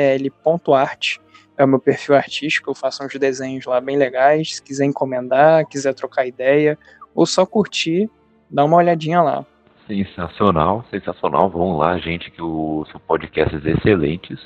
[1.57, 4.55] é o meu perfil artístico, eu faço uns desenhos lá bem legais.
[4.55, 6.77] Se quiser encomendar, quiser trocar ideia,
[7.13, 8.09] ou só curtir,
[8.49, 9.45] dá uma olhadinha lá.
[9.87, 11.49] Sensacional, sensacional.
[11.49, 14.39] Vão lá, gente, que o seu podcasts excelentes.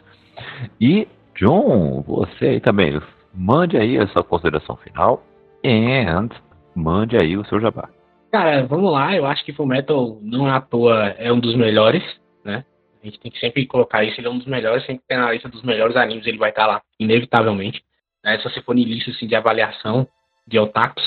[0.79, 3.01] E, John, você aí também,
[3.33, 5.21] mande aí a sua consideração final
[5.65, 6.29] and
[6.75, 7.89] mande aí o seu jabá.
[8.31, 12.03] Cara, vamos lá, eu acho que Fullmetal não é à toa é um dos melhores,
[12.43, 12.65] né?
[13.03, 15.29] A gente tem que sempre colocar isso, ele é um dos melhores, sempre tem na
[15.29, 17.83] lista dos melhores animes, ele vai estar lá, inevitavelmente.
[18.23, 18.37] Né?
[18.37, 20.07] Se você for em lista assim, de avaliação
[20.47, 21.03] de otakus,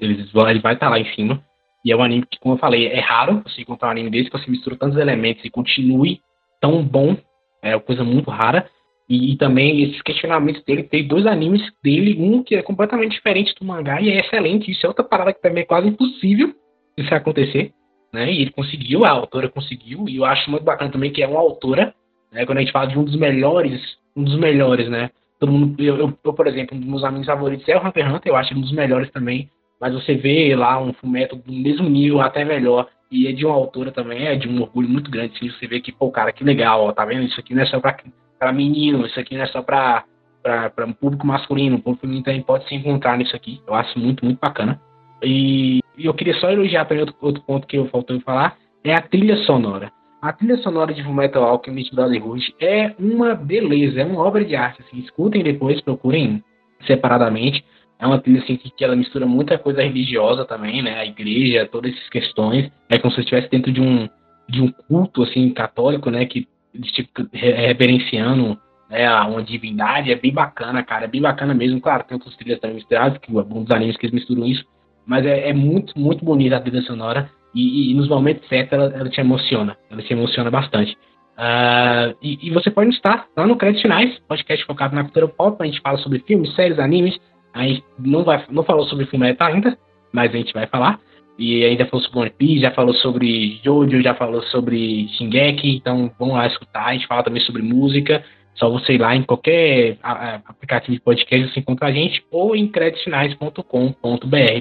[0.00, 1.40] ele vai estar lá em cima.
[1.84, 4.30] E é um anime que, como eu falei, é raro você encontrar um anime desse
[4.30, 6.20] que você mistura tantos elementos e continue
[6.60, 7.16] tão bom.
[7.62, 8.68] É uma coisa muito rara.
[9.08, 13.54] E, e, também esses questionamentos dele, tem dois animes dele, um que é completamente diferente
[13.60, 14.70] do mangá e é excelente.
[14.70, 16.52] Isso é outra parada que também é quase impossível
[16.96, 17.72] isso acontecer.
[18.12, 18.32] Né?
[18.32, 21.40] E ele conseguiu, a autora conseguiu, e eu acho muito bacana também que é uma
[21.40, 21.94] autora,
[22.30, 22.44] né?
[22.44, 23.80] Quando a gente fala de um dos melhores,
[24.14, 25.10] um dos melhores, né?
[25.40, 28.14] Todo mundo, eu, eu, eu por exemplo, um dos meus amigos favoritos é o Hunter
[28.14, 29.48] Hunter, eu acho um dos melhores também
[29.82, 33.56] mas você vê lá um fumeto do mesmo nível, até melhor, e é de uma
[33.56, 36.44] autora também, é de um orgulho muito grande, assim, você vê que, pô, cara, que
[36.44, 37.24] legal, ó, tá vendo?
[37.24, 37.96] Isso aqui não é só pra,
[38.38, 40.04] pra menino, isso aqui não é só pra,
[40.40, 43.74] pra, pra um público masculino, o público feminino também pode se encontrar nisso aqui, eu
[43.74, 44.80] acho muito, muito bacana.
[45.20, 48.94] E, e eu queria só elogiar também outro, outro ponto que eu faltou falar, é
[48.94, 49.90] a trilha sonora.
[50.20, 54.82] A trilha sonora de Fullmetal Alchemist Brotherhood é uma beleza, é uma obra de arte,
[54.82, 56.42] assim, escutem depois, procurem
[56.86, 57.64] separadamente,
[58.02, 60.98] é uma trilha assim, que ela mistura muita coisa religiosa também, né?
[60.98, 62.68] A igreja, todas essas questões.
[62.88, 64.08] É como se estivesse dentro de um,
[64.48, 66.26] de um culto assim católico, né?
[66.26, 66.48] Que
[66.92, 68.58] tipo, reverenciando
[68.90, 70.10] né, uma divindade.
[70.10, 71.04] É bem bacana, cara.
[71.04, 71.80] É bem bacana mesmo.
[71.80, 74.64] Claro, tem outras trilhas também misturadas, que alguns animes que eles misturam isso.
[75.06, 77.30] Mas é, é muito, muito bonita a trilha sonora.
[77.54, 79.76] E, e, nos momentos certos ela, ela te emociona.
[79.90, 80.96] Ela te emociona bastante.
[81.32, 85.56] Uh, e, e, você pode estar lá no Créditos Finais, podcast focado na cultura pop.
[85.60, 87.18] A gente fala sobre filmes, séries, animes
[87.52, 89.76] a gente não, vai, não falou sobre Fullmetal ainda,
[90.12, 90.98] mas a gente vai falar.
[91.38, 96.10] E ainda falou sobre One Piece, já falou sobre Jojo, já falou sobre Shingeki, então
[96.18, 96.86] vão lá escutar.
[96.86, 98.24] A gente fala também sobre música.
[98.54, 102.68] Só você ir lá em qualquer aplicativo de podcast, você encontra a gente, ou em
[102.68, 103.62] creditfinais.com.br,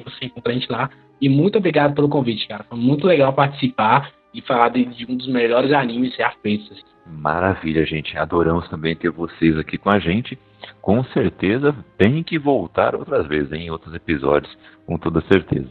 [0.06, 0.90] você encontra a gente lá.
[1.20, 2.64] E muito obrigado pelo convite, cara.
[2.64, 6.72] Foi muito legal participar e falar de, de um dos melhores animes já feitos.
[6.72, 6.82] Assim.
[7.06, 8.18] Maravilha, gente.
[8.18, 10.38] Adoramos também ter vocês aqui com a gente.
[10.82, 14.56] Com certeza tem que voltar outras vezes, em outros episódios,
[14.86, 15.70] com toda certeza.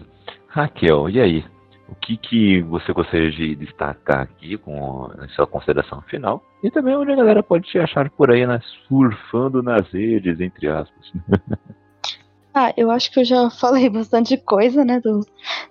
[0.49, 1.45] Raquel, e aí?
[1.91, 6.43] O que, que você gostaria de destacar aqui com a sua consideração final?
[6.63, 8.61] E também onde a galera pode te achar por aí, né?
[8.87, 11.13] Surfando nas redes, entre aspas.
[12.53, 15.25] Ah, eu acho que eu já falei bastante coisa, né, do,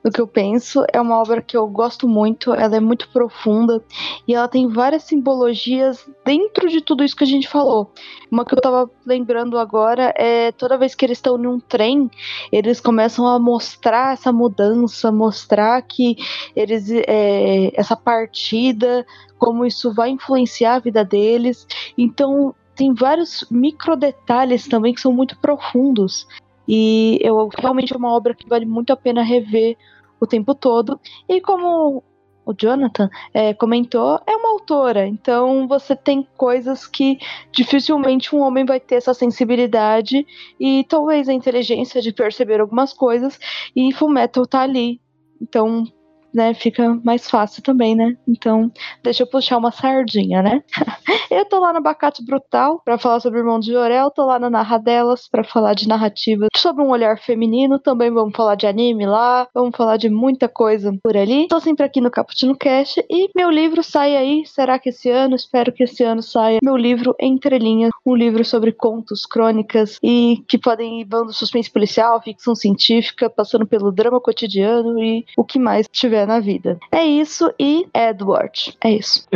[0.04, 0.86] do que eu penso.
[0.94, 3.84] É uma obra que eu gosto muito, ela é muito profunda
[4.26, 7.92] e ela tem várias simbologias dentro de tudo isso que a gente falou.
[8.32, 12.10] Uma que eu tava lembrando agora é toda vez que eles estão num trem,
[12.50, 16.16] eles começam a mostrar essa mudança, mostrar que
[16.56, 19.06] eles é, essa partida,
[19.38, 21.68] como isso vai influenciar a vida deles.
[21.98, 26.26] Então tem vários micro detalhes também que são muito profundos
[26.72, 29.76] e eu realmente é uma obra que vale muito a pena rever
[30.20, 31.00] o tempo todo.
[31.28, 32.04] E como
[32.46, 37.18] o Jonathan é, comentou, é uma autora, então você tem coisas que
[37.52, 40.26] dificilmente um homem vai ter essa sensibilidade
[40.60, 43.40] e talvez a inteligência de perceber algumas coisas,
[43.76, 45.02] e Fullmetal tá ali.
[45.42, 45.86] Então,
[46.34, 48.16] né, fica mais fácil também, né?
[48.28, 48.72] Então,
[49.04, 50.64] deixa eu puxar uma sardinha, né?
[51.30, 54.40] eu tô lá no Abacate Brutal para falar sobre o Irmão de Jorel, tô lá
[54.40, 59.06] na Narradelas para falar de narrativa sobre um olhar feminino, também vamos falar de anime
[59.06, 61.48] lá, vamos falar de muita coisa por ali.
[61.48, 65.36] Tô sempre aqui no Caputino Cash e meu livro sai aí, será que esse ano?
[65.36, 70.44] Espero que esse ano saia meu livro Entre Linhas, um livro sobre contos, crônicas e
[70.48, 75.60] que podem ir do suspense policial, ficção científica, passando pelo drama cotidiano e o que
[75.60, 76.78] mais tiver tiver na vida.
[76.92, 78.76] É isso e Edward.
[78.84, 79.28] É isso.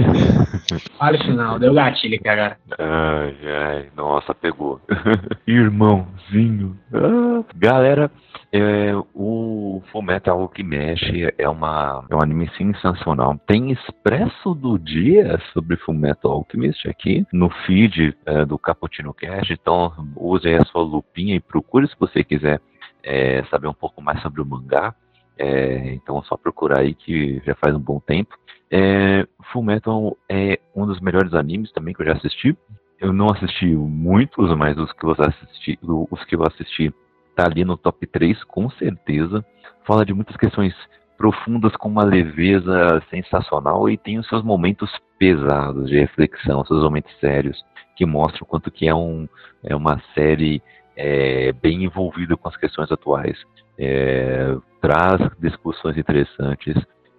[1.00, 2.58] Olha o final, deu gatilho, cara.
[2.78, 4.82] Ai, ai, nossa, pegou.
[5.48, 6.78] Irmãozinho.
[6.94, 8.12] Ah, galera,
[8.52, 11.04] é, o Fullmetal Alchemist
[11.38, 13.38] é, uma, é um anime sensacional.
[13.48, 19.54] Tem Expresso do Dia sobre Fullmetal Alchemist aqui no feed é, do Cappuccino Cast.
[19.54, 22.60] Então use a sua lupinha e procure se você quiser
[23.04, 24.96] é, saber um pouco mais sobre o mangá.
[25.38, 28.38] É, então só procurar aí que já faz um bom tempo.
[28.70, 32.58] É, Fullmetal é um dos melhores animes também que eu já assisti.
[33.00, 36.94] Eu não assisti muitos, mas os que eu assisti, os que eu assisti
[37.36, 39.46] tá ali no top 3 com certeza.
[39.86, 40.74] Fala de muitas questões
[41.18, 47.14] profundas com uma leveza sensacional e tem os seus momentos pesados de reflexão, seus momentos
[47.20, 47.64] sérios,
[47.96, 49.28] que mostram quanto que é, um,
[49.64, 50.62] é uma série
[50.96, 53.38] é, bem envolvida com as questões atuais.
[53.78, 56.76] É, traz discussões interessantes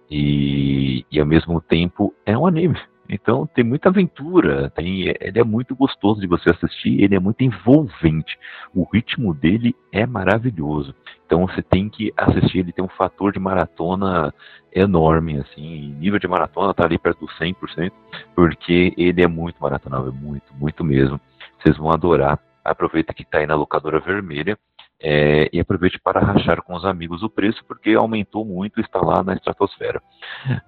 [0.09, 2.79] e, e ao mesmo tempo é um anime.
[3.07, 7.43] Então tem muita aventura, tem, ele é muito gostoso de você assistir, ele é muito
[7.43, 8.37] envolvente.
[8.73, 10.93] O ritmo dele é maravilhoso.
[11.25, 14.33] Então você tem que assistir, ele tem um fator de maratona
[14.73, 17.91] enorme, assim, nível de maratona tá ali perto do 100%,
[18.35, 21.19] porque ele é muito maratonável, muito, muito mesmo.
[21.59, 22.39] Vocês vão adorar.
[22.63, 24.57] Aproveita que está aí na locadora vermelha
[25.01, 28.99] é, e aproveite para rachar com os amigos o preço, porque aumentou muito e está
[28.99, 30.01] lá na estratosfera.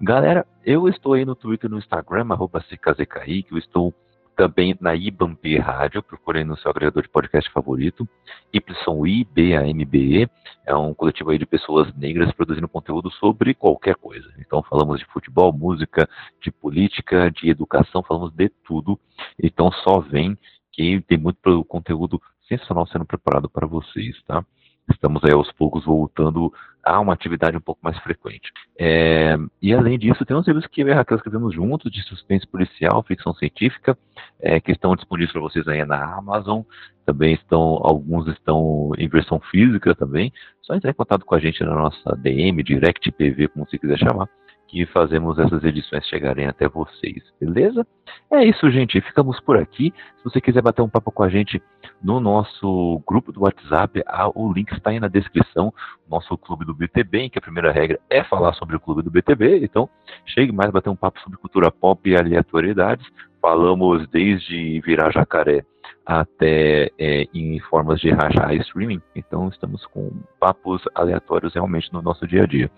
[0.00, 3.94] Galera, eu estou aí no Twitter no Instagram, arroba que eu estou
[4.38, 8.08] também na IBAMB Rádio, procurem no seu agregador de podcast favorito,
[8.54, 10.30] YIBAMBE,
[10.64, 14.32] é um coletivo aí de pessoas negras produzindo conteúdo sobre qualquer coisa.
[14.38, 16.08] Então falamos de futebol, música,
[16.40, 18.96] de política, de educação, falamos de tudo.
[19.42, 20.38] Então só vem
[20.72, 24.44] que tem muito conteúdo sensacional sendo preparado para vocês, tá?
[24.90, 26.52] Estamos aí aos poucos voltando
[26.82, 28.50] a uma atividade um pouco mais frequente.
[28.78, 32.02] É, e além disso, tem uns livros que eu e a Raquel escrevemos juntos, de
[32.04, 33.98] suspense policial, ficção científica,
[34.40, 36.62] é, que estão disponíveis para vocês aí na Amazon.
[37.04, 40.32] Também estão, alguns estão em versão física também.
[40.62, 43.98] Só entrar em contato com a gente na nossa DM, Direct PV, como você quiser
[43.98, 44.28] chamar
[44.68, 47.86] que fazemos essas edições chegarem até vocês, beleza?
[48.30, 49.00] É isso, gente.
[49.00, 49.92] Ficamos por aqui.
[50.18, 51.60] Se você quiser bater um papo com a gente
[52.02, 54.02] no nosso grupo do WhatsApp,
[54.34, 55.72] o link está aí na descrição.
[56.08, 59.10] Nosso clube do BTB, em que a primeira regra é falar sobre o clube do
[59.10, 59.64] BTB.
[59.64, 59.88] Então,
[60.26, 63.06] chegue mais bater um papo sobre cultura pop e aleatoriedades.
[63.40, 65.64] Falamos desde virar jacaré
[66.04, 69.00] até é, em formas de rachar streaming.
[69.14, 70.10] Então, estamos com
[70.40, 72.70] papos aleatórios realmente no nosso dia a dia.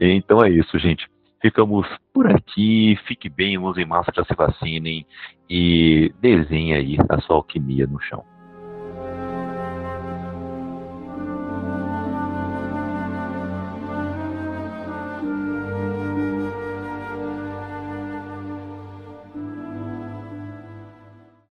[0.00, 1.06] Então é isso, gente.
[1.40, 2.98] Ficamos por aqui.
[3.06, 5.06] Fique bem, usem máscara, se vacinem
[5.48, 8.24] e desenhe aí a sua alquimia no chão.